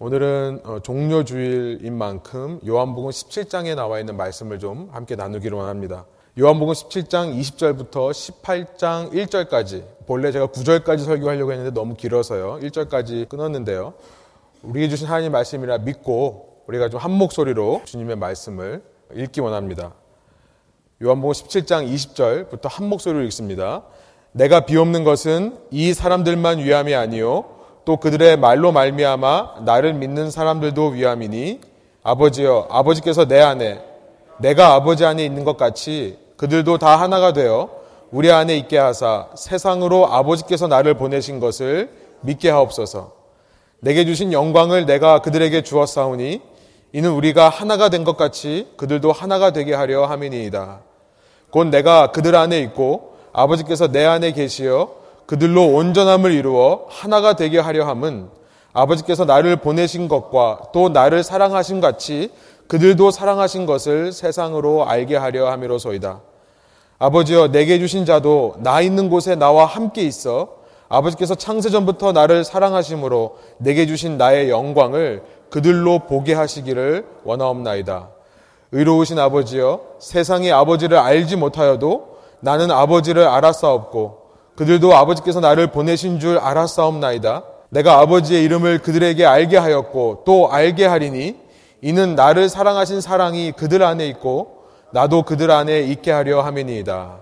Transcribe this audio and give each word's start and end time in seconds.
오늘은 0.00 0.62
어, 0.64 0.80
종료 0.80 1.22
주일인 1.22 1.96
만큼 1.96 2.58
요한복음 2.66 3.10
17장에 3.10 3.76
나와 3.76 4.00
있는 4.00 4.16
말씀을 4.16 4.58
좀 4.58 4.88
함께 4.92 5.14
나누기로 5.14 5.60
합니다. 5.60 6.04
요한복음 6.36 6.74
17장 6.74 7.38
20절부터 7.38 8.10
18장 8.10 9.12
1절까지 9.12 9.84
본래 10.06 10.32
제가 10.32 10.48
9절까지 10.48 11.04
설교하려고 11.04 11.52
했는데 11.52 11.72
너무 11.72 11.94
길어서요. 11.94 12.58
1절까지 12.60 13.28
끊었는데요. 13.28 13.94
우리에게 14.62 14.88
주신 14.90 15.06
하나님 15.06 15.30
말씀이라 15.30 15.78
믿고 15.78 16.64
우리가 16.66 16.88
좀 16.88 17.00
한 17.00 17.12
목소리로 17.12 17.82
주님의 17.84 18.16
말씀을 18.16 18.82
읽기 19.14 19.40
원합니다. 19.42 19.94
요한복음 21.04 21.32
17장 21.32 21.88
20절부터 21.88 22.68
한 22.68 22.88
목소리로 22.88 23.22
읽습니다. 23.26 23.84
내가 24.32 24.66
비옵는 24.66 25.04
것은 25.04 25.56
이 25.70 25.94
사람들만 25.94 26.58
위함이 26.58 26.96
아니요 26.96 27.53
또 27.84 27.96
그들의 27.98 28.38
말로 28.38 28.72
말미암아 28.72 29.56
나를 29.64 29.94
믿는 29.94 30.30
사람들도 30.30 30.88
위함이니 30.88 31.60
아버지여 32.02 32.68
아버지께서 32.70 33.26
내 33.26 33.40
안에 33.40 33.82
내가 34.38 34.74
아버지 34.74 35.04
안에 35.04 35.24
있는 35.24 35.44
것 35.44 35.56
같이 35.56 36.18
그들도 36.36 36.78
다 36.78 36.96
하나가 36.96 37.32
되어 37.32 37.70
우리 38.10 38.30
안에 38.30 38.56
있게 38.56 38.78
하사 38.78 39.28
세상으로 39.34 40.06
아버지께서 40.06 40.66
나를 40.66 40.94
보내신 40.94 41.40
것을 41.40 41.90
믿게 42.20 42.50
하옵소서. 42.50 43.12
내게 43.80 44.04
주신 44.04 44.32
영광을 44.32 44.86
내가 44.86 45.20
그들에게 45.20 45.62
주었사오니 45.62 46.40
이는 46.92 47.10
우리가 47.10 47.48
하나가 47.48 47.88
된 47.88 48.04
것 48.04 48.16
같이 48.16 48.68
그들도 48.76 49.12
하나가 49.12 49.50
되게 49.52 49.74
하려 49.74 50.06
함이니이다. 50.06 50.80
곧 51.50 51.64
내가 51.66 52.12
그들 52.12 52.34
안에 52.34 52.60
있고 52.60 53.16
아버지께서 53.32 53.88
내 53.88 54.04
안에 54.04 54.32
계시어 54.32 55.03
그들로 55.26 55.66
온전함을 55.66 56.32
이루어 56.32 56.86
하나가 56.88 57.34
되게 57.34 57.58
하려 57.58 57.86
함은 57.86 58.28
아버지께서 58.72 59.24
나를 59.24 59.56
보내신 59.56 60.08
것과 60.08 60.60
또 60.72 60.88
나를 60.88 61.22
사랑하신 61.22 61.80
같이 61.80 62.30
그들도 62.66 63.10
사랑하신 63.10 63.66
것을 63.66 64.12
세상으로 64.12 64.86
알게 64.86 65.16
하려 65.16 65.50
함이로소이다. 65.50 66.20
아버지여 66.98 67.52
내게 67.52 67.78
주신 67.78 68.04
자도 68.04 68.56
나 68.58 68.80
있는 68.80 69.08
곳에 69.10 69.34
나와 69.34 69.64
함께 69.64 70.02
있어 70.02 70.64
아버지께서 70.88 71.34
창세전부터 71.34 72.12
나를 72.12 72.44
사랑하심으로 72.44 73.36
내게 73.58 73.86
주신 73.86 74.16
나의 74.16 74.50
영광을 74.50 75.22
그들로 75.50 76.00
보게 76.00 76.34
하시기를 76.34 77.06
원하옵나이다. 77.24 78.10
의로우신 78.72 79.18
아버지여 79.18 79.80
세상이 80.00 80.50
아버지를 80.50 80.98
알지 80.98 81.36
못하여도 81.36 82.16
나는 82.40 82.70
아버지를 82.70 83.26
알았사옵고 83.26 84.23
그들도 84.56 84.94
아버지께서 84.94 85.40
나를 85.40 85.68
보내신 85.68 86.20
줄 86.20 86.38
알았사옵나이다. 86.38 87.44
내가 87.70 87.98
아버지의 88.00 88.44
이름을 88.44 88.78
그들에게 88.78 89.26
알게 89.26 89.56
하였고 89.56 90.22
또 90.24 90.50
알게 90.50 90.86
하리니 90.86 91.36
이는 91.82 92.14
나를 92.14 92.48
사랑하신 92.48 93.00
사랑이 93.00 93.52
그들 93.52 93.82
안에 93.82 94.06
있고 94.08 94.64
나도 94.92 95.22
그들 95.22 95.50
안에 95.50 95.80
있게 95.80 96.12
하려 96.12 96.42
함이니이다. 96.42 97.20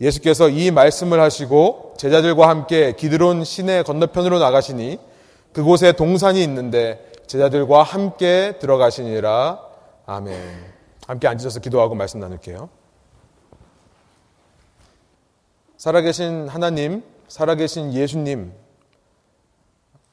예수께서 0.00 0.48
이 0.48 0.70
말씀을 0.70 1.20
하시고 1.20 1.94
제자들과 1.96 2.48
함께 2.48 2.92
기드론 2.92 3.44
시내 3.44 3.82
건너편으로 3.82 4.38
나가시니 4.38 4.98
그곳에 5.52 5.92
동산이 5.92 6.42
있는데 6.44 7.10
제자들과 7.26 7.82
함께 7.82 8.54
들어가시니라. 8.60 9.60
아멘. 10.06 10.40
함께 11.06 11.28
앉으셔서 11.28 11.60
기도하고 11.60 11.94
말씀 11.94 12.20
나눌게요. 12.20 12.81
살아계신 15.82 16.46
하나님, 16.46 17.02
살아계신 17.26 17.92
예수님, 17.92 18.52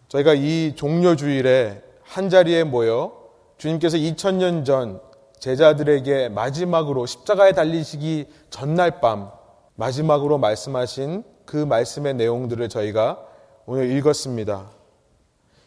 저희가 0.08 0.34
이 0.34 0.74
종료주일에 0.76 1.84
한 2.02 2.32
자리에 2.32 2.64
모여 2.64 3.14
주님께서 3.60 3.98
2000년 3.98 4.66
전 4.66 5.00
제자들에게 5.40 6.30
마지막으로 6.30 7.06
십자가에 7.06 7.52
달리시기 7.52 8.26
전날 8.50 9.00
밤 9.00 9.30
마지막으로 9.76 10.40
말씀하신 10.40 11.24
그 11.46 11.58
말씀의 11.58 12.16
내용들을 12.16 12.68
저희가 12.68 13.24
오늘 13.68 13.92
읽었습니다. 13.92 14.72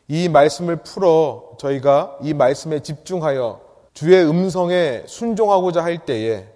이 0.09 0.29
말씀을 0.29 0.79
풀어 0.79 1.53
저희가 1.61 2.19
이 2.23 2.35
말씀에 2.35 2.81
집중하여 2.81 3.61
주의 3.95 4.29
음성에 4.29 5.05
순종하고자 5.07 5.85
할 5.85 6.05
때에 6.05 6.49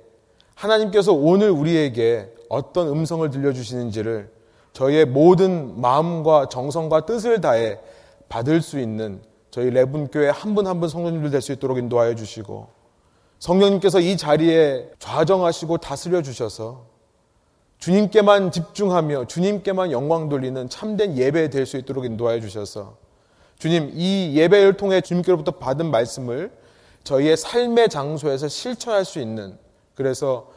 하나님께서 0.56 1.12
오늘 1.12 1.50
우리에게 1.50 2.34
어떤 2.48 2.88
음성을 2.88 3.28
들려주시는지를 3.30 4.30
저희의 4.72 5.06
모든 5.06 5.80
마음과 5.80 6.48
정성과 6.48 7.06
뜻을 7.06 7.40
다해 7.40 7.78
받을 8.28 8.60
수 8.62 8.78
있는 8.78 9.22
저희 9.50 9.70
레분교회 9.70 10.28
한 10.28 10.54
분 10.54 10.66
한 10.66 10.80
분 10.80 10.88
성도님들 10.88 11.30
될 11.30 11.40
수 11.40 11.52
있도록 11.52 11.78
인도하여 11.78 12.14
주시고 12.14 12.68
성령님께서 13.38 14.00
이 14.00 14.16
자리에 14.16 14.90
좌정하시고 14.98 15.78
다스려 15.78 16.22
주셔서 16.22 16.86
주님께만 17.78 18.50
집중하며 18.52 19.26
주님께만 19.26 19.92
영광 19.92 20.28
돌리는 20.28 20.68
참된 20.68 21.16
예배 21.16 21.50
될 21.50 21.66
수 21.66 21.76
있도록 21.76 22.04
인도하여 22.04 22.40
주셔서 22.40 22.96
주님 23.58 23.90
이 23.94 24.34
예배를 24.36 24.76
통해 24.76 25.00
주님께로부터 25.00 25.52
받은 25.52 25.90
말씀을 25.90 26.50
저희의 27.04 27.36
삶의 27.36 27.88
장소에서 27.88 28.48
실천할 28.48 29.04
수 29.04 29.20
있는 29.20 29.56
그래서 29.94 30.50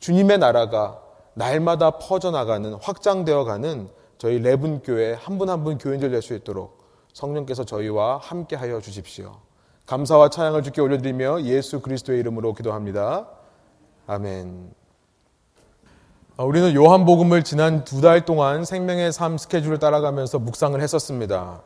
주님의 0.00 0.38
나라가 0.38 1.00
날마다 1.34 1.92
퍼져나가는 1.92 2.74
확장되어가는 2.74 3.88
저희 4.18 4.38
레분 4.38 4.82
교회 4.82 5.12
한 5.14 5.38
분 5.38 5.48
한 5.50 5.64
분 5.64 5.78
교인들 5.78 6.10
될 6.10 6.22
수 6.22 6.34
있도록 6.34 6.82
성령께서 7.12 7.64
저희와 7.64 8.18
함께 8.18 8.56
하여 8.56 8.80
주십시오. 8.80 9.36
감사와 9.86 10.30
찬양을 10.30 10.62
주께 10.62 10.80
올려드리며 10.80 11.42
예수 11.42 11.80
그리스도의 11.80 12.20
이름으로 12.20 12.54
기도합니다. 12.54 13.28
아멘. 14.06 14.72
아, 16.36 16.42
우리는 16.42 16.74
요한복음을 16.74 17.44
지난 17.44 17.84
두 17.84 18.00
달 18.00 18.24
동안 18.24 18.64
생명의 18.64 19.12
삶 19.12 19.38
스케줄을 19.38 19.78
따라가면서 19.78 20.38
묵상을 20.40 20.80
했었습니다. 20.80 21.62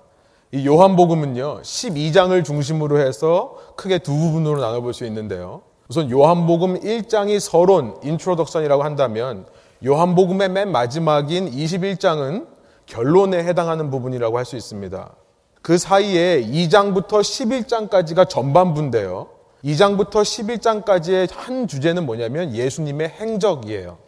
이 0.52 0.66
요한복음은요, 0.66 1.60
12장을 1.62 2.44
중심으로 2.44 2.98
해서 2.98 3.56
크게 3.76 3.98
두 3.98 4.12
부분으로 4.14 4.60
나눠볼 4.60 4.92
수 4.94 5.04
있는데요. 5.06 5.62
우선 5.88 6.10
요한복음 6.10 6.80
1장이 6.80 7.40
서론, 7.40 7.96
introduction이라고 8.02 8.82
한다면 8.82 9.46
요한복음의 9.84 10.50
맨 10.50 10.70
마지막인 10.70 11.50
21장은 11.50 12.46
결론에 12.84 13.38
해당하는 13.38 13.90
부분이라고 13.90 14.36
할 14.36 14.44
수 14.44 14.56
있습니다. 14.56 15.14
그 15.62 15.78
사이에 15.78 16.42
2장부터 16.42 17.20
11장까지가 17.20 18.28
전반부인데요. 18.28 19.28
2장부터 19.64 20.22
11장까지의 20.22 21.28
한 21.32 21.66
주제는 21.66 22.04
뭐냐면 22.06 22.54
예수님의 22.54 23.08
행적이에요. 23.08 23.98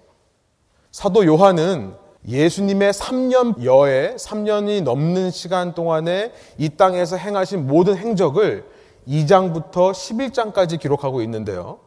사도 0.93 1.25
요한은 1.25 1.95
예수님의 2.29 2.93
3년여에 2.93 4.17
3년이 4.17 4.83
넘는 4.83 5.31
시간 5.31 5.75
동안에 5.75 6.33
이 6.59 6.69
땅에서 6.69 7.17
행하신 7.17 7.67
모든 7.67 7.97
행적을 7.97 8.65
2장부터 9.09 9.93
11장까지 9.93 10.79
기록하고 10.79 11.23
있는데요. 11.23 11.79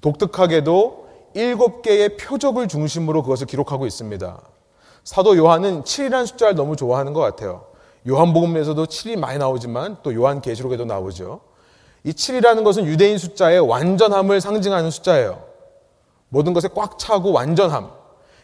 독특하게도 0.00 1.08
7개의 1.34 2.18
표적을 2.18 2.68
중심으로 2.68 3.22
그것을 3.22 3.46
기록하고 3.46 3.86
있습니다. 3.86 4.40
사도 5.04 5.36
요한은 5.36 5.84
7이라는 5.84 6.26
숫자를 6.26 6.54
너무 6.54 6.76
좋아하는 6.76 7.12
것 7.12 7.20
같아요. 7.20 7.64
요한복음에서도 8.08 8.84
7이 8.86 9.18
많이 9.18 9.38
나오지만 9.38 9.98
또 10.02 10.14
요한 10.14 10.40
계시록에도 10.40 10.84
나오죠. 10.84 11.40
이 12.04 12.12
7이라는 12.12 12.64
것은 12.64 12.86
유대인 12.86 13.18
숫자의 13.18 13.60
완전함을 13.60 14.40
상징하는 14.40 14.90
숫자예요. 14.90 15.42
모든 16.28 16.52
것에 16.52 16.68
꽉 16.74 16.98
차고 16.98 17.32
완전함. 17.32 17.90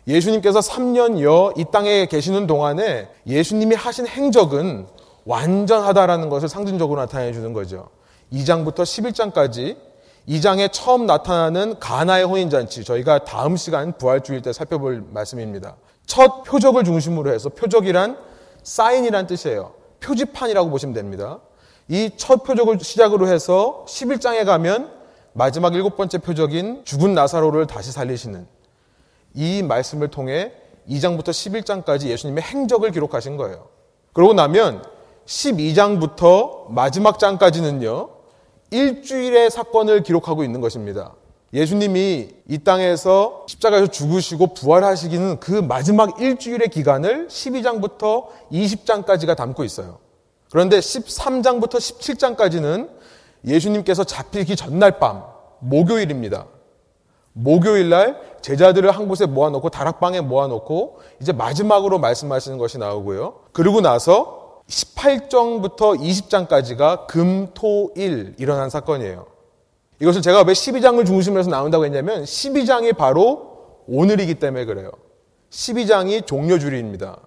예수님께서 0.07 0.61
3년여 0.61 1.59
이 1.59 1.65
땅에 1.73 2.07
계시는 2.07 2.47
동안에 2.47 3.09
예수님이 3.27 3.75
하신 3.75 4.07
행적은 4.07 4.87
완전하다라는 5.25 6.29
것을 6.29 6.49
상징적으로 6.49 7.01
나타내 7.01 7.33
주는 7.33 7.53
거죠. 7.53 7.89
2장부터 8.33 8.81
11장까지 8.81 9.77
2장에 10.29 10.71
처음 10.73 11.07
나타나는 11.07 11.79
가나의 11.79 12.25
혼인잔치 12.25 12.85
저희가 12.85 13.25
다음 13.25 13.57
시간 13.57 13.97
부활주일 13.97 14.43
때 14.43 14.53
살펴볼 14.53 15.05
말씀입니다. 15.13 15.77
첫 16.07 16.43
표적을 16.43 16.85
중심으로 16.85 17.33
해서 17.33 17.49
표적이란 17.49 18.19
사인이란 18.63 19.27
뜻이에요. 19.27 19.75
표지판이라고 20.01 20.71
보시면 20.71 20.95
됩니다. 20.95 21.41
이 21.89 22.11
첫 22.17 22.43
표적을 22.43 22.81
시작으로 22.81 23.29
해서 23.29 23.85
11장에 23.89 24.45
가면 24.45 24.91
마지막 25.33 25.75
일곱 25.75 25.97
번째 25.97 26.19
표적인 26.19 26.85
죽은 26.85 27.15
나사로를 27.15 27.67
다시 27.67 27.93
살리시는 27.93 28.47
이 29.35 29.63
말씀을 29.63 30.09
통해 30.09 30.53
2장부터 30.89 31.29
11장까지 31.29 32.07
예수님의 32.07 32.43
행적을 32.43 32.91
기록하신 32.91 33.37
거예요. 33.37 33.69
그러고 34.13 34.33
나면 34.33 34.83
12장부터 35.27 36.71
마지막 36.71 37.19
장까지는요, 37.19 38.09
일주일의 38.71 39.51
사건을 39.51 40.03
기록하고 40.03 40.45
있는 40.45 40.61
것입니다. 40.61 41.15
예수님이 41.53 42.29
이 42.49 42.59
땅에서 42.59 43.45
십자가에서 43.47 43.87
죽으시고 43.87 44.55
부활하시기는 44.55 45.41
그 45.41 45.53
마지막 45.53 46.21
일주일의 46.21 46.69
기간을 46.69 47.29
12장부터 47.29 48.27
20장까지가 48.51 49.37
담고 49.37 49.65
있어요. 49.65 49.99
그런데 50.51 50.79
13장부터 50.79 51.77
17장까지는 51.77 52.91
예수님께서 53.47 54.05
잡히기 54.05 54.57
전날 54.57 54.99
밤, 54.99 55.23
목요일입니다. 55.61 56.47
목요일 57.33 57.91
날 57.91 58.21
제자들을 58.41 58.91
한 58.91 59.09
곳에 59.09 59.27
모아놓고 59.27 59.69
다락방에 59.69 60.23
모아놓고 60.23 61.01
이제 61.21 61.33
마지막으로 61.33 61.99
말씀하시는 61.99 62.59
것이 62.59 62.79
나오고요. 62.79 63.41
그리고 63.53 63.81
나서 63.81 64.46
18장부터 64.69 65.99
20장까지가 65.99 67.07
금, 67.07 67.49
토, 67.55 67.93
일 67.97 68.35
일어난 68.39 68.69
사건이에요. 68.71 69.27
이것을 70.01 70.23
제가 70.23 70.43
왜 70.43 70.53
12장을 70.53 71.05
중심으로 71.07 71.41
해서 71.41 71.51
나온다고 71.51 71.85
했냐면 71.85 72.25
12장이 72.25 72.97
바로 72.97 73.57
오늘이기 73.87 74.35
때문에 74.35 74.65
그래요. 74.65 74.91
12장이 75.51 76.27
종료주일입니다. 76.27 77.19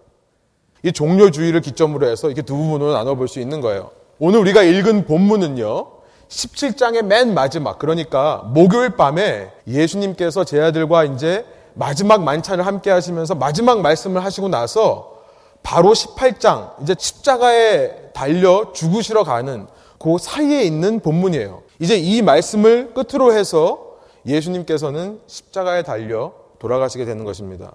이 0.83 0.91
종료주의를 0.91 1.61
기점으로 1.61 2.07
해서 2.07 2.27
이렇게 2.27 2.41
두 2.41 2.55
부분으로 2.55 2.93
나눠볼 2.93 3.27
수 3.27 3.39
있는 3.39 3.61
거예요. 3.61 3.91
오늘 4.19 4.39
우리가 4.39 4.63
읽은 4.63 5.05
본문은요, 5.05 5.87
17장의 6.27 7.03
맨 7.03 7.33
마지막, 7.33 7.79
그러니까 7.79 8.43
목요일 8.53 8.91
밤에 8.91 9.51
예수님께서 9.67 10.43
제 10.43 10.61
아들과 10.61 11.05
이제 11.05 11.45
마지막 11.73 12.23
만찬을 12.23 12.65
함께 12.65 12.91
하시면서 12.91 13.35
마지막 13.35 13.81
말씀을 13.81 14.23
하시고 14.23 14.49
나서 14.49 15.18
바로 15.63 15.91
18장, 15.91 16.81
이제 16.81 16.95
십자가에 16.97 18.11
달려 18.13 18.71
죽으시러 18.73 19.23
가는 19.23 19.67
그 19.99 20.17
사이에 20.19 20.63
있는 20.63 20.99
본문이에요. 20.99 21.63
이제 21.79 21.97
이 21.97 22.21
말씀을 22.21 22.93
끝으로 22.93 23.33
해서 23.33 23.97
예수님께서는 24.25 25.21
십자가에 25.27 25.83
달려 25.83 26.33
돌아가시게 26.59 27.05
되는 27.05 27.23
것입니다. 27.23 27.73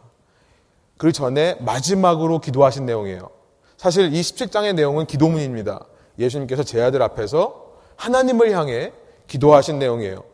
그 0.97 1.13
전에 1.13 1.57
마지막으로 1.61 2.41
기도하신 2.41 2.87
내용이에요. 2.87 3.31
사실 3.77 4.15
이 4.15 4.21
17장의 4.21 4.75
내용은 4.75 5.07
기도문입니다. 5.07 5.85
예수님께서 6.19 6.63
제자들 6.63 7.03
앞에서 7.03 7.65
하나님을 7.97 8.53
향해 8.53 8.93
기도하신 9.27 9.79
내용이에요. 9.79 10.25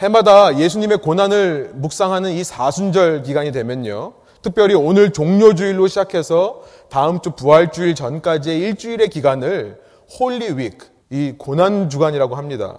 해마다 0.00 0.56
예수님의 0.56 0.98
고난을 0.98 1.72
묵상하는 1.74 2.32
이 2.32 2.44
사순절 2.44 3.22
기간이 3.22 3.50
되면요. 3.50 4.12
특별히 4.42 4.74
오늘 4.74 5.12
종려주일로 5.12 5.88
시작해서 5.88 6.62
다음 6.88 7.20
주 7.20 7.32
부활주일 7.32 7.94
전까지의 7.94 8.60
일주일의 8.60 9.08
기간을 9.10 9.80
Holy 10.18 10.56
Week, 10.56 10.86
이 11.10 11.34
고난 11.36 11.90
주간이라고 11.90 12.36
합니다. 12.36 12.78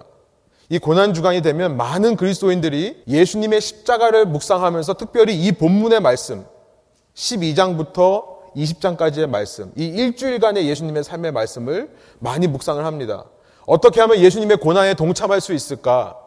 이 0.70 0.80
고난 0.80 1.14
주간이 1.14 1.42
되면 1.42 1.78
많은 1.78 2.16
그리스도인들이 2.16 3.04
예수님의 3.08 3.60
십자가를 3.60 4.26
묵상하면서 4.28 4.94
특별히 4.94 5.36
이 5.36 5.52
본문의 5.52 6.00
말씀 6.00 6.46
12장부터 7.16 8.40
20장까지의 8.56 9.28
말씀, 9.28 9.72
이 9.76 9.86
일주일간의 9.86 10.68
예수님의 10.68 11.04
삶의 11.04 11.32
말씀을 11.32 11.90
많이 12.20 12.48
묵상을 12.48 12.84
합니다. 12.84 13.26
어떻게 13.66 14.02
하면 14.02 14.18
예수님의 14.18 14.58
고난에 14.58 14.94
동참할 14.96 15.42
수 15.42 15.54
있을까? 15.54 16.18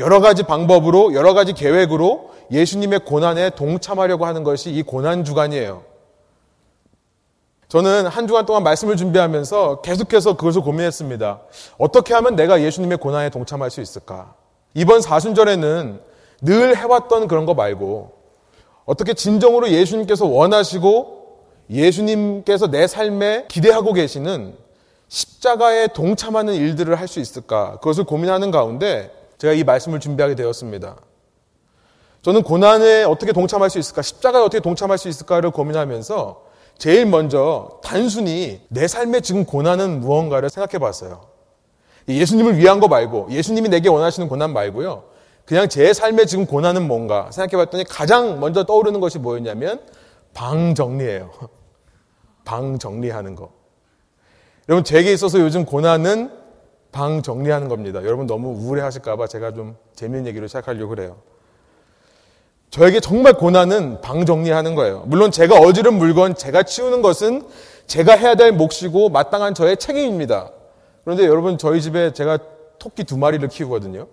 여러 0.00 0.20
가지 0.20 0.42
방법으로, 0.42 1.14
여러 1.14 1.34
가지 1.34 1.52
계획으로 1.52 2.30
예수님의 2.50 3.00
고난에 3.00 3.50
동참하려고 3.50 4.24
하는 4.26 4.42
것이 4.42 4.70
이 4.70 4.82
고난 4.82 5.24
주간이에요. 5.24 5.84
저는 7.68 8.06
한 8.06 8.26
주간 8.26 8.46
동안 8.46 8.64
말씀을 8.64 8.96
준비하면서 8.96 9.82
계속해서 9.82 10.36
그것을 10.36 10.62
고민했습니다. 10.62 11.40
어떻게 11.78 12.14
하면 12.14 12.34
내가 12.34 12.62
예수님의 12.62 12.98
고난에 12.98 13.30
동참할 13.30 13.70
수 13.70 13.80
있을까? 13.80 14.34
이번 14.74 15.02
사순절에는 15.02 16.00
늘 16.42 16.76
해왔던 16.76 17.28
그런 17.28 17.46
거 17.46 17.54
말고 17.54 18.12
어떻게 18.86 19.14
진정으로 19.14 19.70
예수님께서 19.70 20.26
원하시고 20.26 21.20
예수님께서 21.70 22.68
내 22.68 22.86
삶에 22.88 23.44
기대하고 23.48 23.92
계시는 23.92 24.56
십자가에 25.08 25.88
동참하는 25.88 26.54
일들을 26.54 26.98
할 26.98 27.06
수 27.06 27.20
있을까? 27.20 27.76
그것을 27.76 28.04
고민하는 28.04 28.50
가운데 28.50 29.12
제가 29.40 29.54
이 29.54 29.64
말씀을 29.64 30.00
준비하게 30.00 30.34
되었습니다. 30.34 30.96
저는 32.20 32.42
고난에 32.42 33.04
어떻게 33.04 33.32
동참할 33.32 33.70
수 33.70 33.78
있을까? 33.78 34.02
십자가에 34.02 34.42
어떻게 34.42 34.60
동참할 34.60 34.98
수 34.98 35.08
있을까를 35.08 35.50
고민하면서 35.50 36.42
제일 36.76 37.06
먼저 37.06 37.80
단순히 37.82 38.60
내 38.68 38.86
삶에 38.86 39.20
지금 39.20 39.46
고난은 39.46 40.00
무언가를 40.00 40.50
생각해 40.50 40.78
봤어요. 40.78 41.22
예수님을 42.06 42.58
위한 42.58 42.80
거 42.80 42.88
말고, 42.88 43.28
예수님이 43.30 43.70
내게 43.70 43.88
원하시는 43.88 44.28
고난 44.28 44.52
말고요. 44.52 45.04
그냥 45.46 45.70
제 45.70 45.94
삶에 45.94 46.26
지금 46.26 46.44
고난은 46.44 46.86
뭔가 46.86 47.30
생각해 47.30 47.64
봤더니 47.64 47.84
가장 47.84 48.40
먼저 48.40 48.64
떠오르는 48.64 49.00
것이 49.00 49.18
뭐였냐면 49.18 49.80
방 50.34 50.74
정리예요. 50.74 51.30
방 52.44 52.78
정리하는 52.78 53.36
거. 53.36 53.52
여러분, 54.68 54.84
제게 54.84 55.14
있어서 55.14 55.40
요즘 55.40 55.64
고난은 55.64 56.39
방 56.92 57.22
정리하는 57.22 57.68
겁니다. 57.68 58.02
여러분 58.04 58.26
너무 58.26 58.48
우울해 58.48 58.82
하실까봐 58.82 59.26
제가 59.26 59.52
좀 59.52 59.76
재미있는 59.94 60.28
얘기로 60.28 60.46
시작하려고 60.46 60.88
그래요. 60.88 61.16
저에게 62.70 63.00
정말 63.00 63.34
고난은 63.34 64.00
방 64.00 64.24
정리하는 64.24 64.74
거예요. 64.74 65.02
물론 65.06 65.32
제가 65.32 65.56
어지른 65.56 65.94
물건, 65.94 66.36
제가 66.36 66.62
치우는 66.62 67.02
것은 67.02 67.42
제가 67.86 68.14
해야 68.14 68.36
될 68.36 68.52
몫이고 68.52 69.08
마땅한 69.08 69.54
저의 69.54 69.76
책임입니다. 69.76 70.52
그런데 71.04 71.26
여러분 71.26 71.58
저희 71.58 71.80
집에 71.82 72.12
제가 72.12 72.38
토끼 72.78 73.04
두 73.04 73.18
마리를 73.18 73.46
키우거든요. 73.48 74.06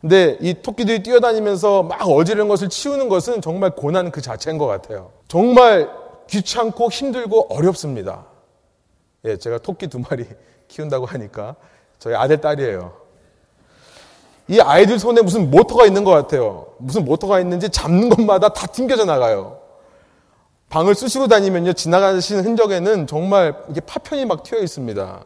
근데 0.00 0.38
이 0.40 0.54
토끼들이 0.62 1.02
뛰어다니면서 1.02 1.82
막 1.82 2.08
어지른 2.08 2.48
것을 2.48 2.68
치우는 2.68 3.08
것은 3.08 3.40
정말 3.40 3.70
고난 3.70 4.10
그 4.10 4.22
자체인 4.22 4.56
것 4.56 4.66
같아요. 4.66 5.10
정말 5.28 5.90
귀찮고 6.28 6.90
힘들고 6.90 7.54
어렵습니다. 7.54 8.26
예, 9.26 9.36
제가 9.36 9.58
토끼 9.58 9.88
두 9.88 9.98
마리 9.98 10.24
키운다고 10.68 11.06
하니까 11.06 11.56
저희 11.98 12.14
아들 12.14 12.40
딸이에요. 12.40 12.92
이 14.48 14.60
아이들 14.60 14.98
손에 14.98 15.22
무슨 15.22 15.50
모터가 15.50 15.86
있는 15.86 16.04
것 16.04 16.12
같아요. 16.12 16.68
무슨 16.78 17.04
모터가 17.04 17.40
있는지 17.40 17.68
잡는 17.68 18.08
것마다 18.08 18.48
다 18.50 18.66
튕겨져 18.66 19.04
나가요. 19.04 19.58
방을 20.68 20.94
쑤시고 20.94 21.28
다니면요, 21.28 21.72
지나가시는 21.72 22.44
흔적에는 22.44 23.06
정말 23.06 23.56
이게 23.70 23.80
파편이 23.80 24.24
막 24.24 24.42
튀어 24.42 24.58
있습니다. 24.58 25.24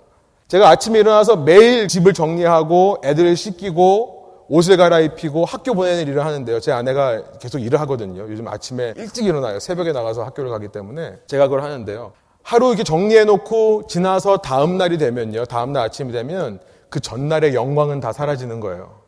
제가 0.49 0.69
아침에 0.69 0.99
일어나서 1.01 1.37
매일 1.37 1.87
집을 1.87 2.13
정리하고 2.13 2.99
애들을 3.05 3.37
씻기고 3.37 4.47
옷을 4.49 4.77
갈아입히고 4.77 5.45
학교 5.45 5.75
보내는 5.75 6.09
일을 6.09 6.25
하는데요. 6.25 6.59
제 6.61 6.73
아내가 6.73 7.23
계속 7.39 7.61
일을 7.61 7.81
하거든요. 7.83 8.23
요즘 8.23 8.49
아침에 8.49 8.95
일찍 8.97 9.27
일어나요. 9.27 9.61
새벽에 9.61 9.93
나가서 9.93 10.25
학교를 10.25 10.51
가기 10.51 10.69
때문에 10.69 11.19
제가 11.27 11.45
그걸 11.47 11.63
하는데요. 11.63 12.13
하루 12.43 12.69
이렇게 12.69 12.83
정리해놓고 12.85 13.87
지나서 13.87 14.39
다음 14.39 14.77
날이 14.79 14.99
되면요. 14.99 15.45
다음 15.47 15.73
날 15.73 15.85
아침이 15.85 16.13
되면 16.13 16.61
그 16.89 17.01
전날의 17.01 17.55
영광은 17.55 18.01
다 18.01 18.13
사라지는 18.13 18.61
거예요. 18.61 18.99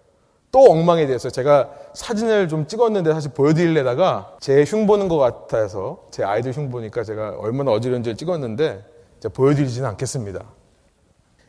또 0.53 0.71
엉망이 0.71 1.07
됐어요. 1.07 1.31
제가 1.31 1.71
사진을 1.95 2.49
좀 2.49 2.67
찍었는데 2.67 3.13
사실 3.15 3.31
보여드리려다가 3.33 4.37
제 4.39 4.65
흉 4.65 4.87
보는 4.87 5.09
것 5.09 5.17
같아서 5.17 6.01
제 6.11 6.23
아이들 6.25 6.53
흉 6.53 6.71
보니까 6.71 7.03
제가 7.05 7.37
얼마나 7.39 7.73
어지러운지 7.73 8.15
찍었는데 8.17 8.85
보여드리지는 9.33 9.89
않겠습니다. 9.91 10.45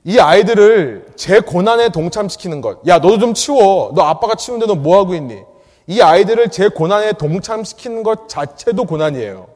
이 0.06 0.20
아이들을 0.20 1.08
제 1.16 1.40
고난에 1.42 1.90
동참시키는 1.90 2.62
것. 2.62 2.80
야, 2.88 3.00
너도 3.00 3.20
좀 3.20 3.34
치워. 3.34 3.92
너 3.96 4.04
아빠가 4.04 4.36
치우는데 4.36 4.68
너 4.74 4.75
뭐 4.80 4.98
하고 5.00 5.13
있니? 5.16 5.44
이 5.88 6.02
아이들을 6.02 6.50
제 6.50 6.70
고난에 6.70 7.13
동참시키는 7.13 8.04
것 8.04 8.28
자체도 8.30 8.86
고난이에요. 8.86 9.48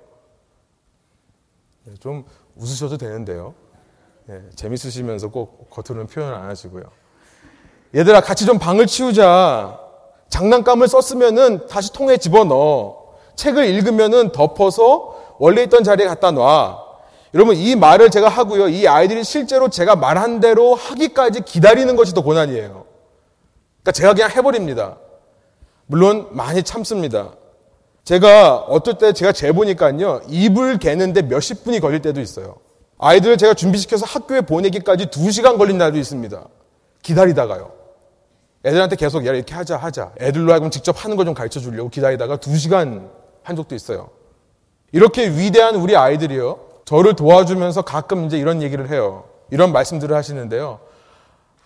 네, 1.88 1.94
좀 2.02 2.26
웃으셔도 2.58 2.98
되는데요. 2.98 3.54
네, 4.26 4.42
재밌으시면서 4.56 5.30
꼭 5.30 5.70
겉으로는 5.70 6.08
표현 6.08 6.34
안 6.34 6.50
하시고요. 6.50 6.84
얘들아 7.96 8.20
같이 8.20 8.46
좀 8.46 8.60
방을 8.60 8.88
치우자. 8.88 9.80
장난감을 10.28 10.90
썼으면은 10.90 11.68
다시 11.68 11.94
통에 11.94 12.18
집어넣어. 12.18 13.16
책을 13.38 13.68
읽으면은 13.68 14.34
덮어서 14.34 15.36
원래 15.40 15.64
있던 15.64 15.86
자리에 15.86 16.08
갖다 16.08 16.32
놔. 16.32 16.86
여러분 17.34 17.56
이 17.56 17.78
말을 17.78 18.12
제가 18.12 18.28
하고요. 18.28 18.68
이 18.68 18.86
아이들이 18.86 19.24
실제로 19.24 19.70
제가 19.70 19.96
말한 19.96 20.42
대로 20.42 20.76
하기까지 20.76 21.42
기다리는 21.42 21.96
것이 21.96 22.14
더 22.14 22.22
고난이에요. 22.22 22.86
그러니까 23.82 23.92
제가 23.94 24.14
그냥 24.14 24.30
해버립니다. 24.32 24.98
물론 25.86 26.28
많이 26.32 26.64
참습니다. 26.64 27.32
제가 28.08 28.60
어떨 28.60 28.98
때 28.98 29.12
제가 29.12 29.34
재보니까요. 29.34 30.22
입을 30.30 30.78
개는데 30.80 31.24
몇십 31.24 31.66
분이 31.66 31.82
걸릴 31.82 32.02
때도 32.02 32.22
있어요. 32.22 32.56
아이들을 33.00 33.36
제가 33.36 33.54
준비시켜서 33.54 34.06
학교에 34.06 34.40
보내기까지 34.40 35.08
두 35.08 35.30
시간 35.30 35.58
걸린 35.58 35.78
날도 35.78 35.98
있습니다. 35.98 36.48
기다리다가요. 37.02 37.70
애들한테 38.64 38.96
계속 38.96 39.26
야 39.26 39.34
이렇게 39.34 39.54
하자 39.54 39.76
하자. 39.76 40.14
애들로 40.22 40.54
하여금 40.54 40.72
직접 40.72 41.04
하는 41.04 41.18
걸 41.18 41.26
좀 41.26 41.34
가르쳐 41.34 41.60
주려고 41.60 41.90
기다리다가 41.90 42.38
두 42.38 42.56
시간 42.56 43.10
한 43.44 43.58
적도 43.58 43.76
있어요. 43.76 44.10
이렇게 44.94 45.28
위대한 45.30 45.76
우리 45.76 45.98
아이들이요. 45.98 46.60
저를 46.86 47.14
도와주면서 47.14 47.82
가끔 47.82 48.28
이제 48.28 48.38
이런 48.38 48.62
얘기를 48.62 48.90
해요. 48.90 49.26
이런 49.52 49.74
말씀들을 49.74 50.16
하시는데요. 50.16 50.80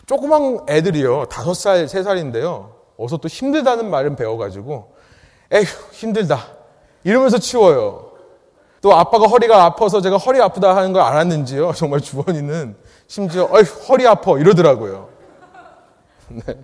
조그만 0.07 0.62
애들이요. 0.67 1.25
다섯 1.25 1.53
살, 1.53 1.88
세 1.88 2.01
살인데요. 2.01 2.74
어서 2.98 3.17
또 3.17 3.27
힘들다는 3.27 3.91
말은 3.91 4.15
배워가지고, 4.15 5.00
에휴, 5.51 5.65
힘들다. 5.91 6.48
이러면서 7.03 7.38
치워요. 7.38 8.12
또 8.81 8.96
아빠가 8.96 9.27
허리가 9.27 9.63
아파서 9.63 10.01
제가 10.01 10.17
허리 10.17 10.41
아프다 10.41 10.75
하는 10.75 10.93
걸 10.93 11.01
알았는지요. 11.01 11.74
정말 11.77 12.01
주원이는 12.01 12.75
심지어 13.08 13.48
어이 13.51 13.63
허리 13.88 14.08
아파 14.08 14.38
이러더라고요. 14.39 15.10
네. 16.29 16.58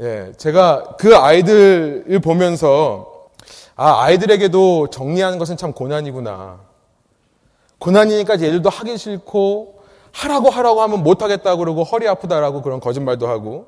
예, 0.00 0.32
제가 0.36 0.96
그 0.98 1.16
아이들을 1.16 2.20
보면서 2.20 3.28
아 3.76 4.02
아이들에게도 4.02 4.88
정리하는 4.88 5.38
것은 5.38 5.56
참 5.56 5.72
고난이구나. 5.72 6.60
고난이니까 7.78 8.34
얘들도 8.34 8.68
하기 8.68 8.96
싫고 8.98 9.80
하라고 10.12 10.50
하라고 10.50 10.82
하면 10.82 11.02
못 11.02 11.22
하겠다 11.22 11.56
그러고 11.56 11.84
허리 11.84 12.06
아프다라고 12.06 12.62
그런 12.62 12.80
거짓말도 12.80 13.28
하고 13.28 13.66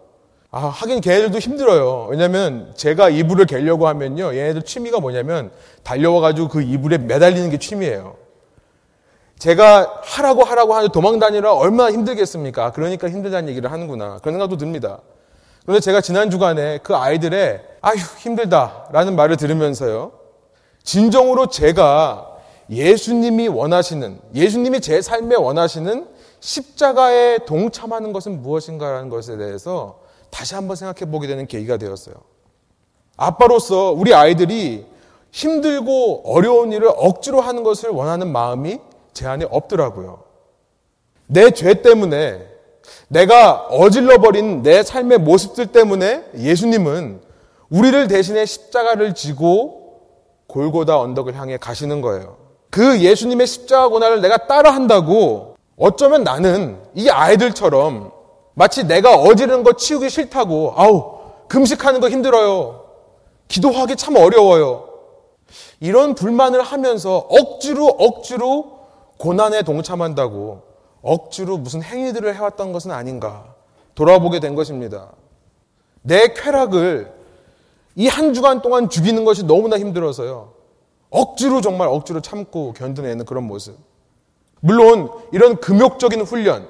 아, 0.56 0.68
하긴 0.68 1.00
걔네들도 1.00 1.37
힘들어요. 1.40 2.06
왜냐면 2.11 2.70
제가 2.76 3.08
이불을 3.08 3.46
개려고 3.46 3.88
하면요. 3.88 4.37
얘네들 4.37 4.62
취미가 4.62 5.00
뭐냐면 5.00 5.50
달려와가지고 5.82 6.46
그 6.46 6.62
이불에 6.62 6.99
매달리는 6.99 7.50
게 7.50 7.58
취미예요. 7.58 8.14
제가 9.37 10.00
하라고 10.04 10.44
하라고 10.44 10.75
하는 10.75 10.90
도망 10.90 11.18
다니라 11.18 11.54
얼마나 11.54 11.90
힘들겠습니까? 11.90 12.70
그러니까 12.70 13.11
힘들다는 13.11 13.49
얘기를 13.49 13.73
하는구나. 13.73 14.18
그런 14.20 14.34
생각도 14.34 14.56
듭니다. 14.56 15.00
그런데 15.62 15.80
제가 15.80 16.00
지난 16.00 16.30
주간에 16.30 16.78
그 16.84 16.94
아이들의 16.94 17.61
아휴, 17.80 17.96
힘들다 17.96 18.90
라는 18.92 19.16
말을 19.16 19.37
들으면서요. 19.37 20.12
진정으로 20.84 21.49
제가 21.49 22.28
예수님이 22.70 23.49
원하시는, 23.49 24.20
예수님이 24.37 24.80
제 24.80 25.02
삶에 25.02 25.34
원하시는 25.34 26.06
십자가에 26.38 27.38
동참하는 27.38 28.12
것은 28.12 28.40
무엇인가라는 28.40 29.08
것에 29.08 29.37
대해서 29.37 30.03
다시 30.35 30.57
한번 30.57 30.75
생각해 30.75 31.09
보게 31.12 31.29
되는 31.29 31.47
계기가 31.47 31.76
되었어요. 31.76 32.17
아빠로서 33.17 33.93
우리 33.93 34.12
아이들이 34.12 34.85
힘들고 35.31 36.23
어려운 36.26 36.73
일을 36.73 36.91
억지로 36.97 37.41
하는 37.41 37.62
것을 37.62 37.91
원하는 37.91 38.33
마음이 38.33 38.81
제 39.12 39.29
안에 39.29 39.47
없더라고요. 39.49 40.25
내 41.29 41.50
죄 41.53 41.83
때문에 41.83 42.49
내가 43.07 43.67
어질러버린 43.71 44.62
내 44.62 44.83
삶의 44.83 45.19
모습들 45.19 45.67
때문에 45.69 46.25
예수님은 46.37 47.21
우리를 47.71 48.09
대신해 48.09 48.45
십자가를 48.45 49.14
지고 49.14 50.00
골고다 50.49 50.99
언덕을 50.99 51.37
향해 51.38 51.57
가시는 51.57 52.00
거예요. 52.00 52.37
그 52.71 53.00
예수님의 53.00 53.47
십자가 53.47 53.88
고난을 53.88 54.21
내가 54.21 54.49
따라한다고 54.49 55.55
어쩌면 55.76 56.25
나는 56.25 56.76
이 56.95 57.09
아이들처럼 57.09 58.11
마치 58.54 58.84
내가 58.84 59.16
어지르는 59.16 59.64
거 59.64 59.75
치우기 59.75 60.08
싫다고, 60.08 60.75
아우, 60.76 61.18
금식하는 61.49 62.00
거 62.00 62.08
힘들어요. 62.08 62.84
기도하기 63.49 63.96
참 63.96 64.16
어려워요. 64.16 64.88
이런 65.80 66.14
불만을 66.14 66.62
하면서 66.62 67.18
억지로 67.28 67.87
억지로 67.87 68.78
고난에 69.18 69.62
동참한다고 69.62 70.62
억지로 71.02 71.58
무슨 71.58 71.82
행위들을 71.82 72.34
해왔던 72.34 72.73
것은 72.73 72.90
아닌가 72.90 73.54
돌아보게 73.94 74.40
된 74.40 74.54
것입니다. 74.54 75.12
내 76.02 76.32
쾌락을 76.34 77.12
이 77.96 78.08
한 78.08 78.34
주간 78.34 78.61
동안 78.62 78.88
죽이는 78.88 79.25
것이 79.25 79.44
너무나 79.44 79.78
힘들어서요. 79.78 80.52
억지로 81.11 81.61
정말 81.61 81.88
억지로 81.88 82.20
참고 82.20 82.73
견뎌내는 82.73 83.25
그런 83.25 83.44
모습. 83.44 83.76
물론 84.61 85.11
이런 85.32 85.56
금욕적인 85.61 86.23
훈련, 86.23 86.68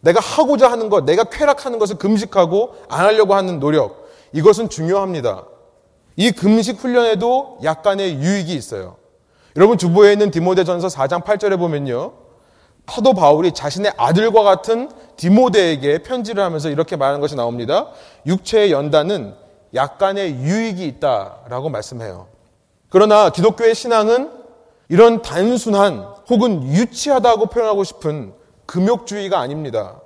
내가 0.00 0.20
하고자 0.20 0.70
하는 0.70 0.88
것, 0.88 1.04
내가 1.04 1.24
쾌락하는 1.24 1.78
것을 1.78 1.96
금식하고 1.96 2.74
안 2.88 3.04
하려고 3.06 3.34
하는 3.34 3.60
노력, 3.60 4.08
이것은 4.32 4.68
중요합니다. 4.68 5.44
이 6.16 6.30
금식 6.32 6.78
훈련에도 6.78 7.58
약간의 7.62 8.14
유익이 8.14 8.54
있어요. 8.54 8.96
여러분 9.56 9.78
주보에 9.78 10.12
있는 10.12 10.30
디모데전서 10.30 10.88
4장 10.88 11.24
8절에 11.24 11.58
보면요. 11.58 12.12
사도 12.88 13.14
바울이 13.14 13.52
자신의 13.52 13.92
아들과 13.96 14.42
같은 14.42 14.90
디모데에게 15.16 15.98
편지를 15.98 16.42
하면서 16.42 16.70
이렇게 16.70 16.96
말하는 16.96 17.20
것이 17.20 17.34
나옵니다. 17.34 17.88
육체의 18.26 18.70
연단은 18.70 19.34
약간의 19.74 20.34
유익이 20.36 20.86
있다라고 20.86 21.68
말씀해요. 21.68 22.28
그러나 22.88 23.30
기독교의 23.30 23.74
신앙은 23.74 24.30
이런 24.88 25.20
단순한 25.20 26.06
혹은 26.30 26.62
유치하다고 26.62 27.46
표현하고 27.46 27.82
싶은 27.82 28.32
금욕주의가 28.66 29.38
아닙니다. 29.38 30.00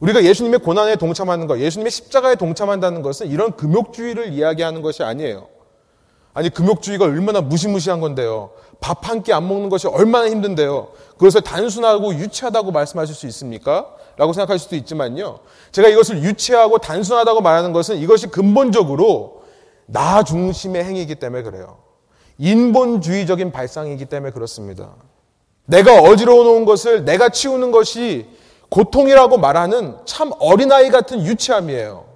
우리가 0.00 0.22
예수님의 0.22 0.60
고난에 0.60 0.96
동참하는 0.96 1.46
것, 1.46 1.58
예수님의 1.58 1.90
십자가에 1.90 2.36
동참한다는 2.36 3.02
것은 3.02 3.26
이런 3.26 3.56
금욕주의를 3.56 4.32
이야기하는 4.32 4.80
것이 4.82 5.02
아니에요. 5.02 5.48
아니, 6.34 6.50
금욕주의가 6.50 7.04
얼마나 7.04 7.40
무시무시한 7.40 8.00
건데요. 8.00 8.50
밥 8.80 9.08
한 9.08 9.22
끼 9.24 9.32
안 9.32 9.48
먹는 9.48 9.70
것이 9.70 9.88
얼마나 9.88 10.28
힘든데요. 10.28 10.92
그것을 11.14 11.40
단순하고 11.40 12.14
유치하다고 12.14 12.70
말씀하실 12.70 13.14
수 13.14 13.26
있습니까? 13.26 13.92
라고 14.16 14.32
생각할 14.32 14.58
수도 14.60 14.76
있지만요. 14.76 15.40
제가 15.72 15.88
이것을 15.88 16.22
유치하고 16.22 16.78
단순하다고 16.78 17.40
말하는 17.40 17.72
것은 17.72 17.96
이것이 17.96 18.28
근본적으로 18.28 19.42
나 19.86 20.22
중심의 20.22 20.84
행위이기 20.84 21.16
때문에 21.16 21.42
그래요. 21.42 21.78
인본주의적인 22.38 23.50
발상이기 23.50 24.04
때문에 24.04 24.30
그렇습니다. 24.32 24.94
내가 25.68 26.00
어지러워 26.00 26.44
놓은 26.44 26.64
것을 26.64 27.04
내가 27.04 27.28
치우는 27.28 27.72
것이 27.72 28.26
고통이라고 28.70 29.36
말하는 29.36 29.96
참 30.06 30.32
어린아이 30.38 30.88
같은 30.88 31.24
유치함이에요. 31.24 32.06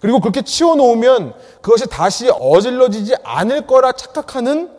그리고 0.00 0.20
그렇게 0.20 0.40
치워놓으면 0.40 1.34
그것이 1.60 1.86
다시 1.88 2.30
어질러지지 2.30 3.14
않을 3.22 3.66
거라 3.66 3.92
착각하는 3.92 4.70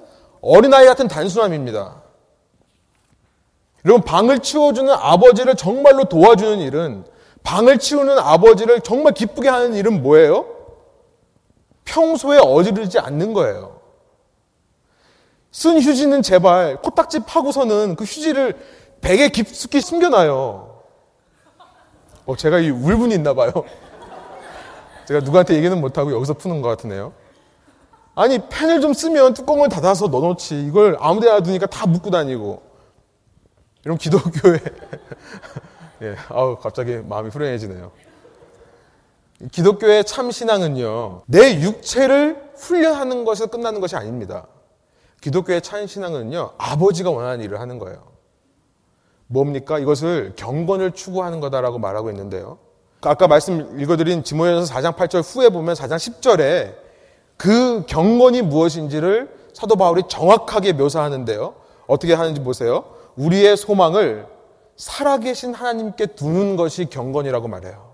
어린아이 0.42 0.88
같은 0.88 1.08
단순함입니다. 1.08 2.01
여러분, 3.86 4.04
방을 4.04 4.39
치워주는 4.39 4.92
아버지를 4.92 5.56
정말로 5.56 6.06
도와주는 6.06 6.60
일은 6.60 7.06
방을 7.44 7.78
치우는 7.78 8.18
아버지를 8.18 8.82
정말 8.82 9.13
기쁘게 9.13 9.50
하는 9.50 9.75
일은 9.75 10.01
뭐예요? 10.01 10.48
평소에 11.86 12.39
어지르지 12.39 12.98
않는 12.98 13.34
거예요. 13.34 13.79
쓴 15.51 15.79
휴지는 15.82 16.22
제발 16.22 16.82
코딱지 16.82 17.22
파고서는 17.22 17.96
그 17.96 18.03
휴지를 18.03 18.56
베개 19.01 19.29
깊숙이 19.29 19.82
숨겨놔요. 19.82 20.84
어, 22.25 22.36
제가 22.36 22.60
이 22.60 22.70
울분이 22.70 23.15
있나 23.15 23.34
봐요. 23.34 23.51
제가 25.08 25.22
누구한테 25.22 25.56
얘기는 25.56 25.79
못하고 25.82 26.12
여기서 26.12 26.36
푸는 26.36 26.62
것 26.62 26.70
같으네요. 26.70 27.13
아니, 28.13 28.38
펜을 28.50 28.82
좀 28.82 28.94
쓰면 28.94 29.34
뚜껑을 29.34 29.70
닫아서 29.70 30.08
넣어놓지. 30.08 30.65
이걸 30.68 30.98
아무 31.00 31.22
데나 31.22 31.41
두니까 31.41 31.65
다 31.65 31.88
묻고 31.88 32.12
다니고. 32.12 32.62
이런 33.86 33.98
기독교에. 33.98 34.60
예, 36.03 36.15
아우, 36.29 36.58
갑자기 36.60 36.98
마음이 36.98 37.29
후련해지네요. 37.29 37.91
기독교의 39.51 40.03
참 40.03 40.32
신앙은요, 40.32 41.24
내 41.27 41.62
육체를 41.62 42.51
훈련하는 42.56 43.24
것에서 43.24 43.48
끝나는 43.48 43.79
것이 43.79 43.96
아닙니다. 43.96 44.46
기독교의 45.22 45.62
참 45.62 45.86
신앙은요, 45.88 46.52
아버지가 46.58 47.10
원하는 47.10 47.44
일을 47.44 47.60
하는 47.60 47.80
거예요. 47.80 48.04
뭡니까? 49.28 49.78
이것을 49.80 50.34
경건을 50.36 50.92
추구하는 50.92 51.40
거다라고 51.40 51.78
말하고 51.78 52.10
있는데요. 52.10 52.58
아까 53.02 53.28
말씀 53.28 53.80
읽어드린 53.80 54.24
지모에서 54.24 54.74
4장 54.74 54.96
8절 54.96 55.24
후에 55.24 55.50
보면 55.50 55.76
4장 55.76 55.96
10절에 55.96 56.76
그 57.38 57.86
경건이 57.86 58.42
무엇인지를 58.42 59.30
사도 59.54 59.76
바울이 59.76 60.04
정확하게 60.10 60.74
묘사하는데요. 60.74 61.56
어떻게 61.88 62.14
하는지 62.14 62.42
보세요. 62.42 62.86
우리의 63.16 63.56
소망을 63.56 64.28
살아계신 64.76 65.54
하나님께 65.54 66.08
두는 66.08 66.56
것이 66.58 66.86
경건이라고 66.90 67.48
말해요. 67.48 67.90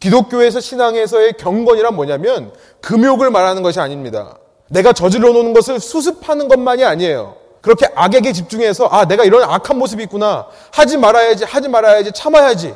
기독교에서 0.00 0.60
신앙에서의 0.60 1.34
경건이란 1.34 1.94
뭐냐면 1.94 2.52
금욕을 2.80 3.30
말하는 3.30 3.62
것이 3.62 3.78
아닙니다. 3.80 4.38
내가 4.70 4.92
저질러 4.92 5.32
놓는 5.32 5.52
것을 5.52 5.78
수습하는 5.78 6.48
것만이 6.48 6.84
아니에요. 6.84 7.36
그렇게 7.60 7.86
악에게 7.94 8.32
집중해서 8.32 8.86
아 8.86 9.04
내가 9.04 9.24
이런 9.24 9.42
악한 9.42 9.78
모습이 9.78 10.02
있구나. 10.04 10.46
하지 10.72 10.96
말아야지 10.96 11.44
하지 11.44 11.68
말아야지 11.68 12.12
참아야지. 12.12 12.74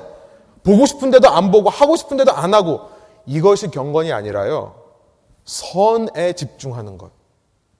보고 0.62 0.84
싶은데도 0.86 1.28
안 1.28 1.50
보고 1.50 1.70
하고 1.70 1.96
싶은데도 1.96 2.32
안 2.32 2.52
하고. 2.52 2.92
이것이 3.26 3.70
경건이 3.70 4.12
아니라요. 4.12 4.74
선에 5.44 6.34
집중하는 6.34 6.98
것. 6.98 7.10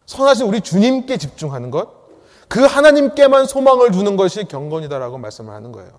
선하신 0.07 0.47
우리 0.47 0.63
주님께 0.63 1.19
집중하는 1.19 1.71
것 1.71 2.05
그 2.49 2.65
하나님께만 2.65 3.47
소망을 3.47 3.91
두는 3.91 4.17
것이 4.17 4.45
경건이다라고 4.45 5.19
말씀을 5.19 5.53
하는 5.55 5.73
거예요. 5.73 5.91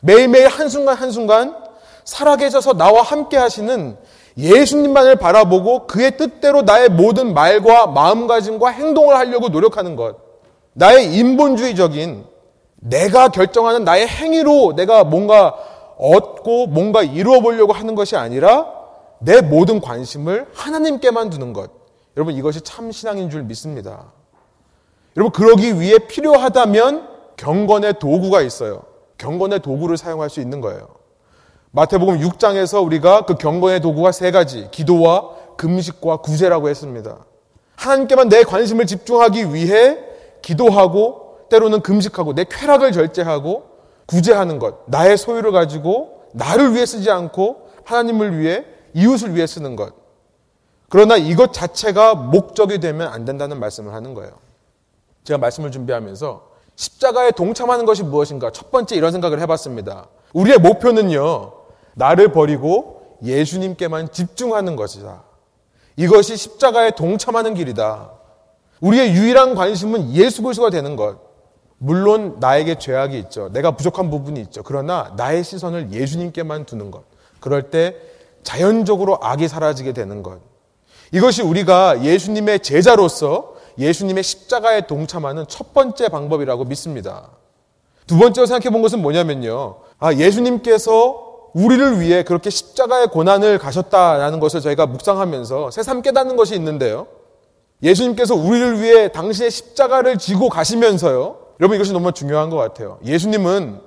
매일매일 0.00 0.48
한순간 0.48 0.96
한순간 0.96 1.56
살아계셔서 2.04 2.74
나와 2.74 3.02
함께 3.02 3.36
하시는 3.36 3.96
예수님만을 4.36 5.16
바라보고 5.16 5.86
그의 5.86 6.16
뜻대로 6.16 6.62
나의 6.62 6.90
모든 6.90 7.32
말과 7.32 7.86
마음가짐과 7.86 8.68
행동을 8.70 9.16
하려고 9.16 9.48
노력하는 9.48 9.96
것. 9.96 10.16
나의 10.74 11.14
인본주의적인 11.16 12.24
내가 12.76 13.28
결정하는 13.28 13.84
나의 13.84 14.06
행위로 14.06 14.74
내가 14.76 15.04
뭔가 15.04 15.56
얻고 15.98 16.66
뭔가 16.66 17.02
이루어 17.02 17.40
보려고 17.40 17.72
하는 17.72 17.94
것이 17.94 18.16
아니라 18.16 18.66
내 19.18 19.40
모든 19.40 19.80
관심을 19.80 20.46
하나님께만 20.52 21.30
두는 21.30 21.54
것. 21.54 21.70
여러분 22.16 22.34
이것이 22.34 22.60
참 22.60 22.92
신앙인 22.92 23.30
줄 23.30 23.42
믿습니다. 23.42 24.12
여러분 25.16 25.32
그러기 25.32 25.80
위해 25.80 25.98
필요하다면 25.98 27.08
경건의 27.38 27.98
도구가 27.98 28.42
있어요. 28.42 28.82
경건의 29.16 29.60
도구를 29.60 29.96
사용할 29.96 30.28
수 30.28 30.40
있는 30.40 30.60
거예요. 30.60 30.88
마태복음 31.76 32.20
6장에서 32.20 32.82
우리가 32.82 33.26
그 33.26 33.34
경건의 33.34 33.82
도구가 33.82 34.10
세 34.10 34.30
가지, 34.30 34.66
기도와 34.70 35.28
금식과 35.58 36.22
구제라고 36.22 36.70
했습니다. 36.70 37.18
하나님께만 37.76 38.30
내 38.30 38.44
관심을 38.44 38.86
집중하기 38.86 39.52
위해 39.52 39.98
기도하고 40.40 41.40
때로는 41.50 41.82
금식하고 41.82 42.34
내 42.34 42.44
쾌락을 42.44 42.92
절제하고 42.92 43.64
구제하는 44.06 44.58
것, 44.58 44.84
나의 44.86 45.18
소유를 45.18 45.52
가지고 45.52 46.22
나를 46.32 46.74
위해 46.74 46.86
쓰지 46.86 47.10
않고 47.10 47.68
하나님을 47.84 48.38
위해 48.38 48.64
이웃을 48.94 49.34
위해 49.34 49.46
쓰는 49.46 49.76
것. 49.76 49.92
그러나 50.88 51.18
이것 51.18 51.52
자체가 51.52 52.14
목적이 52.14 52.80
되면 52.80 53.12
안 53.12 53.26
된다는 53.26 53.60
말씀을 53.60 53.92
하는 53.92 54.14
거예요. 54.14 54.32
제가 55.24 55.36
말씀을 55.36 55.70
준비하면서 55.70 56.42
십자가에 56.74 57.32
동참하는 57.32 57.84
것이 57.84 58.02
무엇인가? 58.02 58.50
첫 58.50 58.70
번째 58.70 58.96
이런 58.96 59.12
생각을 59.12 59.40
해봤습니다. 59.40 60.08
우리의 60.32 60.58
목표는요, 60.58 61.55
나를 61.96 62.32
버리고 62.32 63.16
예수님께만 63.22 64.12
집중하는 64.12 64.76
것이다. 64.76 65.24
이것이 65.96 66.36
십자가에 66.36 66.90
동참하는 66.90 67.54
길이다. 67.54 68.10
우리의 68.80 69.12
유일한 69.14 69.54
관심은 69.54 70.12
예수 70.12 70.42
그리스도가 70.42 70.68
되는 70.68 70.94
것. 70.94 71.18
물론 71.78 72.36
나에게 72.38 72.78
죄악이 72.78 73.18
있죠. 73.20 73.50
내가 73.50 73.70
부족한 73.70 74.10
부분이 74.10 74.40
있죠. 74.42 74.62
그러나 74.62 75.12
나의 75.16 75.42
시선을 75.42 75.92
예수님께만 75.92 76.66
두는 76.66 76.90
것. 76.90 77.04
그럴 77.40 77.70
때 77.70 77.96
자연적으로 78.42 79.18
악이 79.22 79.48
사라지게 79.48 79.92
되는 79.94 80.22
것. 80.22 80.40
이것이 81.12 81.42
우리가 81.42 82.04
예수님의 82.04 82.60
제자로서 82.60 83.54
예수님의 83.78 84.22
십자가에 84.22 84.86
동참하는 84.86 85.46
첫 85.48 85.72
번째 85.72 86.08
방법이라고 86.08 86.64
믿습니다. 86.64 87.30
두 88.06 88.18
번째로 88.18 88.46
생각해 88.46 88.70
본 88.70 88.82
것은 88.82 89.00
뭐냐면요. 89.00 89.76
아, 89.98 90.12
예수님께서 90.12 91.25
우리를 91.56 92.00
위해 92.00 92.22
그렇게 92.22 92.50
십자가의 92.50 93.06
고난을 93.06 93.56
가셨다라는 93.58 94.40
것을 94.40 94.60
저희가 94.60 94.84
묵상하면서 94.84 95.70
새삼 95.70 96.02
깨닫는 96.02 96.36
것이 96.36 96.54
있는데요. 96.54 97.06
예수님께서 97.82 98.34
우리를 98.34 98.82
위해 98.82 99.10
당신의 99.10 99.50
십자가를 99.50 100.18
지고 100.18 100.50
가시면서요. 100.50 101.38
여러분 101.58 101.76
이것이 101.76 101.94
너무 101.94 102.12
중요한 102.12 102.50
것 102.50 102.56
같아요. 102.56 102.98
예수님은 103.06 103.80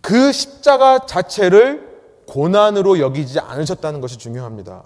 그 0.00 0.32
십자가 0.32 1.06
자체를 1.06 1.86
고난으로 2.26 2.98
여기지 2.98 3.38
않으셨다는 3.38 4.00
것이 4.00 4.18
중요합니다. 4.18 4.82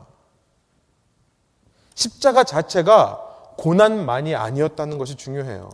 십자가 1.95 2.45
자체가 2.45 3.21
고난만이 3.57 4.35
아니었다는 4.35 4.99
것이 4.99 5.15
중요해요. 5.15 5.71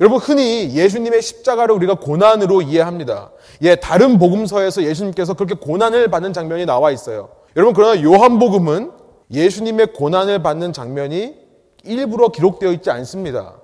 여러분 0.00 0.18
흔히 0.18 0.74
예수님의 0.74 1.22
십자가를 1.22 1.74
우리가 1.74 1.94
고난으로 1.94 2.62
이해합니다. 2.62 3.32
예, 3.62 3.74
다른 3.74 4.18
복음서에서 4.18 4.84
예수님께서 4.84 5.34
그렇게 5.34 5.54
고난을 5.54 6.08
받는 6.08 6.32
장면이 6.32 6.66
나와 6.66 6.92
있어요. 6.92 7.30
여러분 7.56 7.74
그러나 7.74 8.00
요한복음은 8.00 8.92
예수님의 9.32 9.92
고난을 9.94 10.42
받는 10.42 10.72
장면이 10.72 11.34
일부러 11.84 12.28
기록되어 12.28 12.72
있지 12.72 12.90
않습니다. 12.90 13.54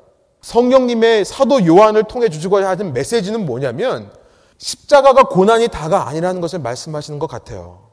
성령님의 0.41 1.25
사도 1.25 1.65
요한을 1.65 2.05
통해 2.05 2.29
주시고자 2.29 2.69
하는 2.69 2.93
메시지는 2.93 3.47
뭐냐면 3.47 4.11
십자가가 4.59 5.25
고난이 5.25 5.69
다가 5.69 6.09
아니라는 6.09 6.41
것을 6.41 6.59
말씀하시는 6.59 7.19
것 7.19 7.29
같아요. 7.29 7.91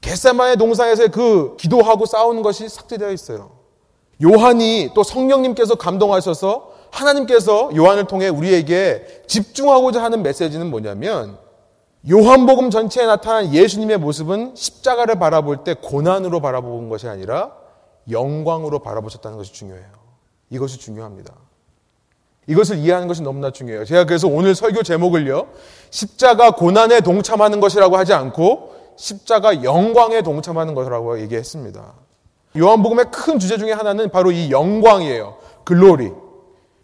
겟세마의 0.00 0.56
동상에서 0.56 1.08
그 1.08 1.56
기도하고 1.58 2.06
싸우는 2.06 2.42
것이 2.42 2.68
삭제되어 2.68 3.10
있어요. 3.10 3.50
요한이 4.22 4.90
또 4.94 5.02
성령님께서 5.02 5.74
감동하셔서 5.74 6.73
하나님께서 6.94 7.70
요한을 7.74 8.04
통해 8.04 8.28
우리에게 8.28 9.22
집중하고자 9.26 10.02
하는 10.02 10.22
메시지는 10.22 10.70
뭐냐면 10.70 11.36
요한복음 12.08 12.70
전체에 12.70 13.06
나타난 13.06 13.52
예수님의 13.52 13.98
모습은 13.98 14.54
십자가를 14.54 15.18
바라볼 15.18 15.64
때 15.64 15.74
고난으로 15.74 16.40
바라보는 16.40 16.88
것이 16.88 17.08
아니라 17.08 17.52
영광으로 18.10 18.80
바라보셨다는 18.80 19.38
것이 19.38 19.52
중요해요. 19.52 19.86
이것이 20.50 20.78
중요합니다. 20.78 21.32
이것을 22.46 22.76
이해하는 22.78 23.08
것이 23.08 23.22
너무나 23.22 23.50
중요해요. 23.50 23.86
제가 23.86 24.04
그래서 24.04 24.28
오늘 24.28 24.54
설교 24.54 24.82
제목을요, 24.82 25.48
십자가 25.88 26.50
고난에 26.50 27.00
동참하는 27.00 27.58
것이라고 27.60 27.96
하지 27.96 28.12
않고 28.12 28.74
십자가 28.96 29.64
영광에 29.64 30.20
동참하는 30.20 30.74
것이라고 30.74 31.20
얘기했습니다. 31.22 31.94
요한복음의 32.56 33.06
큰 33.10 33.38
주제 33.38 33.56
중에 33.56 33.72
하나는 33.72 34.10
바로 34.10 34.30
이 34.30 34.50
영광이에요. 34.50 35.38
글로리. 35.64 36.23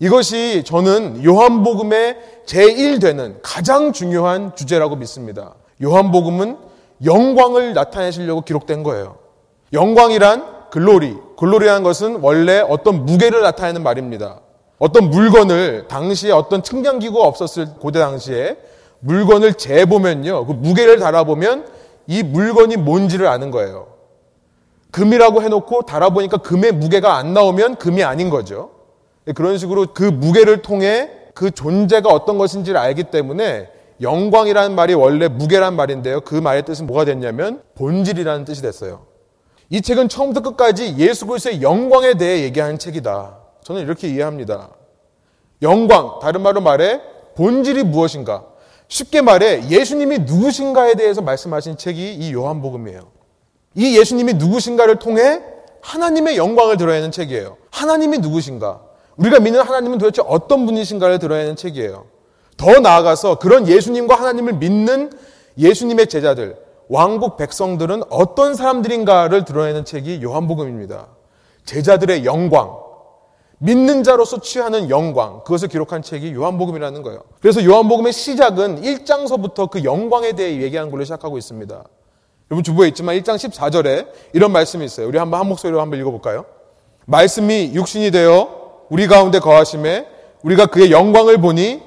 이것이 0.00 0.64
저는 0.64 1.22
요한복음의 1.24 2.16
제1되는 2.46 3.36
가장 3.42 3.92
중요한 3.92 4.56
주제라고 4.56 4.96
믿습니다. 4.96 5.54
요한복음은 5.82 6.56
영광을 7.04 7.74
나타내시려고 7.74 8.40
기록된 8.40 8.82
거예요. 8.82 9.16
영광이란 9.74 10.70
글로리. 10.70 11.16
글로리라는 11.36 11.82
것은 11.82 12.20
원래 12.22 12.60
어떤 12.60 13.04
무게를 13.04 13.42
나타내는 13.42 13.82
말입니다. 13.82 14.40
어떤 14.78 15.10
물건을 15.10 15.86
당시에 15.88 16.32
어떤 16.32 16.62
측량기구가 16.62 17.22
없었을 17.22 17.74
고대 17.78 17.98
당시에 17.98 18.56
물건을 19.00 19.54
재보면요. 19.54 20.46
그 20.46 20.52
무게를 20.52 20.98
달아보면 20.98 21.66
이 22.06 22.22
물건이 22.22 22.76
뭔지를 22.76 23.26
아는 23.26 23.50
거예요. 23.50 23.88
금이라고 24.92 25.42
해놓고 25.42 25.82
달아보니까 25.82 26.38
금의 26.38 26.72
무게가 26.72 27.16
안 27.16 27.34
나오면 27.34 27.76
금이 27.76 28.02
아닌 28.02 28.30
거죠. 28.30 28.79
그런 29.34 29.58
식으로 29.58 29.88
그 29.92 30.02
무게를 30.04 30.62
통해 30.62 31.10
그 31.34 31.50
존재가 31.50 32.08
어떤 32.08 32.38
것인지를 32.38 32.78
알기 32.78 33.04
때문에 33.04 33.68
영광이라는 34.00 34.74
말이 34.74 34.94
원래 34.94 35.28
무게란 35.28 35.76
말인데요. 35.76 36.20
그 36.22 36.34
말의 36.34 36.64
뜻은 36.64 36.86
뭐가 36.86 37.04
됐냐면 37.04 37.62
본질이라는 37.74 38.44
뜻이 38.44 38.62
됐어요. 38.62 39.06
이 39.68 39.82
책은 39.82 40.08
처음부터 40.08 40.50
끝까지 40.50 40.96
예수 40.98 41.26
그리스도의 41.26 41.62
영광에 41.62 42.14
대해 42.14 42.42
얘기하는 42.42 42.78
책이다. 42.78 43.38
저는 43.62 43.82
이렇게 43.82 44.08
이해합니다. 44.08 44.70
영광, 45.62 46.18
다른 46.20 46.40
말로 46.40 46.60
말해 46.60 47.00
본질이 47.36 47.84
무엇인가? 47.84 48.46
쉽게 48.88 49.20
말해 49.20 49.68
예수님이 49.68 50.20
누구신가에 50.20 50.94
대해서 50.94 51.22
말씀하신 51.22 51.76
책이 51.76 52.14
이 52.14 52.32
요한복음이에요. 52.32 53.12
이 53.76 53.96
예수님이 53.98 54.34
누구신가를 54.34 54.96
통해 54.96 55.40
하나님의 55.82 56.36
영광을 56.36 56.76
드러내는 56.76 57.12
책이에요. 57.12 57.56
하나님이 57.70 58.18
누구신가? 58.18 58.89
우리가 59.20 59.38
믿는 59.38 59.60
하나님은 59.60 59.98
도대체 59.98 60.22
어떤 60.26 60.64
분이신가를 60.64 61.18
드러내는 61.18 61.54
책이에요. 61.54 62.06
더 62.56 62.80
나아가서 62.80 63.38
그런 63.38 63.68
예수님과 63.68 64.14
하나님을 64.14 64.54
믿는 64.54 65.12
예수님의 65.58 66.06
제자들, 66.06 66.56
왕국 66.88 67.36
백성들은 67.36 68.04
어떤 68.10 68.54
사람들인가를 68.54 69.44
드러내는 69.44 69.84
책이 69.84 70.22
요한복음입니다. 70.22 71.08
제자들의 71.66 72.24
영광, 72.24 72.78
믿는 73.58 74.02
자로서 74.02 74.40
취하는 74.40 74.88
영광, 74.88 75.40
그것을 75.44 75.68
기록한 75.68 76.00
책이 76.00 76.32
요한복음이라는 76.32 77.02
거예요. 77.02 77.22
그래서 77.40 77.62
요한복음의 77.62 78.14
시작은 78.14 78.80
1장서부터 78.80 79.70
그 79.70 79.84
영광에 79.84 80.32
대해 80.32 80.62
얘기하는 80.62 80.90
걸로 80.90 81.04
시작하고 81.04 81.36
있습니다. 81.36 81.84
여러분 82.50 82.64
주부에 82.64 82.88
있지만 82.88 83.16
1장 83.20 83.36
14절에 83.36 84.08
이런 84.32 84.50
말씀이 84.50 84.84
있어요. 84.84 85.06
우리 85.06 85.18
한번 85.18 85.40
한 85.40 85.48
목소리로 85.48 85.78
한번 85.78 86.00
읽어볼까요? 86.00 86.46
말씀이 87.04 87.72
육신이 87.74 88.10
되어 88.12 88.59
우리 88.90 89.06
가운데 89.06 89.38
거하심에 89.38 90.06
우리가 90.42 90.66
그의 90.66 90.90
영광을 90.90 91.40
보니 91.40 91.80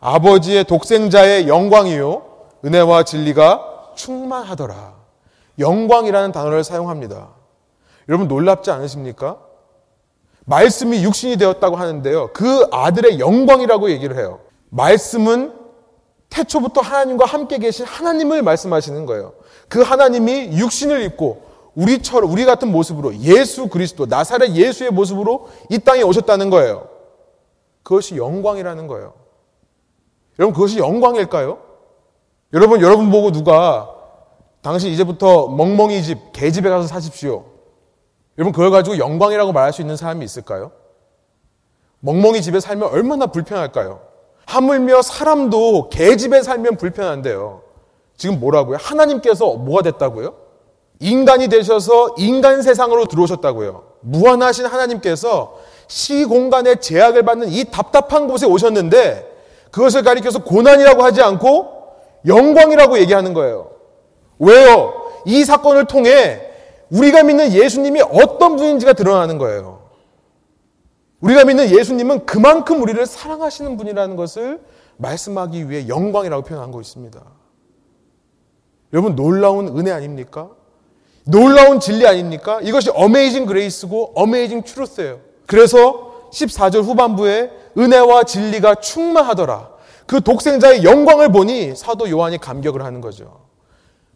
아버지의 0.00 0.64
독생자의 0.64 1.48
영광이요 1.48 2.22
은혜와 2.64 3.02
진리가 3.02 3.92
충만하더라. 3.96 4.94
영광이라는 5.58 6.32
단어를 6.32 6.62
사용합니다. 6.64 7.28
여러분 8.08 8.28
놀랍지 8.28 8.70
않으십니까? 8.70 9.38
말씀이 10.44 11.02
육신이 11.02 11.36
되었다고 11.38 11.76
하는데요. 11.76 12.30
그 12.32 12.66
아들의 12.70 13.18
영광이라고 13.18 13.90
얘기를 13.90 14.16
해요. 14.16 14.40
말씀은 14.70 15.52
태초부터 16.28 16.80
하나님과 16.80 17.24
함께 17.24 17.58
계신 17.58 17.84
하나님을 17.84 18.42
말씀하시는 18.42 19.06
거예요. 19.06 19.32
그 19.68 19.82
하나님이 19.82 20.58
육신을 20.58 21.02
입고 21.02 21.42
우리처럼 21.74 22.30
우리 22.30 22.44
같은 22.44 22.70
모습으로 22.70 23.14
예수 23.16 23.68
그리스도 23.68 24.06
나사렛 24.06 24.50
예수의 24.50 24.90
모습으로 24.90 25.48
이 25.70 25.78
땅에 25.78 26.02
오셨다는 26.02 26.50
거예요. 26.50 26.88
그것이 27.82 28.16
영광이라는 28.16 28.86
거예요. 28.86 29.14
여러분 30.38 30.54
그것이 30.54 30.78
영광일까요? 30.78 31.58
여러분 32.52 32.80
여러분 32.80 33.10
보고 33.10 33.32
누가 33.32 33.90
당신 34.62 34.90
이제부터 34.90 35.48
멍멍이 35.48 36.02
집 36.02 36.32
개집에 36.32 36.70
가서 36.70 36.86
사십시오. 36.86 37.44
여러분 38.38 38.52
그걸 38.52 38.70
가지고 38.70 38.98
영광이라고 38.98 39.52
말할 39.52 39.72
수 39.72 39.80
있는 39.80 39.96
사람이 39.96 40.24
있을까요? 40.24 40.72
멍멍이 42.00 42.42
집에 42.42 42.60
살면 42.60 42.88
얼마나 42.90 43.26
불편할까요? 43.26 44.00
하물며 44.46 45.02
사람도 45.02 45.88
개집에 45.88 46.42
살면 46.42 46.76
불편한데요. 46.76 47.62
지금 48.16 48.40
뭐라고요? 48.40 48.76
하나님께서 48.80 49.54
뭐가 49.54 49.82
됐다고요? 49.82 50.43
인간이 51.04 51.48
되셔서 51.48 52.14
인간 52.16 52.62
세상으로 52.62 53.04
들어오셨다고요. 53.04 53.84
무한하신 54.00 54.64
하나님께서 54.64 55.58
시공간의 55.86 56.80
제약을 56.80 57.24
받는 57.24 57.50
이 57.50 57.64
답답한 57.66 58.26
곳에 58.26 58.46
오셨는데 58.46 59.30
그것을 59.70 60.02
가리켜서 60.02 60.42
고난이라고 60.42 61.02
하지 61.02 61.20
않고 61.20 61.72
영광이라고 62.26 62.98
얘기하는 63.00 63.34
거예요. 63.34 63.70
왜요? 64.38 64.94
이 65.26 65.44
사건을 65.44 65.84
통해 65.84 66.40
우리가 66.90 67.22
믿는 67.22 67.52
예수님이 67.52 68.00
어떤 68.00 68.56
분인지가 68.56 68.94
드러나는 68.94 69.36
거예요. 69.36 69.82
우리가 71.20 71.44
믿는 71.44 71.68
예수님은 71.68 72.24
그만큼 72.24 72.80
우리를 72.80 73.04
사랑하시는 73.04 73.76
분이라는 73.76 74.16
것을 74.16 74.60
말씀하기 74.96 75.68
위해 75.68 75.86
영광이라고 75.86 76.44
표현하고 76.44 76.80
있습니다. 76.80 77.20
여러분 78.94 79.14
놀라운 79.16 79.68
은혜 79.76 79.90
아닙니까? 79.90 80.48
놀라운 81.24 81.80
진리 81.80 82.06
아닙니까? 82.06 82.60
이것이 82.62 82.90
amazing 82.94 83.46
grace고 83.46 84.12
amazing 84.14 84.62
truth예요. 84.62 85.20
그래서 85.46 86.28
14절 86.32 86.82
후반부에 86.82 87.50
은혜와 87.78 88.24
진리가 88.24 88.76
충만하더라. 88.76 89.70
그 90.06 90.20
독생자의 90.20 90.84
영광을 90.84 91.32
보니 91.32 91.74
사도 91.76 92.10
요한이 92.10 92.38
감격을 92.38 92.84
하는 92.84 93.00
거죠. 93.00 93.40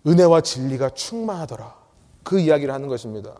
은혜와 0.06 0.42
진리가 0.42 0.90
충만하더라. 0.90 1.74
그 2.22 2.38
이야기를 2.38 2.72
하는 2.72 2.88
것입니다. 2.88 3.32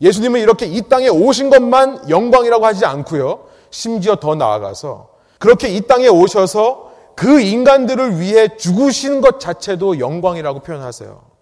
예수님은 0.00 0.40
이렇게 0.40 0.66
이 0.66 0.82
땅에 0.82 1.08
오신 1.08 1.50
것만 1.50 2.08
영광이라고 2.08 2.64
하지 2.64 2.84
않고요. 2.84 3.46
심지어 3.70 4.16
더 4.16 4.34
나아가서 4.34 5.10
그렇게 5.38 5.68
이 5.68 5.80
땅에 5.80 6.08
오셔서 6.08 6.92
그 7.16 7.40
인간들을 7.40 8.20
위해 8.20 8.56
죽으신 8.56 9.20
것 9.20 9.40
자체도 9.40 9.98
영광이라고 9.98 10.60
표현하세요. 10.60 11.33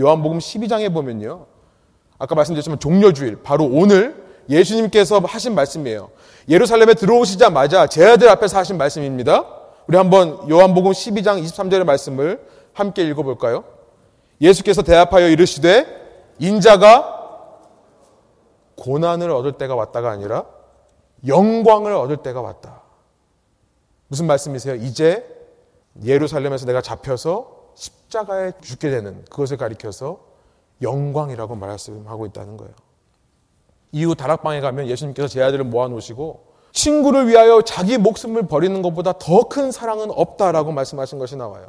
요한복음 0.00 0.38
12장에 0.38 0.92
보면요. 0.92 1.46
아까 2.18 2.34
말씀드렸지만 2.34 2.78
종려주일, 2.78 3.42
바로 3.42 3.64
오늘 3.64 4.24
예수님께서 4.48 5.20
하신 5.20 5.54
말씀이에요. 5.54 6.10
예루살렘에 6.48 6.94
들어오시자마자 6.94 7.86
제 7.86 8.04
아들 8.04 8.28
앞에서 8.28 8.58
하신 8.58 8.78
말씀입니다. 8.78 9.44
우리 9.86 9.96
한번 9.96 10.48
요한복음 10.48 10.92
12장 10.92 11.42
23절의 11.42 11.84
말씀을 11.84 12.46
함께 12.72 13.02
읽어볼까요? 13.08 13.64
예수께서 14.40 14.82
대합하여 14.82 15.28
이르시되 15.28 15.86
인자가 16.38 17.16
고난을 18.76 19.30
얻을 19.30 19.52
때가 19.52 19.74
왔다가 19.74 20.10
아니라 20.10 20.46
영광을 21.26 21.92
얻을 21.92 22.18
때가 22.18 22.40
왔다. 22.40 22.82
무슨 24.06 24.26
말씀이세요? 24.26 24.76
이제 24.76 25.26
예루살렘에서 26.04 26.64
내가 26.66 26.80
잡혀서 26.80 27.57
십자가에 27.78 28.52
죽게 28.60 28.90
되는 28.90 29.24
그것을 29.30 29.56
가리켜서 29.56 30.18
영광이라고 30.82 31.54
말씀하고 31.54 32.26
있다는 32.26 32.56
거예요. 32.56 32.72
이후 33.92 34.14
다락방에 34.14 34.60
가면 34.60 34.88
예수님께서 34.88 35.28
제 35.28 35.42
아들을 35.42 35.64
모아놓으시고 35.64 36.46
친구를 36.72 37.28
위하여 37.28 37.62
자기 37.62 37.96
목숨을 37.96 38.46
버리는 38.46 38.82
것보다 38.82 39.12
더 39.14 39.44
큰 39.48 39.70
사랑은 39.72 40.10
없다라고 40.10 40.72
말씀하신 40.72 41.18
것이 41.18 41.36
나와요. 41.36 41.66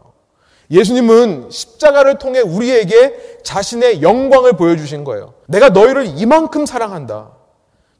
예수님은 0.71 1.49
십자가를 1.49 2.19
통해 2.19 2.41
우리에게 2.41 3.39
자신의 3.43 4.01
영광을 4.01 4.53
보여주신 4.53 5.03
거예요. 5.03 5.33
내가 5.47 5.69
너희를 5.69 6.05
이만큼 6.19 6.65
사랑한다. 6.65 7.31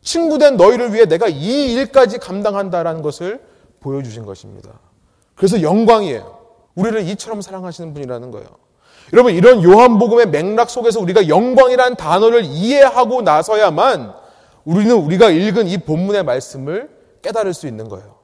친구된 0.01 0.57
너희를 0.57 0.93
위해 0.93 1.05
내가 1.05 1.27
이 1.27 1.73
일까지 1.73 2.19
감당한다라는 2.19 3.01
것을 3.01 3.41
보여주신 3.79 4.25
것입니다. 4.25 4.79
그래서 5.35 5.61
영광이에요. 5.61 6.38
우리를 6.79 7.07
이처럼 7.09 7.41
사랑하시는 7.41 7.93
분이라는 7.93 8.31
거예요. 8.31 8.47
여러분, 9.13 9.33
이런 9.33 9.63
요한복음의 9.63 10.29
맥락 10.29 10.69
속에서 10.69 10.99
우리가 10.99 11.27
영광이라는 11.27 11.95
단어를 11.97 12.43
이해하고 12.45 13.21
나서야만 13.23 14.13
우리는 14.65 14.95
우리가 14.95 15.29
읽은 15.29 15.67
이 15.67 15.77
본문의 15.79 16.23
말씀을 16.23 16.89
깨달을 17.21 17.53
수 17.53 17.67
있는 17.67 17.89
거예요. 17.89 18.15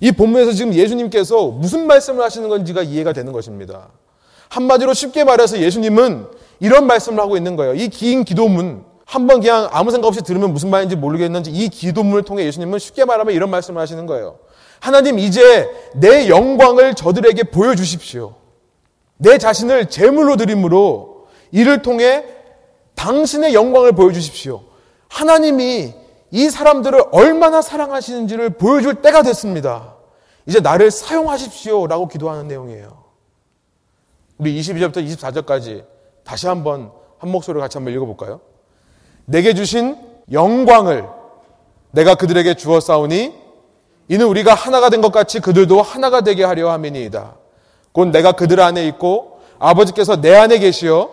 이 0.00 0.12
본문에서 0.12 0.52
지금 0.52 0.72
예수님께서 0.72 1.48
무슨 1.48 1.86
말씀을 1.86 2.24
하시는 2.24 2.48
건지가 2.48 2.82
이해가 2.82 3.12
되는 3.12 3.32
것입니다. 3.32 3.88
한마디로 4.48 4.94
쉽게 4.94 5.24
말해서 5.24 5.58
예수님은 5.58 6.26
이런 6.60 6.86
말씀을 6.86 7.20
하고 7.20 7.36
있는 7.36 7.56
거예요. 7.56 7.74
이 7.74 7.88
긴 7.88 8.24
기도문, 8.24 8.84
한번 9.04 9.40
그냥 9.40 9.68
아무 9.72 9.90
생각 9.90 10.08
없이 10.08 10.22
들으면 10.22 10.52
무슨 10.52 10.70
말인지 10.70 10.94
모르겠는지 10.94 11.50
이 11.50 11.68
기도문을 11.68 12.22
통해 12.22 12.44
예수님은 12.44 12.78
쉽게 12.78 13.04
말하면 13.04 13.34
이런 13.34 13.50
말씀을 13.50 13.80
하시는 13.80 14.06
거예요. 14.06 14.38
하나님 14.80 15.18
이제 15.18 15.68
내 15.94 16.28
영광을 16.28 16.94
저들에게 16.94 17.44
보여주십시오. 17.44 18.34
내 19.16 19.38
자신을 19.38 19.90
제물로 19.90 20.36
드림으로 20.36 21.28
이를 21.50 21.82
통해 21.82 22.24
당신의 22.94 23.54
영광을 23.54 23.92
보여주십시오. 23.92 24.62
하나님이 25.08 25.94
이 26.30 26.50
사람들을 26.50 27.04
얼마나 27.12 27.62
사랑하시는지를 27.62 28.50
보여줄 28.50 28.96
때가 28.96 29.22
됐습니다. 29.22 29.94
이제 30.46 30.60
나를 30.60 30.90
사용하십시오. 30.90 31.86
라고 31.86 32.08
기도하는 32.08 32.48
내용이에요. 32.48 33.04
우리 34.38 34.60
22절부터 34.60 35.04
24절까지 35.06 35.84
다시 36.24 36.46
한번 36.46 36.92
한 37.18 37.30
목소리로 37.30 37.60
같이 37.60 37.76
한번 37.76 37.92
읽어볼까요? 37.94 38.40
내게 39.24 39.54
주신 39.54 39.96
영광을 40.30 41.08
내가 41.90 42.14
그들에게 42.14 42.54
주어 42.54 42.80
싸우니 42.80 43.47
이는 44.08 44.26
우리가 44.26 44.54
하나가 44.54 44.90
된 44.90 45.00
것 45.00 45.12
같이 45.12 45.40
그들도 45.40 45.82
하나가 45.82 46.22
되게 46.22 46.44
하려 46.44 46.70
함이니이다. 46.72 47.34
곧 47.92 48.06
내가 48.08 48.32
그들 48.32 48.60
안에 48.60 48.86
있고 48.88 49.40
아버지께서 49.58 50.20
내 50.20 50.34
안에 50.34 50.58
계시어 50.58 51.10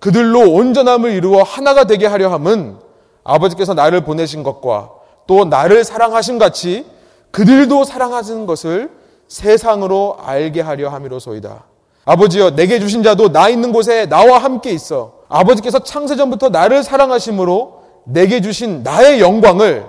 그들로 0.00 0.52
온전함을 0.52 1.10
이루어 1.12 1.42
하나가 1.42 1.84
되게 1.84 2.06
하려 2.06 2.30
함은 2.30 2.76
아버지께서 3.24 3.74
나를 3.74 4.02
보내신 4.02 4.42
것과 4.42 4.90
또 5.26 5.44
나를 5.44 5.82
사랑하신 5.84 6.38
같이 6.38 6.86
그들도 7.32 7.84
사랑하시는 7.84 8.46
것을 8.46 8.90
세상으로 9.28 10.18
알게 10.22 10.60
하려 10.60 10.88
함이로소이다. 10.90 11.64
아버지여 12.04 12.54
내게 12.54 12.78
주신 12.78 13.02
자도 13.02 13.32
나 13.32 13.48
있는 13.48 13.72
곳에 13.72 14.06
나와 14.06 14.38
함께 14.38 14.70
있어. 14.70 15.14
아버지께서 15.28 15.80
창세전부터 15.80 16.50
나를 16.50 16.84
사랑하심으로 16.84 17.82
내게 18.04 18.40
주신 18.40 18.84
나의 18.84 19.20
영광을 19.20 19.84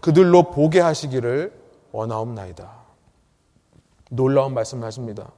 그들로 0.00 0.50
보게 0.50 0.80
하시기를 0.80 1.52
원하옵나이다. 1.96 2.70
놀라운 4.10 4.54
말씀을 4.54 4.84
하십니다. 4.86 5.32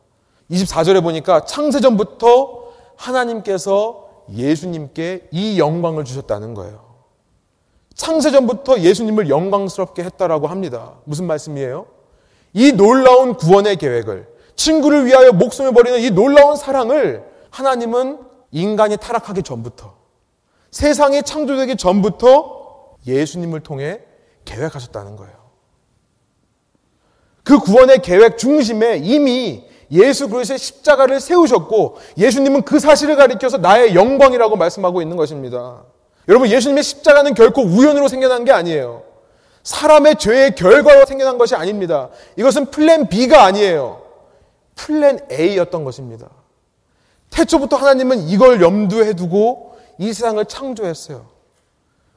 24절에 0.50 1.02
보니까 1.02 1.44
창세전부터 1.44 2.68
하나님께서 2.96 4.24
예수님께 4.30 5.28
이 5.30 5.58
영광을 5.58 6.04
주셨다는 6.04 6.54
거예요. 6.54 6.86
창세전부터 7.94 8.80
예수님을 8.80 9.28
영광스럽게 9.28 10.04
했다라고 10.04 10.48
합니다. 10.48 10.94
무슨 11.04 11.26
말씀이에요? 11.26 11.86
이 12.52 12.72
놀라운 12.72 13.34
구원의 13.34 13.76
계획을 13.76 14.28
친구를 14.56 15.06
위하여 15.06 15.32
목숨을 15.32 15.72
버리는 15.72 16.00
이 16.00 16.10
놀라운 16.10 16.56
사랑을 16.56 17.24
하나님은 17.50 18.18
인간이 18.50 18.96
타락하기 18.96 19.42
전부터 19.42 19.94
세상이 20.70 21.22
창조되기 21.22 21.76
전부터 21.76 22.96
예수님을 23.06 23.60
통해 23.60 24.00
계획하셨다는 24.44 25.16
거예요. 25.16 25.37
그 27.48 27.60
구원의 27.60 28.02
계획 28.02 28.36
중심에 28.36 28.98
이미 28.98 29.64
예수 29.90 30.28
그리스도의 30.28 30.58
십자가를 30.58 31.18
세우셨고 31.18 31.96
예수님은 32.18 32.60
그 32.60 32.78
사실을 32.78 33.16
가리켜서 33.16 33.56
나의 33.56 33.94
영광이라고 33.94 34.54
말씀하고 34.56 35.00
있는 35.00 35.16
것입니다. 35.16 35.82
여러분, 36.28 36.50
예수님의 36.50 36.82
십자가는 36.82 37.32
결코 37.32 37.62
우연으로 37.62 38.08
생겨난 38.08 38.44
게 38.44 38.52
아니에요. 38.52 39.02
사람의 39.62 40.16
죄의 40.16 40.56
결과로 40.56 41.06
생겨난 41.06 41.38
것이 41.38 41.54
아닙니다. 41.54 42.10
이것은 42.36 42.66
plan 42.66 43.08
B가 43.08 43.44
아니에요. 43.44 44.02
plan 44.74 45.18
A였던 45.32 45.84
것입니다. 45.84 46.28
태초부터 47.30 47.76
하나님은 47.76 48.28
이걸 48.28 48.60
염두에 48.60 49.14
두고 49.14 49.74
이 49.96 50.12
세상을 50.12 50.44
창조했어요. 50.44 51.24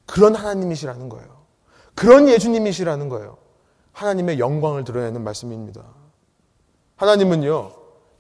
그런 0.06 0.36
하나님이시라는 0.36 1.08
거예요. 1.08 1.28
그런 1.96 2.28
예수님이시라는 2.28 3.08
거예요. 3.08 3.41
하나님의 3.94 4.40
영광을 4.40 4.84
드러내는 4.84 5.24
말씀입니다. 5.24 5.84
하나님은요, 6.96 7.72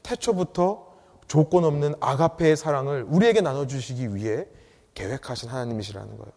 태초부터 0.04 0.88
조건 1.28 1.64
없는 1.64 1.96
아가페의 2.00 2.58
사랑을 2.58 3.06
우리에게 3.08 3.42
나눠주시기 3.42 4.16
위해 4.16 4.46
계획하신 4.94 5.50
하나님이시라는 5.50 6.18
거예요. 6.18 6.34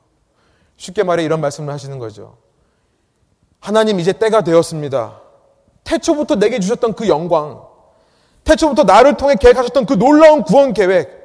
쉽게 0.76 1.02
말해 1.02 1.24
이런 1.24 1.40
말씀을 1.40 1.72
하시는 1.72 1.98
거죠. 1.98 2.36
하나님 3.60 3.98
이제 3.98 4.12
때가 4.12 4.42
되었습니다. 4.42 5.20
태초부터 5.84 6.36
내게 6.36 6.60
주셨던 6.60 6.94
그 6.94 7.08
영광, 7.08 7.62
태초부터 8.44 8.84
나를 8.84 9.16
통해 9.16 9.36
계획하셨던 9.36 9.86
그 9.86 9.94
놀라운 9.94 10.42
구원 10.42 10.72
계획, 10.72 11.24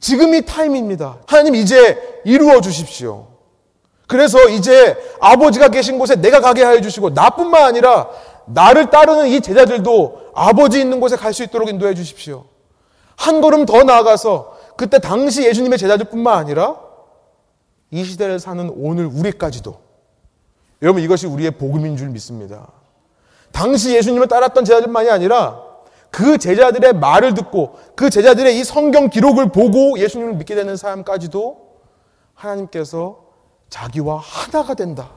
지금이 0.00 0.46
타임입니다. 0.46 1.20
하나님 1.26 1.54
이제 1.54 2.22
이루어 2.24 2.60
주십시오. 2.60 3.28
그래서 4.12 4.46
이제 4.50 4.94
아버지가 5.22 5.68
계신 5.68 5.98
곳에 5.98 6.16
내가 6.16 6.42
가게 6.42 6.62
하여 6.62 6.82
주시고 6.82 7.10
나뿐만 7.10 7.62
아니라 7.64 8.10
나를 8.44 8.90
따르는 8.90 9.28
이 9.28 9.40
제자들도 9.40 10.32
아버지 10.34 10.78
있는 10.82 11.00
곳에 11.00 11.16
갈 11.16 11.32
수 11.32 11.42
있도록 11.42 11.70
인도해 11.70 11.94
주십시오. 11.94 12.44
한 13.16 13.40
걸음 13.40 13.64
더 13.64 13.84
나아가서 13.84 14.58
그때 14.76 14.98
당시 14.98 15.44
예수님의 15.46 15.78
제자들뿐만 15.78 16.36
아니라 16.36 16.76
이 17.90 18.04
시대를 18.04 18.38
사는 18.38 18.70
오늘 18.76 19.06
우리까지도 19.06 19.76
여러분 20.82 21.00
이것이 21.00 21.26
우리의 21.26 21.52
복음인 21.52 21.96
줄 21.96 22.10
믿습니다. 22.10 22.68
당시 23.50 23.94
예수님을 23.96 24.28
따랐던 24.28 24.66
제자들만이 24.66 25.08
아니라 25.08 25.58
그 26.10 26.36
제자들의 26.36 26.92
말을 26.92 27.32
듣고 27.32 27.78
그 27.96 28.10
제자들의 28.10 28.58
이 28.58 28.62
성경 28.62 29.08
기록을 29.08 29.52
보고 29.52 29.98
예수님을 29.98 30.34
믿게 30.34 30.54
되는 30.54 30.76
사람까지도 30.76 31.56
하나님께서 32.34 33.21
자기와 33.72 34.18
하나가 34.18 34.74
된다. 34.74 35.08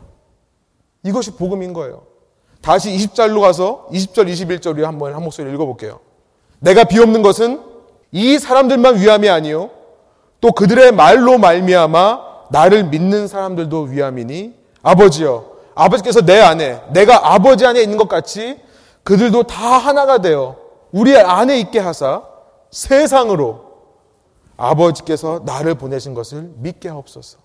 이것이 1.04 1.32
복음인 1.32 1.74
거예요. 1.74 2.04
다시 2.62 2.90
20절로 2.90 3.42
가서 3.42 3.86
20절, 3.92 4.32
21절 4.32 4.72
우리 4.72 4.84
한번 4.84 5.14
한 5.14 5.22
목소리 5.22 5.54
읽어볼게요. 5.54 6.00
내가 6.60 6.86
비옵는 6.86 7.22
것은 7.22 7.62
이 8.12 8.40
사람들만 8.40 8.98
위함이 9.00 9.30
아니요 9.30 9.72
또 10.40 10.54
그들의 10.54 10.94
말로 10.94 11.38
말미암아 11.38 12.48
나를 12.50 12.86
믿는 12.86 13.28
사람들도 13.28 13.82
위함이니 13.82 14.56
아버지여 14.82 15.52
아버지께서 15.76 16.22
내 16.22 16.40
안에 16.40 16.82
내가 16.94 17.34
아버지 17.34 17.66
안에 17.66 17.82
있는 17.82 17.98
것 17.98 18.08
같이 18.08 18.58
그들도 19.04 19.44
다 19.44 19.78
하나가 19.78 20.20
되어 20.20 20.56
우리 20.94 21.18
안에 21.18 21.60
있게 21.60 21.80
하사 21.80 22.24
세상으로 22.72 23.66
아버지께서 24.56 25.42
나를 25.44 25.76
보내신 25.76 26.14
것을 26.14 26.54
믿게 26.56 26.88
하옵소서. 26.88 27.45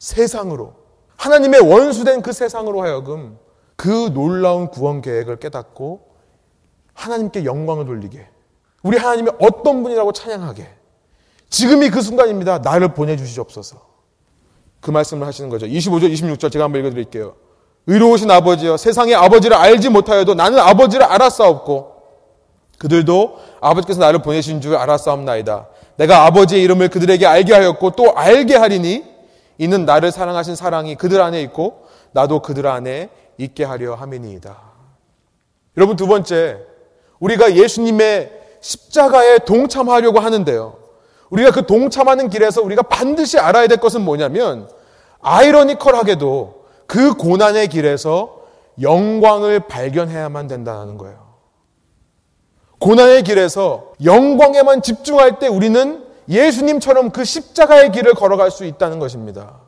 세상으로 0.00 0.74
하나님의 1.16 1.60
원수된 1.60 2.22
그 2.22 2.32
세상으로 2.32 2.82
하여금 2.82 3.38
그 3.76 4.10
놀라운 4.12 4.68
구원 4.68 5.02
계획을 5.02 5.36
깨닫고 5.36 6.00
하나님께 6.94 7.44
영광을 7.44 7.86
돌리게 7.86 8.26
우리 8.82 8.96
하나님이 8.96 9.30
어떤 9.38 9.82
분이라고 9.82 10.12
찬양하게 10.12 10.66
지금이 11.50 11.90
그 11.90 12.00
순간입니다. 12.00 12.58
나를 12.58 12.94
보내주시옵소서. 12.94 13.80
그 14.80 14.90
말씀을 14.90 15.26
하시는 15.26 15.50
거죠. 15.50 15.66
25절, 15.66 16.12
26절 16.12 16.50
제가 16.50 16.64
한번 16.64 16.80
읽어드릴게요. 16.80 17.34
의로우신 17.86 18.30
아버지여 18.30 18.76
세상의 18.76 19.14
아버지를 19.14 19.56
알지 19.56 19.90
못하여도 19.90 20.34
나는 20.34 20.58
아버지를 20.58 21.04
알았사옵고 21.04 22.00
그들도 22.78 23.38
아버지께서 23.60 24.00
나를 24.00 24.22
보내신 24.22 24.60
줄 24.62 24.76
알았사옵나이다. 24.76 25.68
내가 25.96 26.24
아버지의 26.24 26.62
이름을 26.62 26.88
그들에게 26.88 27.26
알게 27.26 27.52
하였고 27.52 27.90
또 27.90 28.16
알게 28.16 28.56
하리니 28.56 29.09
이는 29.60 29.84
나를 29.84 30.10
사랑하신 30.10 30.56
사랑이 30.56 30.94
그들 30.94 31.20
안에 31.20 31.42
있고 31.42 31.84
나도 32.12 32.40
그들 32.40 32.66
안에 32.66 33.10
있게 33.36 33.62
하려 33.62 33.94
함이니이다. 33.94 34.56
여러분 35.76 35.96
두 35.96 36.06
번째 36.06 36.60
우리가 37.18 37.54
예수님의 37.54 38.32
십자가에 38.62 39.40
동참하려고 39.40 40.18
하는데요. 40.18 40.78
우리가 41.28 41.50
그 41.50 41.66
동참하는 41.66 42.30
길에서 42.30 42.62
우리가 42.62 42.80
반드시 42.84 43.38
알아야 43.38 43.66
될 43.66 43.76
것은 43.76 44.00
뭐냐면 44.00 44.66
아이러니컬하게도 45.20 46.64
그 46.86 47.12
고난의 47.12 47.68
길에서 47.68 48.40
영광을 48.80 49.60
발견해야만 49.60 50.46
된다는 50.46 50.96
거예요. 50.96 51.34
고난의 52.78 53.24
길에서 53.24 53.92
영광에만 54.02 54.80
집중할 54.80 55.38
때 55.38 55.48
우리는 55.48 56.09
예수님처럼 56.28 57.10
그 57.10 57.24
십자가의 57.24 57.92
길을 57.92 58.14
걸어갈 58.14 58.50
수 58.50 58.64
있다는 58.64 58.98
것입니다. 58.98 59.60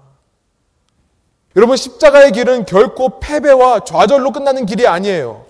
여러분, 1.57 1.77
십자가의 1.77 2.33
길은 2.33 2.65
결코 2.65 3.21
패배와 3.21 3.81
좌절로 3.81 4.33
끝나는 4.33 4.65
길이 4.67 4.87
아니에요. 4.87 5.45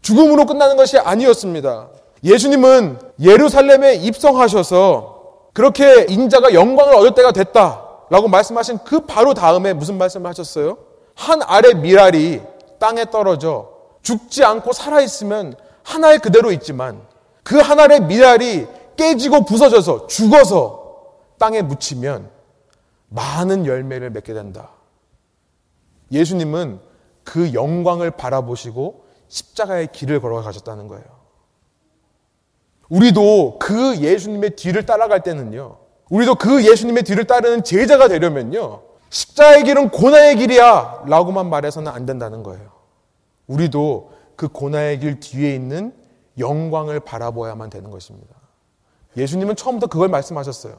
죽음으로 0.00 0.46
끝나는 0.46 0.76
것이 0.76 0.98
아니었습니다. 0.98 1.88
예수님은 2.24 2.98
예루살렘에 3.20 3.94
입성하셔서 3.96 5.16
그렇게 5.52 6.06
인자가 6.08 6.54
영광을 6.54 6.94
얻을 6.94 7.14
때가 7.14 7.32
됐다 7.32 7.84
라고 8.10 8.28
말씀하신 8.28 8.78
그 8.84 9.00
바로 9.00 9.34
다음에 9.34 9.72
무슨 9.72 9.98
말씀을 9.98 10.28
하셨어요? 10.30 10.78
한 11.14 11.40
알의 11.42 11.74
미랄이 11.76 12.40
땅에 12.78 13.04
떨어져 13.10 13.68
죽지 14.02 14.44
않고 14.44 14.72
살아있으면 14.72 15.54
한 15.82 16.04
알 16.04 16.18
그대로 16.18 16.52
있지만 16.52 17.00
그 17.42 17.60
한 17.60 17.80
알의 17.80 18.02
미랄이 18.02 18.66
깨지고 18.98 19.44
부서져서 19.44 20.08
죽어서 20.08 21.14
땅에 21.38 21.62
묻히면 21.62 22.28
많은 23.08 23.64
열매를 23.64 24.10
맺게 24.10 24.34
된다. 24.34 24.70
예수님은 26.12 26.80
그 27.24 27.54
영광을 27.54 28.10
바라보시고 28.10 29.04
십자가의 29.28 29.92
길을 29.92 30.20
걸어가셨다는 30.20 30.88
거예요. 30.88 31.04
우리도 32.88 33.58
그 33.58 33.96
예수님의 33.98 34.56
뒤를 34.56 34.84
따라갈 34.84 35.22
때는요. 35.22 35.76
우리도 36.10 36.34
그 36.36 36.64
예수님의 36.66 37.04
뒤를 37.04 37.26
따르는 37.26 37.62
제자가 37.62 38.08
되려면요. 38.08 38.82
십자의 39.10 39.64
길은 39.64 39.90
고난의 39.90 40.36
길이야. 40.36 41.04
라고만 41.06 41.48
말해서는 41.50 41.92
안 41.92 42.04
된다는 42.04 42.42
거예요. 42.42 42.70
우리도 43.46 44.12
그 44.36 44.48
고난의 44.48 45.00
길 45.00 45.20
뒤에 45.20 45.54
있는 45.54 45.94
영광을 46.38 47.00
바라보아야만 47.00 47.70
되는 47.70 47.90
것입니다. 47.90 48.37
예수님은 49.18 49.56
처음부터 49.56 49.88
그걸 49.88 50.08
말씀하셨어요. 50.08 50.74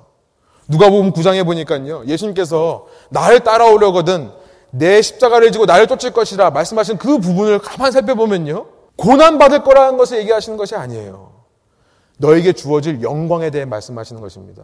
누가 0.68 0.90
보면 0.90 1.14
9장에 1.14 1.46
보니까요. 1.46 2.06
예수님께서 2.06 2.88
나를 3.10 3.42
따라오려거든 3.42 4.32
내 4.72 5.02
십자가를 5.02 5.52
지고 5.52 5.66
나를 5.66 5.88
쫓을 5.88 6.12
것이라 6.12 6.52
말씀하신 6.52 6.98
그 6.98 7.18
부분을 7.20 7.60
가만 7.60 7.92
살펴보면요. 7.92 8.68
고난받을 8.96 9.64
거라는 9.64 9.98
것을 9.98 10.20
얘기하시는 10.20 10.58
것이 10.58 10.76
아니에요. 10.76 11.32
너에게 12.18 12.54
주어질 12.54 13.02
영광에 13.02 13.50
대해 13.50 13.66
말씀하시는 13.66 14.22
것입니다. 14.22 14.64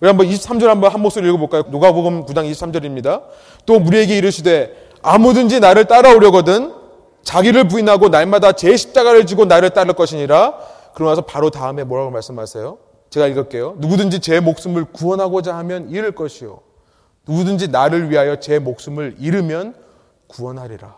우리 0.00 0.08
한번 0.08 0.26
23절 0.26 0.66
한번 0.66 0.92
한 0.92 1.00
목소리 1.00 1.28
읽어볼까요? 1.28 1.64
누가복음 1.70 2.26
9장 2.26 2.50
23절입니다. 2.50 3.22
또 3.64 3.76
우리에게 3.76 4.18
이르시되 4.18 4.74
아무든지 5.02 5.60
나를 5.60 5.86
따라오려거든 5.86 6.74
자기를 7.22 7.68
부인하고 7.68 8.10
날마다 8.10 8.52
제 8.52 8.76
십자가를 8.76 9.26
지고 9.26 9.46
나를 9.46 9.70
따를 9.70 9.94
것이니라. 9.94 10.54
그러고 10.94 11.10
나서 11.10 11.22
바로 11.22 11.50
다음에 11.50 11.84
뭐라고 11.84 12.10
말씀하세요? 12.10 12.78
제가 13.10 13.26
읽을게요. 13.28 13.74
누구든지 13.78 14.20
제 14.20 14.40
목숨을 14.40 14.86
구원하고자 14.86 15.56
하면 15.58 15.90
잃을 15.90 16.12
것이요. 16.12 16.60
누구든지 17.26 17.68
나를 17.68 18.10
위하여 18.10 18.40
제 18.40 18.58
목숨을 18.58 19.16
잃으면 19.18 19.74
구원하리라. 20.26 20.96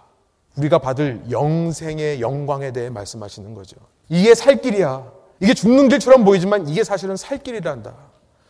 우리가 0.56 0.78
받을 0.78 1.22
영생의 1.30 2.20
영광에 2.20 2.72
대해 2.72 2.88
말씀하시는 2.88 3.54
거죠. 3.54 3.76
이게 4.08 4.34
살 4.34 4.60
길이야. 4.60 5.10
이게 5.40 5.52
죽는 5.52 5.88
길처럼 5.88 6.24
보이지만 6.24 6.68
이게 6.68 6.82
사실은 6.84 7.16
살 7.16 7.38
길이란다. 7.38 7.92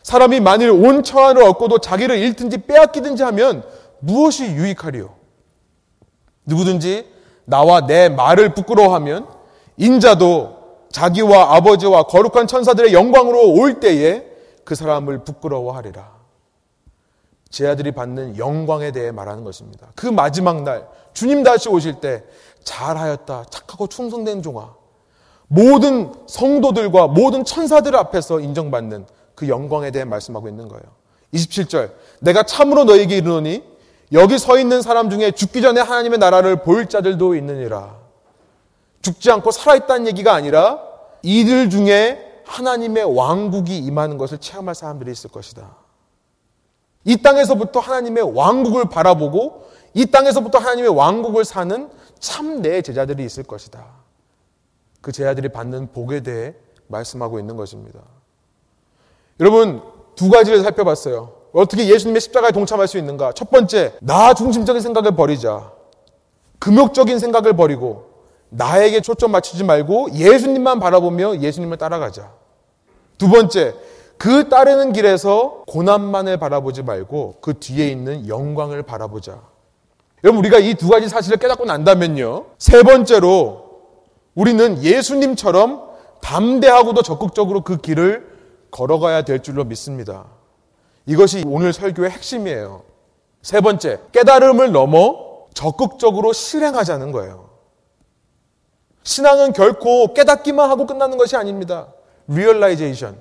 사람이 0.03 0.39
만일 0.39 0.69
온 0.69 1.03
천하를 1.03 1.43
얻고도 1.43 1.79
자기를 1.79 2.17
잃든지 2.17 2.59
빼앗기든지 2.59 3.23
하면 3.23 3.63
무엇이 3.99 4.45
유익하리요? 4.45 5.13
누구든지 6.45 7.11
나와 7.43 7.85
내 7.85 8.07
말을 8.07 8.53
부끄러워하면 8.53 9.27
인자도 9.75 10.56
자기와 10.97 11.55
아버지와 11.55 12.03
거룩한 12.03 12.47
천사들의 12.47 12.91
영광으로 12.91 13.51
올 13.53 13.79
때에 13.79 14.25
그 14.63 14.73
사람을 14.73 15.23
부끄러워하리라. 15.23 16.17
제 17.51 17.67
아들이 17.67 17.91
받는 17.91 18.37
영광에 18.37 18.91
대해 18.91 19.11
말하는 19.11 19.43
것입니다. 19.43 19.89
그 19.95 20.07
마지막 20.07 20.63
날 20.63 20.87
주님 21.13 21.43
다시 21.43 21.69
오실 21.69 22.01
때 22.01 22.23
잘하였다 22.63 23.45
착하고 23.51 23.85
충성된 23.87 24.41
종아 24.41 24.73
모든 25.47 26.11
성도들과 26.25 27.07
모든 27.07 27.45
천사들 27.45 27.95
앞에서 27.95 28.39
인정받는 28.39 29.05
그 29.35 29.47
영광에 29.47 29.91
대해 29.91 30.03
말씀하고 30.03 30.49
있는 30.49 30.67
거예요. 30.67 30.83
27절 31.33 31.91
내가 32.21 32.41
참으로 32.41 32.85
너에게 32.85 33.17
이르노니 33.17 33.63
여기 34.13 34.39
서 34.39 34.57
있는 34.57 34.81
사람 34.81 35.11
중에 35.11 35.29
죽기 35.29 35.61
전에 35.61 35.79
하나님의 35.79 36.17
나라를 36.17 36.63
볼 36.63 36.89
자들도 36.89 37.35
있느니라. 37.35 37.95
죽지 39.03 39.29
않고 39.31 39.51
살아있다는 39.51 40.07
얘기가 40.07 40.33
아니라 40.33 40.86
이들 41.27 41.69
중에 41.69 42.41
하나님의 42.45 43.03
왕국이 43.03 43.77
임하는 43.77 44.17
것을 44.17 44.37
체험할 44.37 44.73
사람들이 44.75 45.11
있을 45.11 45.29
것이다. 45.29 45.75
이 47.03 47.17
땅에서부터 47.17 47.81
하나님의 47.81 48.33
왕국을 48.33 48.87
바라보고 48.87 49.67
이 49.93 50.05
땅에서부터 50.05 50.57
하나님의 50.57 50.89
왕국을 50.89 51.43
사는 51.43 51.89
참 52.19 52.61
내 52.61 52.81
제자들이 52.81 53.25
있을 53.25 53.43
것이다. 53.43 53.85
그 55.01 55.11
제자들이 55.11 55.49
받는 55.49 55.91
복에 55.91 56.21
대해 56.21 56.55
말씀하고 56.87 57.39
있는 57.39 57.57
것입니다. 57.57 57.99
여러분, 59.41 59.81
두 60.15 60.29
가지를 60.29 60.63
살펴봤어요. 60.63 61.33
어떻게 61.51 61.89
예수님의 61.89 62.21
십자가에 62.21 62.51
동참할 62.51 62.87
수 62.87 62.97
있는가? 62.97 63.33
첫 63.33 63.51
번째, 63.51 63.93
나 64.01 64.33
중심적인 64.33 64.81
생각을 64.81 65.15
버리자. 65.17 65.73
금욕적인 66.59 67.19
생각을 67.19 67.53
버리고 67.57 68.06
나에게 68.49 69.01
초점 69.01 69.31
맞추지 69.31 69.63
말고 69.63 70.11
예수님만 70.13 70.79
바라보며 70.79 71.37
예수님을 71.39 71.77
따라가자. 71.77 72.31
두 73.17 73.29
번째, 73.29 73.73
그 74.17 74.49
따르는 74.49 74.93
길에서 74.93 75.63
고난만을 75.67 76.37
바라보지 76.37 76.83
말고 76.83 77.35
그 77.41 77.59
뒤에 77.59 77.89
있는 77.89 78.27
영광을 78.27 78.83
바라보자. 78.83 79.39
여러분, 80.23 80.39
우리가 80.39 80.59
이 80.59 80.73
두 80.75 80.89
가지 80.89 81.09
사실을 81.09 81.37
깨닫고 81.37 81.65
난다면요. 81.65 82.45
세 82.57 82.81
번째로 82.83 83.65
우리는 84.33 84.83
예수님처럼 84.83 85.87
담대하고도 86.21 87.01
적극적으로 87.03 87.61
그 87.61 87.77
길을 87.77 88.27
걸어가야 88.71 89.21
될 89.23 89.41
줄로 89.43 89.63
믿습니다. 89.63 90.25
이것이 91.05 91.43
오늘 91.47 91.71
설교의 91.73 92.09
핵심이에요. 92.11 92.83
세 93.41 93.61
번째, 93.61 93.99
깨달음을 94.11 94.71
넘어 94.71 95.45
적극적으로 95.53 96.33
실행하자는 96.33 97.11
거예요. 97.11 97.46
신앙은 99.07 99.53
결코 99.53 100.13
깨닫기만 100.13 100.69
하고 100.69 100.85
끝나는 100.85 101.17
것이 101.17 101.37
아닙니다. 101.37 101.87
Realization. 102.27 103.17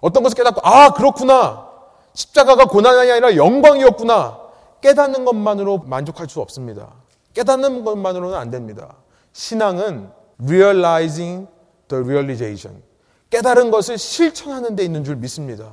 어떤 0.00 0.22
것을 0.22 0.34
깨닫고, 0.34 0.62
아, 0.64 0.94
그렇구나. 0.94 1.68
십자가가 2.14 2.64
고난이 2.64 3.10
아니라 3.10 3.36
영광이었구나. 3.36 4.40
깨닫는 4.80 5.26
것만으로 5.26 5.82
만족할 5.84 6.30
수 6.30 6.40
없습니다. 6.40 6.94
깨닫는 7.34 7.84
것만으로는 7.84 8.34
안 8.34 8.50
됩니다. 8.50 8.94
신앙은 9.34 10.08
realizing 10.42 11.46
the 11.88 12.02
realization. 12.02 12.82
깨달은 13.28 13.70
것을 13.70 13.98
실천하는 13.98 14.74
데 14.74 14.84
있는 14.84 15.04
줄 15.04 15.16
믿습니다. 15.16 15.70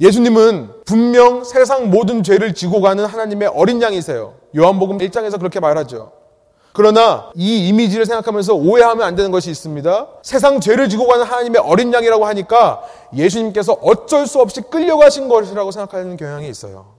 예수님은 0.00 0.82
분명 0.84 1.44
세상 1.44 1.88
모든 1.88 2.24
죄를 2.24 2.52
지고 2.52 2.80
가는 2.80 3.04
하나님의 3.04 3.52
어린 3.54 3.80
양이세요. 3.80 4.34
요한복음 4.56 4.98
1장에서 4.98 5.38
그렇게 5.38 5.60
말하죠. 5.60 6.23
그러나 6.74 7.30
이 7.36 7.68
이미지를 7.68 8.04
생각하면서 8.04 8.54
오해하면 8.54 9.06
안 9.06 9.14
되는 9.14 9.30
것이 9.30 9.48
있습니다. 9.48 10.08
세상 10.22 10.58
죄를 10.58 10.88
지고 10.88 11.06
가는 11.06 11.24
하나님의 11.24 11.62
어린 11.64 11.94
양이라고 11.94 12.26
하니까 12.26 12.82
예수님께서 13.14 13.74
어쩔 13.74 14.26
수 14.26 14.40
없이 14.40 14.60
끌려가신 14.60 15.28
것이라고 15.28 15.70
생각하는 15.70 16.16
경향이 16.16 16.48
있어요. 16.48 16.96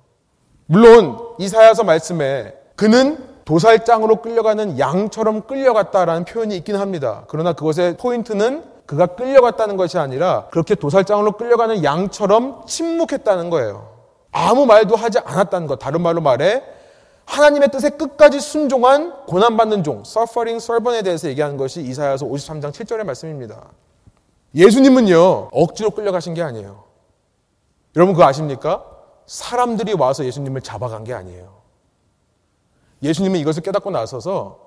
물론 0.65 1.19
이사야서 1.39 1.83
말씀에 1.83 2.53
그는 2.77 3.17
도살장으로 3.43 4.21
끌려가는 4.21 4.79
양처럼 4.79 5.41
끌려갔다라는 5.41 6.23
표현이 6.23 6.55
있긴 6.55 6.77
합니다. 6.77 7.25
그러나 7.27 7.51
그것의 7.51 7.97
포인트는 7.97 8.63
그가 8.85 9.07
끌려갔다는 9.07 9.75
것이 9.75 9.97
아니라 9.97 10.47
그렇게 10.51 10.75
도살장으로 10.75 11.33
끌려가는 11.33 11.83
양처럼 11.83 12.63
침묵했다는 12.65 13.49
거예요. 13.49 13.89
아무 14.31 14.65
말도 14.65 14.95
하지 14.95 15.19
않았다는 15.19 15.67
것. 15.67 15.79
다른 15.79 16.01
말로 16.01 16.21
말해 16.21 16.63
하나님의 17.25 17.69
뜻에 17.69 17.89
끝까지 17.89 18.39
순종한 18.39 19.25
고난받는 19.25 19.83
종, 19.83 20.03
suffering 20.05 20.63
servant에 20.63 21.01
대해서 21.01 21.27
얘기하는 21.27 21.57
것이 21.57 21.81
이사야서 21.81 22.25
53장 22.25 22.71
7절의 22.71 23.03
말씀입니다. 23.03 23.69
예수님은요, 24.53 25.49
억지로 25.51 25.91
끌려가신 25.91 26.33
게 26.33 26.41
아니에요. 26.41 26.83
여러분 27.95 28.13
그거 28.13 28.25
아십니까? 28.25 28.85
사람들이 29.25 29.93
와서 29.93 30.23
예수님을 30.23 30.61
잡아간 30.61 31.03
게 31.03 31.13
아니에요. 31.13 31.55
예수님은 33.01 33.39
이것을 33.39 33.63
깨닫고 33.63 33.89
나서서 33.91 34.59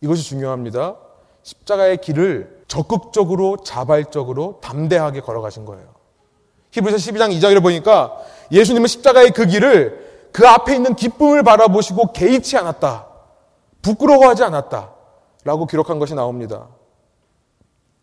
이것이 0.00 0.22
중요합니다. 0.24 0.96
십자가의 1.42 1.98
길을 1.98 2.64
적극적으로 2.68 3.58
자발적으로 3.58 4.60
담대하게 4.62 5.20
걸어가신 5.20 5.64
거예요. 5.64 5.86
히브리서 6.70 6.98
12장 6.98 7.36
2장을 7.36 7.60
보니까 7.62 8.16
예수님은 8.52 8.86
십자가의 8.86 9.32
그 9.32 9.46
길을 9.46 10.09
그 10.32 10.46
앞에 10.46 10.74
있는 10.74 10.94
기쁨을 10.94 11.42
바라보시고 11.42 12.12
개의치 12.12 12.56
않았다. 12.56 13.06
부끄러워하지 13.82 14.44
않았다. 14.44 14.90
라고 15.44 15.66
기록한 15.66 15.98
것이 15.98 16.14
나옵니다. 16.14 16.68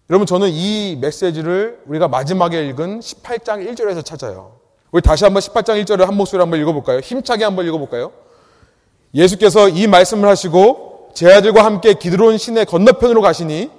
여러분, 0.09 0.25
저는 0.25 0.49
이 0.49 0.97
메시지를 0.99 1.81
우리가 1.85 2.07
마지막에 2.07 2.67
읽은 2.69 3.01
18장 3.01 3.67
1절에서 3.67 4.03
찾아요. 4.03 4.57
우리 4.91 5.01
다시 5.01 5.25
한번 5.25 5.41
18장 5.41 5.83
1절을 5.83 6.05
한 6.05 6.15
목소리 6.15 6.39
한번 6.39 6.59
읽어볼까요? 6.61 6.99
힘차게 6.99 7.43
한번 7.43 7.65
읽어볼까요? 7.67 8.11
예수께서 9.13 9.67
이 9.69 9.85
말씀을 9.87 10.27
하시고 10.29 11.11
제 11.13 11.33
아들과 11.33 11.65
함께 11.65 11.93
기드론 11.93 12.37
시내 12.37 12.63
건너편으로 12.65 13.21
가시니 13.21 13.69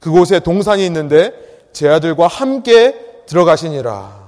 그곳에 0.00 0.40
동산이 0.40 0.84
있는데 0.86 1.32
제 1.72 1.88
아들과 1.88 2.26
함께 2.26 3.24
들어가시니라. 3.26 4.18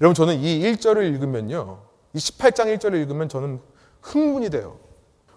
여러분, 0.00 0.14
저는 0.14 0.40
이 0.40 0.60
1절을 0.60 1.04
읽으면요. 1.14 1.78
이 2.12 2.18
18장 2.18 2.76
1절을 2.76 2.94
읽으면 2.94 3.28
저는 3.28 3.60
흥분이 4.02 4.50
돼요. 4.50 4.76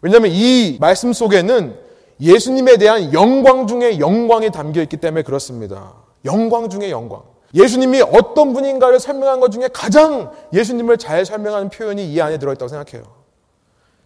왜냐하면 0.02 0.32
이 0.32 0.78
말씀 0.80 1.12
속에는 1.12 1.78
예수님에 2.22 2.78
대한 2.78 3.14
영광 3.14 3.68
중에 3.68 4.00
영광이 4.00 4.52
담겨 4.52 4.82
있기 4.82 4.98
때문에 4.98 5.24
그렇습니다. 5.24 5.94
영광 6.26 6.70
중에 6.70 6.92
영광. 6.92 7.24
예수님이 7.54 8.02
어떤 8.02 8.54
분인가를 8.54 9.00
설명한 9.00 9.40
것 9.40 9.52
중에 9.52 9.70
가장 9.74 10.32
예수님을 10.54 10.98
잘 10.98 11.26
설명하는 11.26 11.70
표현이 11.70 12.12
이 12.12 12.22
안에 12.22 12.38
들어있다고 12.38 12.68
생각해요. 12.68 13.04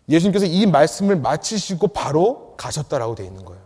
예수님께서 0.10 0.46
이 0.46 0.66
말씀을 0.66 1.16
마치시고 1.18 1.90
바로 1.90 2.54
가셨다라고 2.58 3.16
되어 3.16 3.26
있는 3.26 3.44
거예요. 3.46 3.62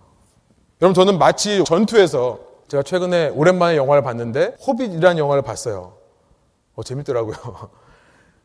여러분 0.82 0.94
저는 0.94 1.18
마치 1.20 1.64
전투에서 1.64 2.40
제가 2.68 2.84
최근에 2.84 3.30
오랜만에 3.30 3.78
영화를 3.78 4.04
봤는데 4.04 4.58
호빗이라는 4.66 5.18
영화를 5.18 5.42
봤어요. 5.42 5.94
어, 6.76 6.84
재밌더라고요. 6.84 7.36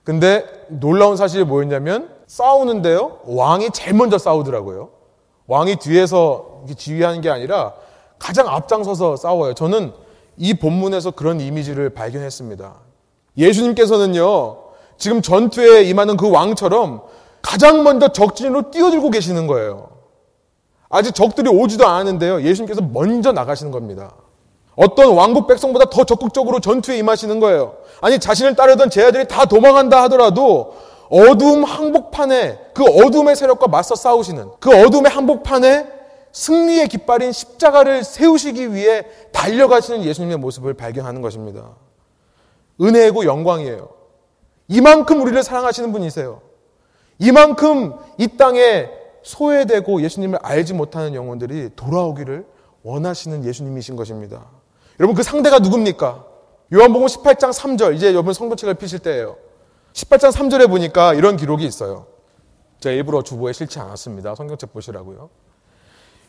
근데 0.05 0.45
놀라운 0.69 1.17
사실이 1.17 1.45
뭐였냐면 1.45 2.11
싸우는데요. 2.27 3.21
왕이 3.25 3.71
제일 3.71 3.95
먼저 3.95 4.19
싸우더라고요. 4.19 4.91
왕이 5.47 5.77
뒤에서 5.77 6.63
지휘하는 6.77 7.21
게 7.21 7.31
아니라 7.31 7.75
가장 8.19 8.49
앞장서서 8.49 9.17
싸워요. 9.17 9.55
저는 9.55 9.93
이 10.37 10.55
본문에서 10.55 11.13
그런 11.13 11.41
이미지를 11.41 11.91
발견했습니다. 11.91 12.75
예수님께서는요, 13.37 14.59
지금 14.97 15.21
전투에 15.23 15.83
임하는 15.83 16.17
그 16.17 16.31
왕처럼 16.31 17.03
가장 17.43 17.83
먼저 17.83 18.09
적진으로 18.09 18.71
뛰어들고 18.71 19.11
계시는 19.11 19.47
거예요. 19.47 19.91
아직 20.89 21.15
적들이 21.15 21.49
오지도 21.49 21.87
않았는데요. 21.87 22.43
예수님께서 22.43 22.83
먼저 22.83 23.33
나가시는 23.33 23.73
겁니다. 23.73 24.13
어떤 24.75 25.15
왕국 25.15 25.47
백성보다 25.47 25.87
더 25.87 26.05
적극적으로 26.05 26.61
전투에 26.61 26.97
임하시는 26.99 27.41
거예요. 27.41 27.77
아니 28.01 28.19
자신을 28.19 28.55
따르던 28.55 28.91
제 28.91 29.05
아들이 29.05 29.29
다 29.29 29.45
도망한다 29.45 30.03
하더라도 30.05 30.75
어두움 31.11 31.65
항복판에 31.65 32.59
그 32.73 32.85
어둠의 32.85 33.37
세력과 33.37 33.69
맞서 33.69 33.95
싸우시는 33.95 34.51
그 34.61 34.71
어둠의 34.71 35.13
항복판에 35.13 35.87
승리의 36.33 36.89
깃발인 36.89 37.33
십자가를 37.33 38.03
세우시기 38.03 38.73
위해 38.73 39.05
달려가시는 39.33 40.05
예수님의 40.05 40.39
모습을 40.39 40.73
발견하는 40.75 41.21
것입니다. 41.21 41.71
은혜고 42.81 43.27
영광이에요. 43.27 43.91
이만큼 44.69 45.21
우리를 45.21 45.43
사랑하시는 45.43 45.93
분이세요. 45.93 46.41
이만큼 47.19 47.95
이 48.17 48.29
땅에 48.39 48.89
소외되고 49.23 50.03
예수님을 50.03 50.39
알지 50.43 50.73
못하는 50.73 51.15
영혼들이 51.15 51.71
돌아오기를 51.77 52.47
원하시는 52.83 53.45
예수님이신 53.45 53.97
것입니다. 53.97 54.47
여러분 55.03 55.17
그 55.17 55.25
상대가 55.25 55.59
누굽니까? 55.59 56.25
요한복음 56.73 57.09
18장 57.09 57.53
3절 57.53 57.97
이제 57.97 58.13
여러분 58.13 58.33
성도책을 58.33 58.75
피실 58.75 59.01
때예요. 59.01 59.37
18장 59.95 60.31
3절에 60.31 60.69
보니까 60.71 61.13
이런 61.15 61.37
기록이 61.37 61.67
있어요. 61.67 62.07
제가 62.79 62.95
일부러 62.95 63.23
주보에 63.23 63.53
실지 63.53 63.81
않았습니다. 63.81 64.37
성경책 64.37 64.73
보시라고요. 64.73 65.29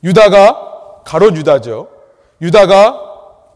유다가 0.03 1.03
가롯 1.05 1.37
유다죠. 1.37 1.87
유다가 2.41 2.99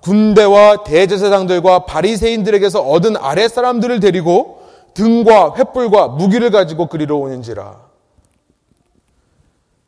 군대와 0.01 0.83
대제사장들과 0.83 1.85
바리새인들에게서 1.85 2.81
얻은 2.81 3.17
아랫사람들을 3.17 3.99
데리고 3.99 4.61
등과 4.93 5.53
횃불과 5.53 6.15
무기를 6.15 6.51
가지고 6.51 6.85
그리로 6.85 7.15
오는지라. 7.15 7.86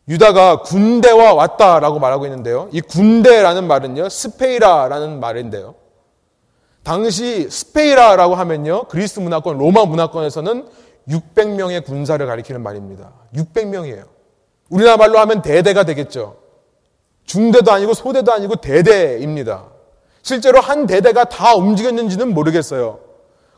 유다가 0.10 0.64
군대와 0.64 1.36
왔다라고 1.36 2.00
말하고 2.00 2.26
있는데요. 2.26 2.68
이 2.72 2.82
군대라는 2.82 3.68
말은요, 3.68 4.10
스페이라라는 4.10 5.20
말인데요. 5.20 5.76
당시 6.82 7.48
스페이라라고 7.48 8.34
하면요, 8.34 8.86
그리스 8.86 9.20
문화권, 9.20 9.60
로마 9.60 9.86
문화권에서는 9.86 10.68
600명의 11.08 11.86
군사를 11.86 12.26
가리키는 12.26 12.64
말입니다. 12.64 13.12
600명이에요. 13.36 14.06
우리나라 14.70 14.98
말로 14.98 15.20
하면 15.20 15.44
대대가 15.44 15.84
되겠죠. 15.84 16.38
중대도 17.26 17.72
아니고 17.72 17.94
소대도 17.94 18.34
아니고 18.34 18.56
대대입니다. 18.56 19.66
실제로 20.24 20.60
한 20.60 20.88
대대가 20.88 21.26
다 21.26 21.54
움직였는지는 21.56 22.34
모르겠어요. 22.34 23.00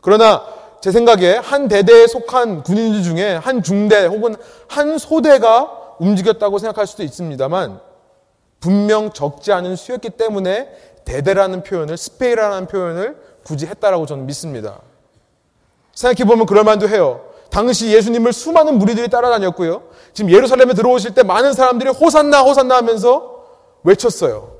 그러나 0.02 0.44
제 0.82 0.90
생각에 0.90 1.36
한 1.36 1.68
대대에 1.68 2.06
속한 2.06 2.62
군인들 2.62 3.02
중에 3.02 3.36
한 3.36 3.62
중대 3.62 4.04
혹은 4.04 4.36
한 4.68 4.98
소대가 4.98 5.81
움직였다고 6.02 6.58
생각할 6.58 6.86
수도 6.86 7.04
있습니다만 7.04 7.80
분명 8.58 9.12
적지 9.12 9.52
않은 9.52 9.76
수였기 9.76 10.10
때문에 10.10 10.68
대대라는 11.04 11.62
표현을 11.62 11.96
스페이라는 11.96 12.66
표현을 12.66 13.16
굳이 13.44 13.66
했다라고 13.66 14.06
저는 14.06 14.26
믿습니다. 14.26 14.80
생각해 15.94 16.28
보면 16.28 16.46
그럴 16.46 16.64
만도 16.64 16.88
해요. 16.88 17.24
당시 17.50 17.92
예수님을 17.92 18.32
수많은 18.32 18.78
무리들이 18.78 19.08
따라다녔고요. 19.08 19.82
지금 20.12 20.30
예루살렘에 20.30 20.74
들어오실 20.74 21.14
때 21.14 21.22
많은 21.22 21.52
사람들이 21.52 21.90
호산나 21.90 22.42
호산나 22.42 22.76
하면서 22.76 23.44
외쳤어요. 23.84 24.56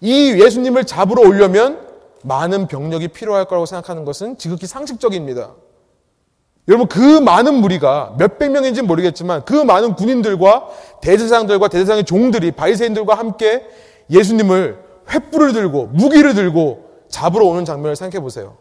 이 0.00 0.40
예수님을 0.40 0.84
잡으러 0.84 1.22
오려면 1.22 1.86
많은 2.22 2.66
병력이 2.66 3.08
필요할 3.08 3.44
거라고 3.44 3.66
생각하는 3.66 4.04
것은 4.04 4.38
지극히 4.38 4.66
상식적입니다. 4.66 5.54
여러분 6.68 6.86
그 6.86 7.00
많은 7.00 7.54
무리가 7.54 8.14
몇백 8.18 8.50
명인지는 8.50 8.86
모르겠지만 8.86 9.44
그 9.46 9.54
많은 9.54 9.94
군인들과 9.94 10.68
대제사장들과 11.00 11.68
대제사장의 11.68 12.04
종들이 12.04 12.52
바리새인들과 12.52 13.14
함께 13.14 13.66
예수님을 14.10 14.84
횃불을 15.06 15.54
들고 15.54 15.86
무기를 15.86 16.34
들고 16.34 16.86
잡으러 17.08 17.46
오는 17.46 17.64
장면을 17.64 17.96
생각해 17.96 18.20
보세요. 18.20 18.58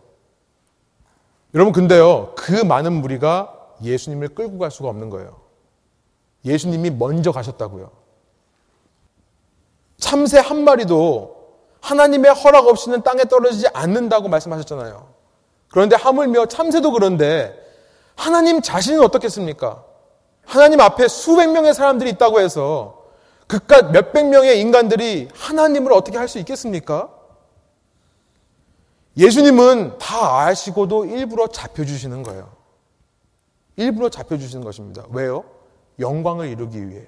여러분, 1.53 1.73
근데요, 1.73 2.33
그 2.35 2.53
많은 2.53 2.93
무리가 2.93 3.53
예수님을 3.83 4.29
끌고 4.29 4.57
갈 4.57 4.71
수가 4.71 4.87
없는 4.89 5.09
거예요. 5.09 5.41
예수님이 6.45 6.91
먼저 6.91 7.33
가셨다고요. 7.33 7.91
참새 9.97 10.39
한 10.39 10.63
마리도 10.63 11.35
하나님의 11.81 12.33
허락 12.33 12.67
없이는 12.67 13.01
땅에 13.01 13.25
떨어지지 13.25 13.67
않는다고 13.73 14.29
말씀하셨잖아요. 14.29 15.07
그런데 15.67 15.97
하물며 15.97 16.45
참새도 16.45 16.91
그런데 16.91 17.66
하나님 18.17 18.61
자신은 18.61 18.99
어떻겠습니까? 19.01 19.85
하나님 20.43 20.81
앞에 20.81 21.07
수백 21.07 21.51
명의 21.51 21.73
사람들이 21.73 22.09
있다고 22.11 22.41
해서 22.41 23.05
그깟 23.47 23.91
몇백 23.91 24.27
명의 24.27 24.59
인간들이 24.59 25.29
하나님을 25.33 25.93
어떻게 25.93 26.17
할 26.17 26.27
수 26.27 26.39
있겠습니까? 26.39 27.09
예수님은 29.15 29.97
다 29.97 30.41
아시고도 30.41 31.05
일부러 31.05 31.47
잡혀주시는 31.47 32.23
거예요. 32.23 32.51
일부러 33.77 34.09
잡혀주시는 34.09 34.63
것입니다. 34.63 35.05
왜요? 35.11 35.43
영광을 35.99 36.47
이루기 36.49 36.89
위해. 36.89 37.05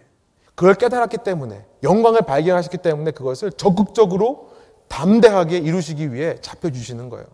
그걸 0.56 0.74
깨달았기 0.76 1.18
때문에, 1.18 1.66
영광을 1.84 2.22
발견하셨기 2.22 2.78
때문에 2.78 3.12
그것을 3.12 3.52
적극적으로 3.52 4.50
담대하게 4.88 5.58
이루시기 5.58 6.14
위해 6.14 6.38
잡혀주시는 6.42 7.10
거예요. 7.10 7.28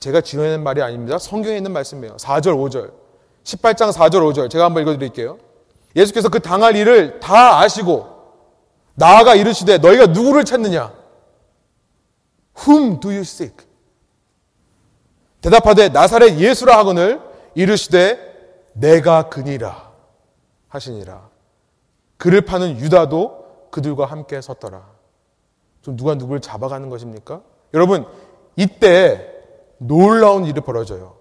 제가 0.00 0.20
지어낸 0.20 0.62
말이 0.62 0.82
아닙니다. 0.82 1.18
성경에 1.18 1.56
있는 1.56 1.72
말씀이에요. 1.72 2.16
4절, 2.16 2.54
5절. 2.54 2.92
18장 3.44 3.92
4절, 3.92 4.32
5절. 4.32 4.50
제가 4.50 4.64
한번 4.64 4.82
읽어드릴게요. 4.82 5.38
예수께서 5.96 6.28
그 6.28 6.40
당할 6.40 6.76
일을 6.76 7.18
다 7.20 7.60
아시고 7.60 8.06
나아가 8.94 9.34
이르시되 9.34 9.78
너희가 9.78 10.06
누구를 10.06 10.44
찾느냐? 10.44 10.92
Whom 12.58 13.00
do 13.00 13.10
you 13.10 13.20
seek? 13.20 13.56
대답하되 15.40 15.88
나사렛 15.88 16.38
예수라 16.38 16.76
하거늘 16.78 17.20
이르시되 17.54 18.18
내가 18.74 19.28
그니라 19.28 19.90
하시니라. 20.68 21.28
그를 22.16 22.40
파는 22.40 22.78
유다도 22.78 23.68
그들과 23.70 24.06
함께 24.06 24.40
섰더라. 24.40 24.84
좀 25.82 25.96
누가 25.96 26.14
누구를 26.14 26.40
잡아가는 26.40 26.88
것입니까? 26.90 27.40
여러분 27.74 28.04
이때 28.56 29.37
놀라운 29.78 30.44
일이 30.44 30.60
벌어져요. 30.60 31.16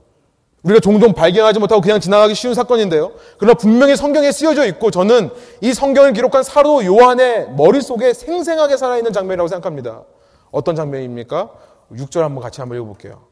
우리가 0.64 0.80
종종 0.80 1.14
발견하지 1.14 1.60
못하고 1.60 1.82
그냥 1.82 2.00
지나가기 2.00 2.36
쉬운 2.36 2.54
사건인데요. 2.54 3.12
그러나 3.38 3.54
분명히 3.54 3.96
성경에 3.96 4.32
쓰여져 4.32 4.66
있고 4.68 4.92
저는 4.92 5.30
이 5.62 5.74
성경을 5.74 6.14
기록한 6.14 6.44
사도 6.44 6.84
요한의 6.84 7.52
머릿속에 7.52 8.14
생생하게 8.14 8.76
살아있는 8.76 9.14
장면이라고 9.14 9.48
생각합니다. 9.48 10.04
어떤 10.52 10.76
장면입니까? 10.76 11.52
6절 11.94 12.22
한번 12.22 12.44
같이 12.44 12.60
한번 12.60 12.78
읽어볼게요. 12.80 13.24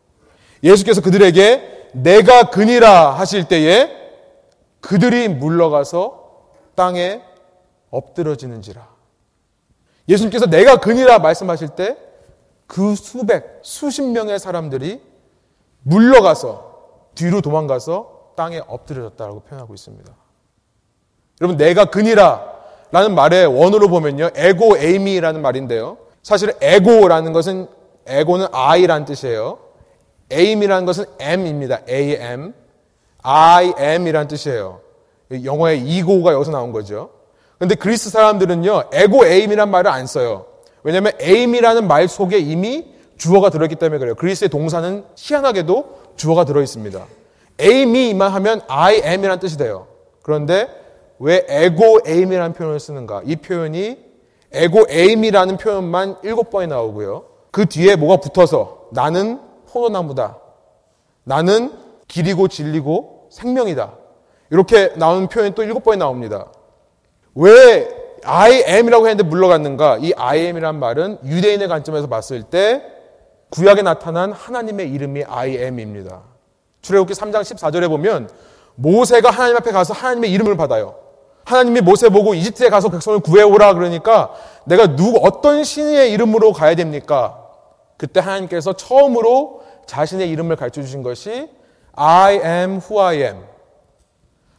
예수께서 0.63 1.01
그들에게 1.01 1.89
내가 1.93 2.49
그니라 2.49 3.11
하실 3.11 3.47
때에 3.47 3.89
그들이 4.79 5.27
물러가서 5.27 6.23
땅에 6.75 7.21
엎드러지는지라. 7.89 8.87
예수님께서 10.07 10.45
내가 10.45 10.77
그니라 10.77 11.19
말씀하실 11.19 11.69
때 11.69 12.05
그 12.67 12.95
수백, 12.95 13.59
수십 13.61 14.03
명의 14.03 14.39
사람들이 14.39 15.01
물러가서 15.85 16.75
뒤로 17.13 17.41
도망가서 17.41 18.33
땅에 18.35 18.59
엎드려졌다고 18.67 19.41
표현하고 19.41 19.73
있습니다. 19.73 20.13
여러분, 21.41 21.57
내가 21.57 21.85
그니라 21.85 22.53
라는 22.91 23.13
말의 23.13 23.45
원어로 23.47 23.87
보면요. 23.89 24.31
에고 24.35 24.77
에이미라는 24.77 25.41
말인데요. 25.41 25.97
사실 26.23 26.53
에고라는 26.61 27.33
것은 27.33 27.67
에고는 28.07 28.47
I라는 28.51 29.05
뜻이에요. 29.05 29.59
aim이라는 30.31 30.85
것은 30.85 31.05
M입니다. 31.19 31.81
am. 31.89 32.53
I 33.21 33.73
am이라는 33.79 34.27
뜻이에요. 34.27 34.79
영어의 35.43 35.81
이고가 35.81 36.33
여기서 36.33 36.51
나온 36.51 36.71
거죠. 36.71 37.11
근데 37.59 37.75
그리스 37.75 38.09
사람들은요, 38.09 38.89
에고 38.91 39.25
aim이란 39.25 39.69
말을 39.69 39.89
안 39.91 40.07
써요. 40.07 40.45
왜냐하면 40.83 41.13
aim이라는 41.21 41.87
말 41.87 42.07
속에 42.07 42.37
이미 42.37 42.94
주어가 43.17 43.49
들어있기 43.49 43.75
때문에 43.75 43.99
그래요. 43.99 44.15
그리스의 44.15 44.49
동사는 44.49 45.03
희한하게도 45.15 45.99
주어가 46.15 46.45
들어 46.45 46.61
있습니다. 46.61 47.05
aim이만 47.59 48.31
하면 48.31 48.61
I 48.67 49.01
am이라는 49.05 49.39
뜻이 49.39 49.57
돼요. 49.57 49.87
그런데 50.21 50.67
왜 51.19 51.45
에고 51.47 51.99
aim이라는 52.05 52.53
표현을 52.53 52.79
쓰는가? 52.79 53.21
이 53.25 53.35
표현이 53.37 53.97
에고 54.51 54.85
aim이라는 54.89 55.57
표현만 55.57 56.17
일곱 56.23 56.49
번이 56.49 56.67
나오고요. 56.67 57.25
그 57.51 57.65
뒤에 57.65 57.95
뭐가 57.95 58.17
붙어서 58.17 58.87
나는 58.91 59.39
포도나무다. 59.69 60.37
나는 61.23 61.71
길이고 62.07 62.47
진리고 62.47 63.27
생명이다. 63.31 63.93
이렇게 64.51 64.91
나오는 64.95 65.27
표현이 65.27 65.55
또 65.55 65.63
일곱 65.63 65.83
번이 65.83 65.97
나옵니다. 65.97 66.47
왜 67.33 67.87
I 68.23 68.63
am이라고 68.67 69.07
했는데 69.07 69.29
물러갔는가? 69.29 69.99
이 70.01 70.13
I 70.15 70.41
am이란 70.41 70.79
말은 70.79 71.19
유대인의 71.25 71.67
관점에서 71.67 72.07
봤을 72.07 72.43
때 72.43 72.83
구약에 73.49 73.81
나타난 73.81 74.31
하나님의 74.31 74.91
이름이 74.91 75.23
I 75.27 75.57
am입니다. 75.57 76.21
출애굽기 76.81 77.13
3장 77.13 77.41
14절에 77.41 77.87
보면 77.89 78.29
모세가 78.75 79.29
하나님 79.29 79.57
앞에 79.57 79.71
가서 79.71 79.93
하나님의 79.93 80.31
이름을 80.31 80.57
받아요. 80.57 80.95
하나님이 81.45 81.81
모세 81.81 82.09
보고 82.09 82.33
이집트에 82.33 82.69
가서 82.69 82.89
백성을 82.89 83.19
구해오라 83.19 83.75
그러니까 83.75 84.33
내가 84.65 84.95
누구 84.95 85.19
어떤 85.21 85.63
신의 85.63 86.11
이름으로 86.11 86.53
가야 86.53 86.75
됩니까? 86.75 87.39
그때 87.97 88.19
하나님께서 88.19 88.73
처음으로 88.73 89.61
자신의 89.85 90.29
이름을 90.29 90.55
가르쳐 90.55 90.81
주신 90.81 91.03
것이 91.03 91.49
I 91.93 92.33
am 92.35 92.81
who 92.81 92.99
I 92.99 93.17
am. 93.21 93.43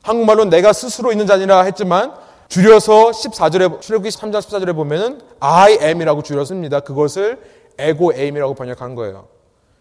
한국말로 0.03 0.45
내가 0.45 0.73
스스로 0.73 1.11
있는 1.11 1.27
자니라 1.27 1.63
했지만 1.65 2.15
줄여서 2.49 3.11
14절에 3.11 3.81
출애굽기 3.81 4.09
13장 4.11 4.39
14절에 4.39 4.75
보면은 4.75 5.21
I 5.41 5.79
am이라고 5.83 6.23
줄였습니다. 6.23 6.81
그것을 6.81 7.39
에고 7.79 8.13
aim이라고 8.15 8.55
번역한 8.55 8.95
거예요. 8.95 9.29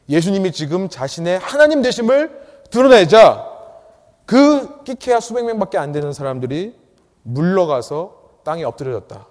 예수님이 0.10 0.52
지금 0.52 0.90
자신의 0.90 1.40
하나님 1.40 1.82
되심을 1.82 2.32
드러내자 2.70 3.48
그 4.26 4.84
끼케야 4.84 5.20
수백 5.20 5.46
명밖에 5.46 5.78
안 5.78 5.92
되는 5.92 6.14
사람들이 6.14 6.76
물러가서 7.24 8.40
땅에 8.44 8.64
엎드려졌다. 8.64 9.28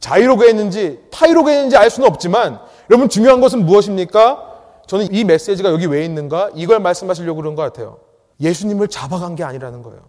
자이로가 0.00 0.44
했는지 0.44 1.00
타이로가 1.10 1.50
했는지 1.50 1.76
알 1.76 1.90
수는 1.90 2.08
없지만 2.08 2.60
여러분 2.90 3.08
중요한 3.08 3.40
것은 3.40 3.64
무엇입니까? 3.64 4.52
저는 4.86 5.12
이 5.14 5.24
메시지가 5.24 5.70
여기 5.70 5.86
왜 5.86 6.04
있는가? 6.04 6.50
이걸 6.54 6.80
말씀하시려고 6.80 7.40
그런 7.40 7.54
것 7.54 7.62
같아요. 7.62 7.98
예수님을 8.40 8.88
잡아간 8.88 9.34
게 9.34 9.44
아니라는 9.44 9.82
거예요. 9.82 10.00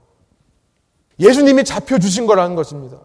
예수님이 1.19 1.63
잡혀주신 1.63 2.27
거라는 2.27 2.55
것입니다. 2.55 2.97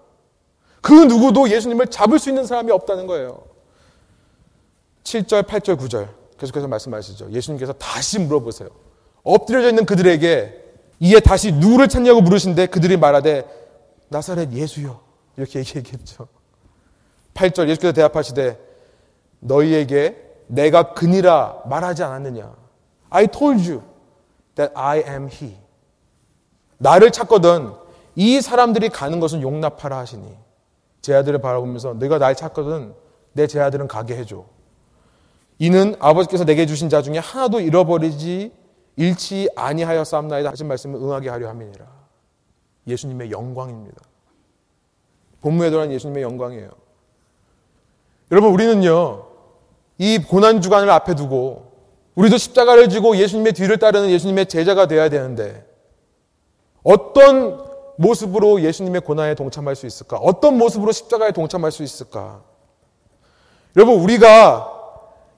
그 0.80 0.92
누구도 0.92 1.48
예수님을 1.48 1.88
잡을 1.88 2.18
수 2.18 2.28
있는 2.28 2.44
사람이 2.44 2.72
없다는 2.72 3.06
거예요. 3.06 3.44
7절, 5.04 5.44
8절, 5.46 5.76
9절 5.78 6.08
계속해서 6.38 6.68
말씀하시죠. 6.68 7.30
예수님께서 7.32 7.72
다시 7.74 8.18
물어보세요. 8.18 8.68
엎드려져 9.22 9.68
있는 9.68 9.84
그들에게 9.84 10.56
이에 11.00 11.20
다시 11.20 11.52
누구를 11.52 11.88
찾냐고 11.88 12.20
물으신데 12.20 12.66
그들이 12.66 12.96
말하되 12.96 13.46
나사렛 14.08 14.52
예수요. 14.52 15.00
이렇게 15.36 15.58
얘기했죠. 15.60 16.28
8절 17.34 17.68
예수께서 17.68 17.92
대답하시되 17.92 18.58
너희에게 19.40 20.16
내가 20.46 20.92
그니라 20.94 21.62
말하지 21.66 22.02
않았느냐. 22.02 22.54
I 23.10 23.26
told 23.28 23.68
you 23.68 23.82
that 24.54 24.72
I 24.76 24.98
am 25.06 25.28
he. 25.30 25.56
나를 26.78 27.10
찾거든 27.12 27.72
이 28.16 28.40
사람들이 28.40 28.88
가는 28.88 29.20
것은 29.20 29.42
용납하라 29.42 29.98
하시니 29.98 30.36
제 31.02 31.14
아들을 31.14 31.40
바라보면서 31.40 31.94
네가 31.94 32.18
날 32.18 32.34
찾거든 32.34 32.94
내 33.32 33.46
제 33.46 33.60
아들은 33.60 33.86
가게 33.88 34.16
해줘. 34.16 34.44
이는 35.60 35.94
아버지께서 36.00 36.44
내게 36.44 36.64
주신 36.64 36.88
자 36.88 37.02
중에 37.02 37.18
하나도 37.18 37.60
잃어버리지 37.60 38.50
잃지 38.96 39.50
아니하여 39.54 40.04
싸움나이다 40.04 40.50
하신 40.50 40.66
말씀을 40.66 40.98
응하게 40.98 41.28
하려 41.28 41.48
함이니라. 41.50 41.86
예수님의 42.86 43.30
영광입니다. 43.30 43.96
본무에 45.42 45.68
들어간 45.68 45.92
예수님의 45.92 46.22
영광이에요. 46.22 46.70
여러분 48.32 48.52
우리는요 48.52 49.26
이 49.98 50.18
고난 50.18 50.62
주간을 50.62 50.88
앞에 50.88 51.14
두고 51.14 51.72
우리도 52.14 52.38
십자가를 52.38 52.88
지고 52.88 53.16
예수님의 53.18 53.52
뒤를 53.52 53.78
따르는 53.78 54.08
예수님의 54.08 54.46
제자가 54.46 54.88
되어야 54.88 55.10
되는데 55.10 55.66
어떤 56.82 57.62
모습으로 57.98 58.62
예수님의 58.62 59.02
고난에 59.02 59.34
동참할 59.34 59.76
수 59.76 59.86
있을까? 59.86 60.16
어떤 60.16 60.56
모습으로 60.56 60.90
십자가에 60.90 61.32
동참할 61.32 61.70
수 61.70 61.82
있을까? 61.82 62.42
여러분 63.76 64.00
우리가 64.00 64.79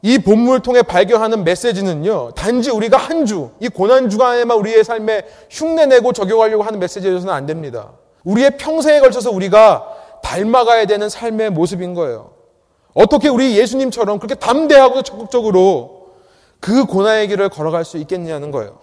이 0.05 0.19
본문을 0.19 0.61
통해 0.61 0.83
발견하는 0.83 1.45
메시지는요, 1.45 2.33
단지 2.33 2.71
우리가 2.71 2.97
한 2.97 3.25
주, 3.25 3.51
이 3.61 3.69
고난 3.69 4.11
주간에만 4.11 4.59
우리의 4.59 4.83
삶에 4.83 5.25
흉내내고 5.49 6.13
적용하려고 6.13 6.65
하는 6.65 6.81
메시지여서는 6.81 7.33
안 7.33 7.47
됩니다. 7.47 7.93
우리의 8.25 8.57
평생에 8.57 8.99
걸쳐서 8.99 9.31
우리가 9.31 9.87
닮아가야 10.23 10.87
되는 10.87 11.09
삶의 11.09 11.51
모습인 11.51 11.95
거예요. 11.95 12.33
어떻게 12.95 13.29
우리 13.29 13.57
예수님처럼 13.57 14.19
그렇게 14.19 14.35
담대하고 14.35 15.03
적극적으로 15.03 16.11
그 16.59 16.85
고난의 16.85 17.29
길을 17.29 17.49
걸어갈 17.49 17.85
수 17.85 17.97
있겠냐는 17.99 18.51
거예요. 18.51 18.79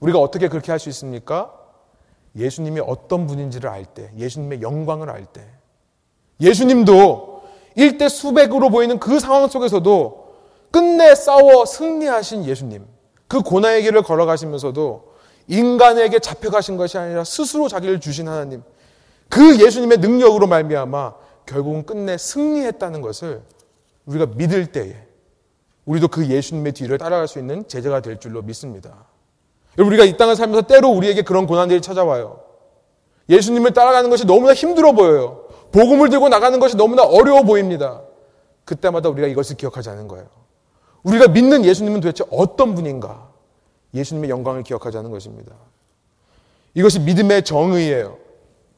우리가 0.00 0.18
어떻게 0.18 0.48
그렇게 0.48 0.72
할 0.72 0.80
수 0.80 0.88
있습니까? 0.88 1.52
예수님이 2.36 2.80
어떤 2.84 3.26
분인지를 3.28 3.70
알 3.70 3.84
때, 3.84 4.10
예수님의 4.16 4.62
영광을 4.62 5.10
알 5.10 5.26
때. 5.26 5.42
예수님도 6.40 7.31
일대 7.74 8.08
수백으로 8.08 8.70
보이는 8.70 8.98
그 8.98 9.18
상황 9.20 9.48
속에서도 9.48 10.22
끝내 10.70 11.14
싸워 11.14 11.64
승리하신 11.64 12.44
예수님. 12.44 12.86
그 13.28 13.40
고난의 13.40 13.82
길을 13.82 14.02
걸어가시면서도 14.02 15.12
인간에게 15.48 16.18
잡혀가신 16.18 16.76
것이 16.76 16.98
아니라 16.98 17.24
스스로 17.24 17.68
자기를 17.68 18.00
주신 18.00 18.28
하나님. 18.28 18.62
그 19.28 19.60
예수님의 19.60 19.98
능력으로 19.98 20.46
말미암아 20.46 21.14
결국은 21.46 21.84
끝내 21.84 22.18
승리했다는 22.18 23.00
것을 23.00 23.42
우리가 24.06 24.26
믿을 24.36 24.66
때에 24.66 24.96
우리도 25.84 26.08
그 26.08 26.26
예수님의 26.26 26.72
뒤를 26.72 26.98
따라갈 26.98 27.26
수 27.28 27.38
있는 27.38 27.66
제자가 27.66 28.00
될 28.00 28.20
줄로 28.20 28.42
믿습니다. 28.42 29.06
여러분 29.78 29.94
우리가 29.94 30.04
이 30.04 30.16
땅을 30.16 30.36
살면서 30.36 30.62
때로 30.62 30.88
우리에게 30.90 31.22
그런 31.22 31.46
고난들이 31.46 31.80
찾아와요. 31.80 32.40
예수님을 33.28 33.72
따라가는 33.72 34.10
것이 34.10 34.26
너무나 34.26 34.52
힘들어 34.52 34.92
보여요. 34.92 35.41
복음을 35.72 36.10
들고 36.10 36.28
나가는 36.28 36.58
것이 36.60 36.76
너무나 36.76 37.02
어려워 37.02 37.42
보입니다. 37.42 38.02
그때마다 38.64 39.08
우리가 39.08 39.26
이것을 39.26 39.56
기억하지 39.56 39.90
않은 39.90 40.08
거예요. 40.08 40.26
우리가 41.02 41.28
믿는 41.28 41.64
예수님은 41.64 42.00
도대체 42.00 42.24
어떤 42.30 42.74
분인가? 42.74 43.28
예수님의 43.94 44.30
영광을 44.30 44.62
기억하지 44.62 44.98
않은 44.98 45.10
것입니다. 45.10 45.52
이것이 46.74 47.00
믿음의 47.00 47.44
정의예요. 47.44 48.18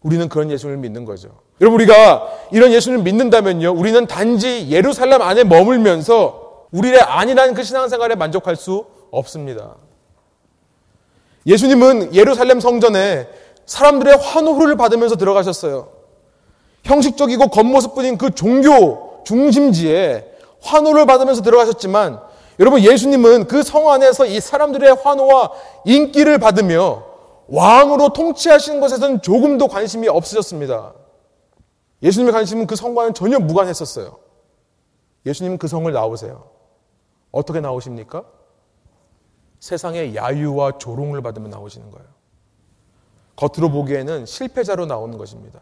우리는 0.02 0.28
그런 0.28 0.50
예수님을 0.50 0.78
믿는 0.78 1.04
거죠. 1.04 1.30
여러분 1.60 1.80
우리가 1.80 2.28
이런 2.50 2.72
예수님을 2.72 3.04
믿는다면요. 3.04 3.72
우리는 3.72 4.06
단지 4.06 4.68
예루살렘 4.70 5.22
안에 5.22 5.44
머물면서 5.44 6.66
우리의 6.72 7.00
아니라는 7.00 7.54
그 7.54 7.62
신앙생활에 7.62 8.14
만족할 8.16 8.56
수 8.56 8.86
없습니다. 9.10 9.76
예수님은 11.46 12.14
예루살렘 12.14 12.58
성전에 12.58 13.28
사람들의 13.66 14.16
환호를 14.16 14.76
받으면서 14.76 15.16
들어가셨어요. 15.16 15.88
형식적이고 16.84 17.48
겉모습뿐인 17.48 18.18
그 18.18 18.34
종교 18.34 19.22
중심지에 19.24 20.30
환호를 20.62 21.06
받으면서 21.06 21.42
들어가셨지만 21.42 22.20
여러분 22.60 22.80
예수님은 22.82 23.46
그 23.48 23.62
성 23.62 23.90
안에서 23.90 24.26
이 24.26 24.40
사람들의 24.40 24.94
환호와 25.02 25.50
인기를 25.86 26.38
받으며 26.38 27.04
왕으로 27.48 28.12
통치하시는 28.12 28.80
것에서는 28.80 29.22
조금도 29.22 29.68
관심이 29.68 30.08
없으셨습니다. 30.08 30.94
예수님의 32.02 32.32
관심은 32.32 32.66
그 32.66 32.76
성과는 32.76 33.14
전혀 33.14 33.38
무관했었어요. 33.38 34.18
예수님은 35.26 35.58
그 35.58 35.68
성을 35.68 35.90
나오세요. 35.90 36.44
어떻게 37.32 37.60
나오십니까? 37.60 38.24
세상의 39.60 40.14
야유와 40.14 40.78
조롱을 40.78 41.22
받으며 41.22 41.48
나오시는 41.48 41.90
거예요. 41.90 42.06
겉으로 43.36 43.70
보기에는 43.70 44.26
실패자로 44.26 44.86
나오는 44.86 45.16
것입니다. 45.18 45.60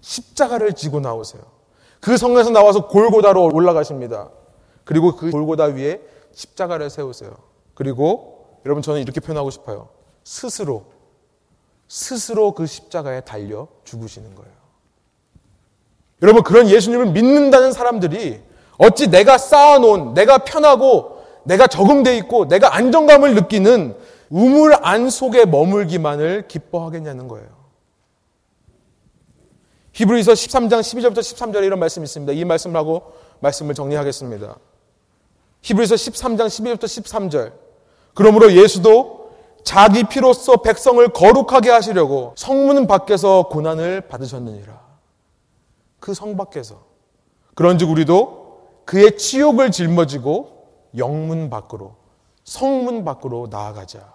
십자가를 0.00 0.72
지고 0.72 1.00
나오세요. 1.00 1.42
그 2.00 2.16
성에서 2.16 2.50
나와서 2.50 2.86
골고다로 2.88 3.50
올라가십니다. 3.52 4.30
그리고 4.84 5.16
그 5.16 5.30
골고다 5.30 5.64
위에 5.64 6.00
십자가를 6.32 6.90
세우세요. 6.90 7.34
그리고 7.74 8.46
여러분 8.64 8.82
저는 8.82 9.00
이렇게 9.00 9.20
표현하고 9.20 9.50
싶어요. 9.50 9.88
스스로 10.24 10.84
스스로 11.88 12.52
그 12.52 12.66
십자가에 12.66 13.20
달려 13.20 13.68
죽으시는 13.84 14.34
거예요. 14.34 14.52
여러분 16.22 16.42
그런 16.42 16.68
예수님을 16.68 17.06
믿는다는 17.06 17.72
사람들이 17.72 18.40
어찌 18.78 19.08
내가 19.08 19.38
쌓아놓은 19.38 20.14
내가 20.14 20.38
편하고 20.38 21.22
내가 21.44 21.66
적응돼 21.66 22.16
있고 22.18 22.48
내가 22.48 22.74
안정감을 22.74 23.34
느끼는 23.34 23.96
우물 24.30 24.74
안 24.82 25.08
속에 25.08 25.44
머물기만을 25.44 26.48
기뻐하겠냐는 26.48 27.28
거예요. 27.28 27.55
히브리서 29.96 30.32
13장 30.32 30.80
12절부터 30.80 31.20
13절에 31.20 31.64
이런 31.64 31.78
말씀이 31.78 32.04
있습니다. 32.04 32.34
이 32.34 32.44
말씀을 32.44 32.76
하고 32.76 33.14
말씀을 33.40 33.74
정리하겠습니다. 33.74 34.56
히브리서 35.62 35.94
13장 35.94 36.46
12절부터 36.48 36.84
13절. 36.84 37.52
그러므로 38.12 38.52
예수도 38.52 39.34
자기 39.64 40.04
피로써 40.04 40.58
백성을 40.58 41.08
거룩하게 41.08 41.70
하시려고 41.70 42.34
성문 42.36 42.86
밖에서 42.86 43.44
고난을 43.48 44.02
받으셨느니라. 44.02 44.78
그 45.98 46.12
성 46.12 46.36
밖에서. 46.36 46.84
그런즉 47.54 47.88
우리도 47.88 48.68
그의 48.84 49.16
치욕을 49.16 49.70
짊어지고 49.70 50.66
영문 50.98 51.48
밖으로, 51.48 51.96
성문 52.44 53.06
밖으로 53.06 53.48
나아가자. 53.50 54.12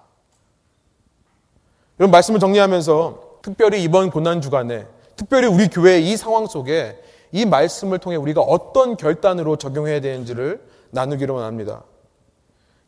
이런 1.97 2.11
말씀을 2.11 2.39
정리하면서 2.39 3.39
특별히 3.41 3.81
이번 3.81 4.11
고난 4.11 4.41
주간에 4.41 4.85
특별히 5.21 5.47
우리 5.47 5.67
교회의 5.67 6.09
이 6.09 6.17
상황 6.17 6.47
속에 6.47 6.97
이 7.31 7.45
말씀을 7.45 7.99
통해 7.99 8.15
우리가 8.15 8.41
어떤 8.41 8.97
결단으로 8.97 9.55
적용해야 9.55 10.01
되는지를 10.01 10.59
나누기로 10.89 11.39
합니다. 11.39 11.83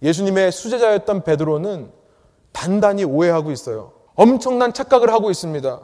예수님의 0.02 0.52
수제자였던 0.52 1.26
베드로는 1.26 1.92
단단히 2.52 3.04
오해하고 3.04 3.52
있어요. 3.52 3.92
엄청난 4.16 4.74
착각을 4.74 5.14
하고 5.14 5.30
있습니다. 5.30 5.82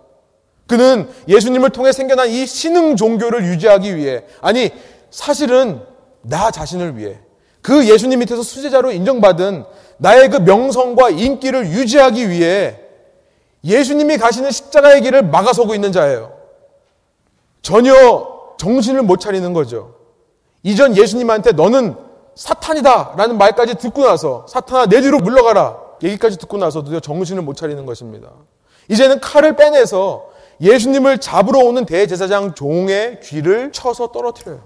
그는 0.66 1.08
예수님을 1.28 1.70
통해 1.70 1.92
생겨난 1.92 2.30
이 2.30 2.48
신흥 2.48 2.96
종교를 2.96 3.46
유지하기 3.46 3.96
위해, 3.96 4.24
아니, 4.42 4.72
사실은 5.12 5.84
나 6.22 6.50
자신을 6.50 6.98
위해, 6.98 7.20
그 7.62 7.88
예수님 7.88 8.20
밑에서 8.20 8.42
수제자로 8.42 8.92
인정받은 8.92 9.66
나의 10.00 10.30
그 10.30 10.38
명성과 10.38 11.12
인기를 11.12 11.68
유지하기 11.68 12.28
위해 12.32 12.80
예수님이 13.64 14.18
가시는 14.18 14.50
십자가의 14.50 15.02
길을 15.02 15.24
막아서고 15.24 15.76
있는 15.76 15.92
자예요. 15.92 16.39
전혀 17.62 18.56
정신을 18.58 19.04
못 19.04 19.20
차리는 19.20 19.54
거죠. 19.54 19.96
이전 20.64 20.96
예수님한테 20.96 21.54
너는 21.54 21.96
사탄이다 22.36 23.16
라는 23.18 23.38
말까지 23.38 23.76
듣고 23.76 24.06
나서 24.06 24.46
사탄아 24.48 24.88
내 24.88 25.02
뒤로 25.02 25.20
물러가라 25.20 25.78
얘기까지 26.04 26.38
듣고 26.38 26.58
나서도 26.58 27.00
정신을 27.00 27.44
못 27.44 27.56
차리는 27.56 27.86
것입니다. 27.86 28.32
이제는 28.90 29.20
칼을 29.20 29.56
빼내서 29.56 30.30
예수님을 30.62 31.20
잡으러 31.20 31.60
오는 31.60 31.86
대제사장 31.86 32.54
종의 32.54 33.22
귀를 33.22 33.72
쳐서 33.72 34.12
떨어뜨려요. 34.12 34.66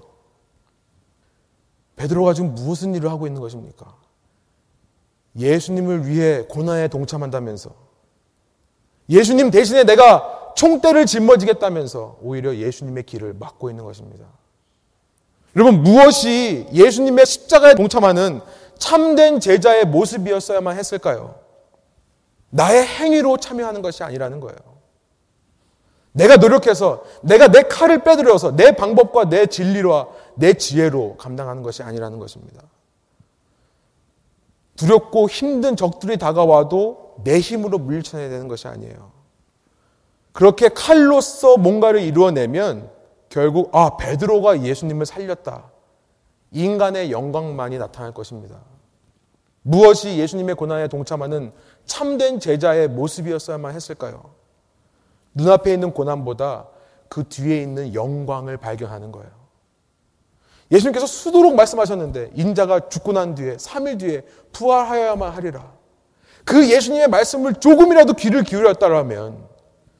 베드로가 1.96 2.34
지금 2.34 2.54
무슨 2.54 2.94
일을 2.94 3.10
하고 3.10 3.26
있는 3.26 3.40
것입니까? 3.40 3.94
예수님을 5.36 6.08
위해 6.08 6.44
고난에 6.48 6.88
동참한다면서 6.88 7.70
예수님 9.08 9.50
대신에 9.50 9.84
내가 9.84 10.43
총대를 10.54 11.06
짊어지겠다면서 11.06 12.18
오히려 12.22 12.54
예수님의 12.54 13.04
길을 13.04 13.34
막고 13.34 13.70
있는 13.70 13.84
것입니다. 13.84 14.26
여러분 15.56 15.82
무엇이 15.82 16.66
예수님의 16.72 17.26
십자가에 17.26 17.74
동참하는 17.74 18.40
참된 18.78 19.40
제자의 19.40 19.84
모습이었어야만 19.86 20.76
했을까요? 20.76 21.36
나의 22.50 22.84
행위로 22.86 23.36
참여하는 23.36 23.82
것이 23.82 24.02
아니라는 24.02 24.40
거예요. 24.40 24.58
내가 26.12 26.36
노력해서 26.36 27.02
내가 27.22 27.48
내 27.48 27.62
칼을 27.62 28.04
빼들여서 28.04 28.54
내 28.54 28.76
방법과 28.76 29.28
내 29.28 29.46
진리와 29.46 30.08
내 30.36 30.54
지혜로 30.54 31.16
감당하는 31.16 31.62
것이 31.62 31.82
아니라는 31.82 32.20
것입니다. 32.20 32.62
두렵고 34.76 35.28
힘든 35.28 35.76
적들이 35.76 36.16
다가와도 36.16 37.16
내 37.24 37.40
힘으로 37.40 37.78
물리쳐내야 37.78 38.28
되는 38.28 38.48
것이 38.48 38.68
아니에요. 38.68 39.13
그렇게 40.34 40.68
칼로서 40.68 41.56
뭔가를 41.56 42.02
이루어내면 42.02 42.90
결국 43.28 43.74
아 43.74 43.96
베드로가 43.96 44.62
예수님을 44.62 45.06
살렸다. 45.06 45.70
인간의 46.50 47.12
영광만이 47.12 47.78
나타날 47.78 48.12
것입니다. 48.12 48.58
무엇이 49.62 50.18
예수님의 50.18 50.56
고난에 50.56 50.88
동참하는 50.88 51.52
참된 51.86 52.40
제자의 52.40 52.88
모습이었어야만 52.88 53.74
했을까요? 53.74 54.34
눈앞에 55.34 55.72
있는 55.72 55.92
고난보다 55.94 56.66
그 57.08 57.28
뒤에 57.28 57.62
있는 57.62 57.94
영광을 57.94 58.56
발견하는 58.56 59.12
거예요. 59.12 59.30
예수님께서 60.72 61.06
수도록 61.06 61.54
말씀하셨는데 61.54 62.32
인자가 62.34 62.88
죽고 62.88 63.12
난 63.12 63.36
뒤에 63.36 63.56
3일 63.56 64.00
뒤에 64.00 64.22
부활하여야만 64.52 65.32
하리라. 65.32 65.72
그 66.44 66.68
예수님의 66.68 67.06
말씀을 67.06 67.54
조금이라도 67.54 68.14
귀를 68.14 68.42
기울였다면 68.42 69.53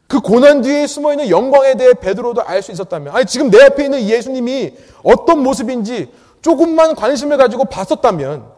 그 0.07 0.21
고난 0.21 0.61
뒤에 0.63 0.87
숨어 0.87 1.13
있는 1.13 1.29
영광에 1.31 1.75
대해 1.75 1.95
베드로도 1.95 2.43
알 2.43 2.63
수 2.63 2.73
있었다면 2.73 3.15
아니 3.15 3.27
지금 3.27 3.51
내 3.51 3.63
앞에 3.65 3.85
있는 3.85 4.03
예수님이 4.03 4.75
어떤 5.03 5.43
모습인지 5.43 6.13
조금만 6.43 6.95
관심을 6.95 7.37
가지고 7.39 7.65
봤었다면 7.65 8.53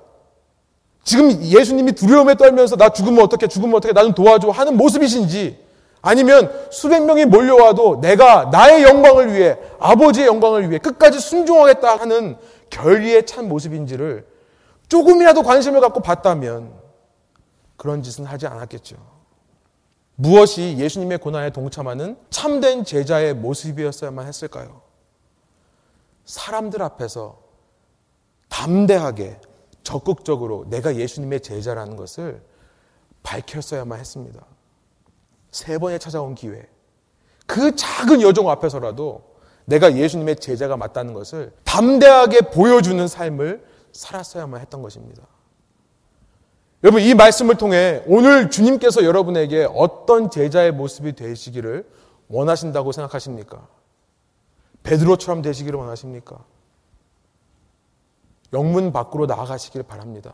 지금 1.05 1.31
예수님이 1.41 1.93
두려움에 1.93 2.35
떨면서 2.35 2.77
나 2.77 2.89
죽으면 2.89 3.23
어떻게 3.23 3.47
죽으면 3.47 3.77
어떻게 3.77 3.93
나 3.95 4.03
좀 4.03 4.13
도와줘 4.13 4.51
하는 4.51 4.77
모습이신지 4.77 5.65
아니면 6.03 6.53
수백 6.71 7.05
명이 7.05 7.25
몰려와도 7.27 8.01
내가 8.01 8.47
나의 8.53 8.83
영광을 8.83 9.33
위해 9.35 9.57
아버지의 9.79 10.27
영광을 10.27 10.69
위해 10.69 10.79
끝까지 10.79 11.21
순종하겠다 11.21 11.97
하는 11.97 12.37
결의의 12.71 13.25
참 13.25 13.49
모습인지를 13.49 14.27
조금이라도 14.89 15.43
관심을 15.43 15.81
갖고 15.81 16.01
봤다면 16.01 16.73
그런 17.77 18.03
짓은 18.03 18.25
하지 18.25 18.47
않았겠죠. 18.47 18.97
무엇이 20.17 20.77
예수님의 20.79 21.19
고난에 21.19 21.51
동참하는 21.51 22.17
참된 22.31 22.85
제자의 22.85 23.35
모습이었어야만 23.35 24.27
했을까요? 24.27 24.81
사람들 26.25 26.83
앞에서 26.83 27.39
담대하게 28.49 29.39
적극적으로 29.83 30.65
내가 30.69 30.97
예수님의 30.97 31.41
제자라는 31.41 31.97
것을 31.97 32.43
밝혔어야만 33.23 34.01
했습니다. 34.01 34.45
세 35.51 35.79
번에 35.79 35.99
찾아온 35.99 36.35
기회. 36.35 36.69
그 37.47 37.77
작은 37.77 38.23
여정 38.23 38.51
앞에서라도 38.51 39.37
내가 39.67 39.97
예수님의 39.97 40.37
제자가 40.37 40.77
맞다는 40.77 41.13
것을 41.13 41.53
담대하게 41.65 42.51
보여주는 42.53 43.07
삶을 43.07 43.65
살았어야만 43.93 44.61
했던 44.61 44.83
것입니다. 44.83 45.23
여러분, 46.85 47.03
이 47.03 47.15
말씀을 47.15 47.57
통해 47.57 48.03
오늘 48.07 48.51
주님께서 48.51 49.05
여러분에게 49.05 49.69
어떤 49.75 50.31
제자의 50.31 50.73
모습이 50.73 51.15
되시기를 51.15 51.89
원하신다고 52.29 52.93
생각하십니까? 52.93 53.67
베드로처럼 54.83 55.43
되시기를 55.43 55.79
원하십니까? 55.79 56.39
영문 58.53 58.93
밖으로 58.93 59.27
나아가시길 59.27 59.83
바랍니다. 59.83 60.33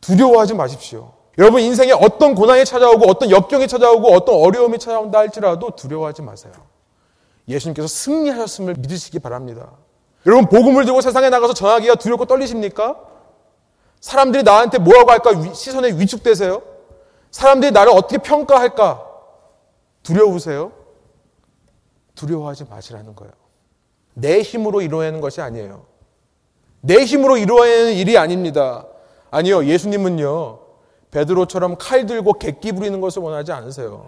두려워하지 0.00 0.54
마십시오. 0.54 1.12
여러분 1.38 1.62
인생에 1.62 1.92
어떤 1.92 2.34
고난이 2.34 2.64
찾아오고 2.64 3.08
어떤 3.08 3.30
역경이 3.30 3.66
찾아오고 3.66 4.08
어떤 4.12 4.36
어려움이 4.36 4.78
찾아온다 4.78 5.18
할지라도 5.18 5.70
두려워하지 5.70 6.22
마세요. 6.22 6.52
예수님께서 7.48 7.88
승리하셨음을 7.88 8.74
믿으시기 8.78 9.18
바랍니다. 9.18 9.72
여러분 10.26 10.46
복음을 10.46 10.84
들고 10.84 11.00
세상에 11.00 11.30
나가서 11.30 11.54
전하기가 11.54 11.96
두렵고 11.96 12.26
떨리십니까? 12.26 13.13
사람들이 14.04 14.42
나한테 14.42 14.76
뭐라고 14.76 15.12
할까 15.12 15.54
시선에 15.54 15.98
위축되세요? 15.98 16.60
사람들이 17.30 17.72
나를 17.72 17.90
어떻게 17.90 18.18
평가할까? 18.18 19.02
두려우세요? 20.02 20.72
두려워하지 22.14 22.66
마시라는 22.68 23.16
거예요. 23.16 23.32
내 24.12 24.42
힘으로 24.42 24.82
이루어내는 24.82 25.22
것이 25.22 25.40
아니에요. 25.40 25.86
내 26.82 27.02
힘으로 27.02 27.38
이루어내는 27.38 27.94
일이 27.94 28.18
아닙니다. 28.18 28.86
아니요, 29.30 29.64
예수님은요, 29.64 30.58
베드로처럼 31.10 31.76
칼 31.78 32.04
들고 32.04 32.34
객기 32.34 32.72
부리는 32.72 33.00
것을 33.00 33.22
원하지 33.22 33.52
않으세요. 33.52 34.06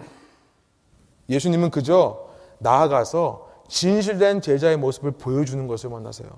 예수님은 1.30 1.70
그저 1.70 2.28
나아가서 2.58 3.48
진실된 3.68 4.42
제자의 4.42 4.76
모습을 4.76 5.12
보여주는 5.12 5.66
것을 5.66 5.88
원하세요. 5.88 6.28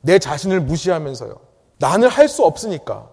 내 0.00 0.18
자신을 0.18 0.62
무시하면서요. 0.62 1.51
나는 1.82 2.08
할 2.08 2.28
수 2.28 2.44
없으니까. 2.44 3.08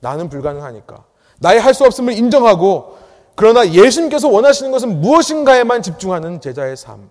나는 0.00 0.30
불가능하니까. 0.30 1.04
나의 1.40 1.60
할 1.60 1.74
수 1.74 1.84
없음을 1.84 2.14
인정하고 2.14 2.96
그러나 3.34 3.68
예수님께서 3.68 4.28
원하시는 4.28 4.72
것은 4.72 5.02
무엇인가에만 5.02 5.82
집중하는 5.82 6.40
제자의 6.40 6.74
삶. 6.76 7.10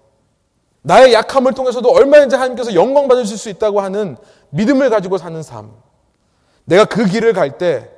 나의 0.82 1.14
약함을 1.14 1.53
통해서도 1.53 1.89
얼마든지 1.89 2.36
하나님께서 2.36 2.74
영광 2.74 3.07
받으실 3.07 3.38
수 3.38 3.49
있다고 3.49 3.80
하는 3.82 4.18
믿음을 4.49 4.89
가지고 4.89 5.20
사는 5.20 5.43
삶. 5.43 5.72
내가 6.66 6.86
그 6.86 7.05
길을 7.05 7.34
갈 7.34 7.57
때 7.59 7.89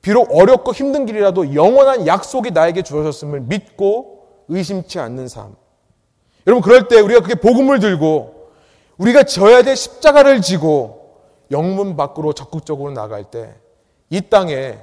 비록 0.00 0.34
어렵고 0.34 0.72
힘든 0.72 1.04
길이라도 1.04 1.54
영원한 1.54 2.06
약속이 2.06 2.52
나에게 2.52 2.80
주어졌음을 2.80 3.40
믿고 3.40 4.28
의심치 4.48 4.98
않는 4.98 5.28
삶. 5.28 5.54
여러분 6.46 6.62
그럴 6.62 6.88
때 6.88 7.00
우리가 7.00 7.20
그게 7.20 7.34
복음을 7.34 7.80
들고 7.80 8.48
우리가 8.96 9.24
져야 9.24 9.62
될 9.62 9.76
십자가를 9.76 10.40
지고 10.40 10.99
영문 11.50 11.96
밖으로 11.96 12.32
적극적으로 12.32 12.92
나갈 12.92 13.24
때 13.24 13.54
이 14.12 14.20
땅에 14.28 14.78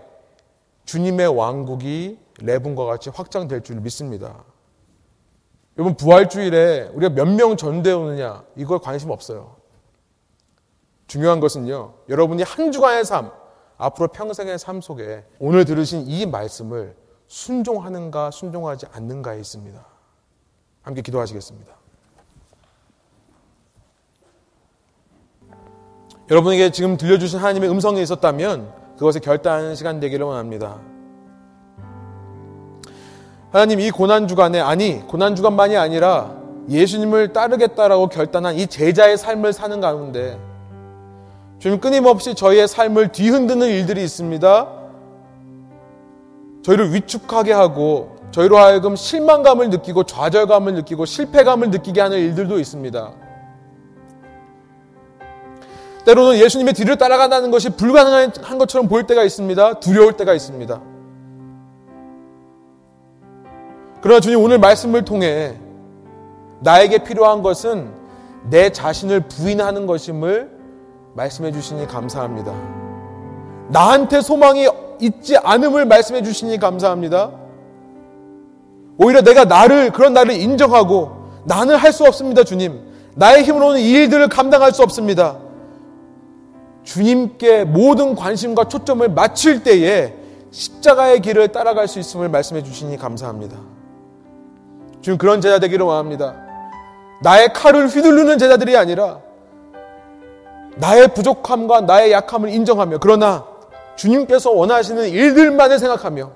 주님의 0.85 1.27
왕국이 1.27 2.17
레분과 2.39 2.85
같이 2.85 3.09
확장될 3.09 3.61
줄 3.61 3.81
믿습니다. 3.81 4.43
여러분 5.77 5.95
부활주일에 5.97 6.91
우리가 6.93 7.13
몇 7.13 7.27
명 7.27 7.57
전대 7.57 7.91
오느냐 7.91 8.43
이걸 8.55 8.79
관심 8.79 9.11
없어요. 9.11 9.57
중요한 11.07 11.39
것은요. 11.41 11.93
여러분이 12.09 12.43
한 12.43 12.71
주간의 12.71 13.03
삶, 13.05 13.31
앞으로 13.77 14.07
평생의 14.09 14.57
삶 14.59 14.79
속에 14.81 15.25
오늘 15.39 15.65
들으신 15.65 16.07
이 16.07 16.25
말씀을 16.25 16.95
순종하는가 17.27 18.31
순종하지 18.31 18.87
않는가에 18.93 19.39
있습니다. 19.39 19.85
함께 20.81 21.01
기도하시겠습니다. 21.01 21.76
여러분에게 26.29 26.71
지금 26.71 26.97
들려주신 26.97 27.39
하나님의 27.39 27.69
음성이 27.69 28.01
있었다면 28.01 28.67
그것을 28.97 29.21
결단하는 29.21 29.75
시간 29.75 29.99
되기를 29.99 30.25
원합니다. 30.25 30.77
하나님 33.51 33.79
이 33.79 33.91
고난 33.91 34.27
주간에 34.27 34.59
아니 34.59 34.99
고난 35.07 35.35
주간만이 35.35 35.77
아니라 35.77 36.35
예수님을 36.69 37.31
따르겠다라고 37.31 38.07
결단한 38.09 38.55
이 38.55 38.67
제자의 38.67 39.17
삶을 39.17 39.53
사는 39.53 39.79
가운데 39.79 40.37
주님 41.59 41.79
끊임없이 41.79 42.35
저희의 42.35 42.67
삶을 42.67 43.13
뒤흔드는 43.13 43.65
일들이 43.67 44.03
있습니다. 44.03 44.67
저희를 46.63 46.93
위축하게 46.93 47.53
하고 47.53 48.17
저희로 48.31 48.57
하여금 48.57 48.97
실망감을 48.97 49.69
느끼고 49.69 50.03
좌절감을 50.03 50.73
느끼고 50.73 51.05
실패감을 51.05 51.69
느끼게 51.69 52.01
하는 52.01 52.17
일들도 52.19 52.59
있습니다. 52.59 53.26
때로는 56.07 56.37
예수님의 56.37 56.73
뒤를 56.73 56.97
따라간다는 56.97 57.51
것이 57.51 57.69
불가능한 57.69 58.57
것처럼 58.57 58.87
보일 58.87 59.05
때가 59.05 59.23
있습니다. 59.23 59.81
두려울 59.81 60.13
때가 60.13 60.33
있습니다. 60.33 60.81
그러나 64.01 64.21
주님 64.21 64.41
오늘 64.41 64.57
말씀을 64.57 65.03
통해 65.03 65.55
나에게 66.61 66.99
필요한 66.99 67.43
것은 67.43 67.91
내 68.49 68.69
자신을 68.69 69.27
부인하는 69.27 69.85
것임을 69.85 70.49
말씀해 71.13 71.51
주시니 71.51 71.87
감사합니다. 71.87 72.53
나한테 73.67 74.21
소망이 74.21 74.65
있지 75.01 75.35
않음을 75.35 75.83
말씀해 75.83 76.23
주시니 76.23 76.57
감사합니다. 76.57 77.31
오히려 78.97 79.21
내가 79.21 79.43
나를, 79.43 79.91
그런 79.91 80.13
나를 80.13 80.35
인정하고 80.35 81.11
나는 81.43 81.75
할 81.75 81.91
수 81.91 82.05
없습니다, 82.05 82.45
주님. 82.45 82.79
나의 83.15 83.43
힘으로는 83.43 83.81
이 83.81 83.89
일들을 83.89 84.29
감당할 84.29 84.71
수 84.71 84.83
없습니다. 84.83 85.46
주님께 86.87 87.65
모든 87.65 88.15
관심과 88.15 88.69
초점을 88.69 89.07
맞출 89.09 89.61
때에 89.61 90.13
십자가의 90.51 91.21
길을 91.21 91.49
따라갈 91.49 91.85
수 91.85 91.99
있음을 91.99 92.29
말씀해 92.29 92.63
주시니 92.63 92.95
감사합니다. 92.95 93.57
주님 95.01 95.17
그런 95.17 95.41
제자 95.41 95.59
되기를 95.59 95.85
원합니다. 95.85 96.33
나의 97.21 97.51
칼을 97.51 97.87
휘두르는 97.87 98.37
제자들이 98.37 98.77
아니라 98.77 99.19
나의 100.77 101.09
부족함과 101.09 101.81
나의 101.81 102.13
약함을 102.13 102.49
인정하며 102.49 102.99
그러나 102.99 103.45
주님께서 103.97 104.51
원하시는 104.51 105.09
일들만을 105.09 105.79
생각하며 105.79 106.31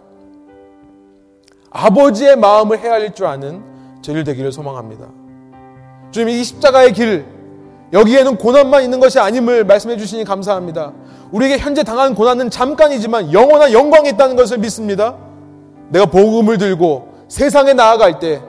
아버지의 1.69 2.35
마음을 2.35 2.77
헤아릴 2.77 3.13
줄 3.13 3.25
아는 3.25 3.63
저희를 4.01 4.25
되기를 4.25 4.51
소망합니다. 4.51 5.07
주님 6.11 6.27
이 6.27 6.43
십자가의 6.43 6.91
길 6.91 7.40
여기에는 7.93 8.37
고난만 8.37 8.83
있는 8.83 8.99
것이 8.99 9.19
아님을 9.19 9.65
말씀해 9.65 9.97
주시니 9.97 10.23
감사합니다. 10.23 10.93
우리에게 11.31 11.57
현재 11.57 11.83
당하는 11.83 12.15
고난은 12.15 12.49
잠깐이지만 12.49 13.33
영원한 13.33 13.73
영광이 13.73 14.09
있다는 14.09 14.35
것을 14.35 14.57
믿습니다. 14.59 15.15
내가 15.89 16.05
복음을 16.05 16.57
들고 16.57 17.25
세상에 17.27 17.73
나아갈 17.73 18.19
때 18.19 18.41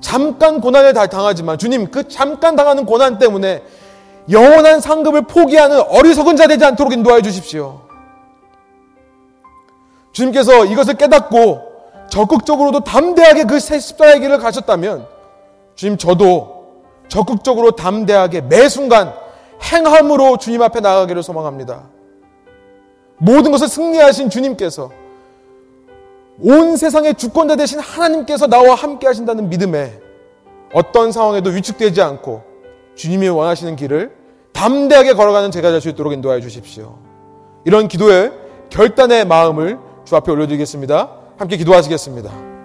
잠깐 0.00 0.60
고난을 0.60 0.92
당하지만 0.94 1.58
주님 1.58 1.90
그 1.90 2.08
잠깐 2.08 2.54
당하는 2.54 2.86
고난 2.86 3.18
때문에 3.18 3.62
영원한 4.30 4.80
상급을 4.80 5.22
포기하는 5.22 5.80
어리석은 5.80 6.36
자 6.36 6.46
되지 6.46 6.64
않도록 6.64 6.92
인도하여 6.92 7.22
주십시오. 7.22 7.80
주님께서 10.12 10.66
이것을 10.66 10.94
깨닫고 10.94 11.62
적극적으로도 12.10 12.80
담대하게 12.80 13.44
그 13.44 13.58
십자가의 13.58 14.20
길을 14.20 14.38
가셨다면 14.38 15.06
주님 15.74 15.96
저도 15.96 16.57
적극적으로 17.08 17.72
담대하게 17.72 18.42
매 18.42 18.68
순간 18.68 19.12
행함으로 19.72 20.36
주님 20.36 20.62
앞에 20.62 20.80
나가기를 20.80 21.22
소망합니다. 21.22 21.88
모든 23.18 23.50
것을 23.50 23.68
승리하신 23.68 24.30
주님께서 24.30 24.90
온 26.40 26.76
세상의 26.76 27.14
주권자 27.14 27.56
되신 27.56 27.80
하나님께서 27.80 28.46
나와 28.46 28.74
함께 28.74 29.06
하신다는 29.08 29.48
믿음에 29.48 29.98
어떤 30.72 31.10
상황에도 31.10 31.50
위축되지 31.50 32.00
않고 32.00 32.42
주님이 32.94 33.28
원하시는 33.28 33.74
길을 33.76 34.12
담대하게 34.52 35.14
걸어가는 35.14 35.50
제가 35.50 35.70
될 35.70 35.80
수 35.80 35.88
있도록 35.88 36.12
인도하여 36.12 36.40
주십시오. 36.40 36.98
이런 37.64 37.88
기도의 37.88 38.32
결단의 38.70 39.24
마음을 39.24 39.78
주 40.04 40.14
앞에 40.16 40.30
올려드리겠습니다. 40.30 41.10
함께 41.38 41.56
기도하시겠습니다. 41.56 42.57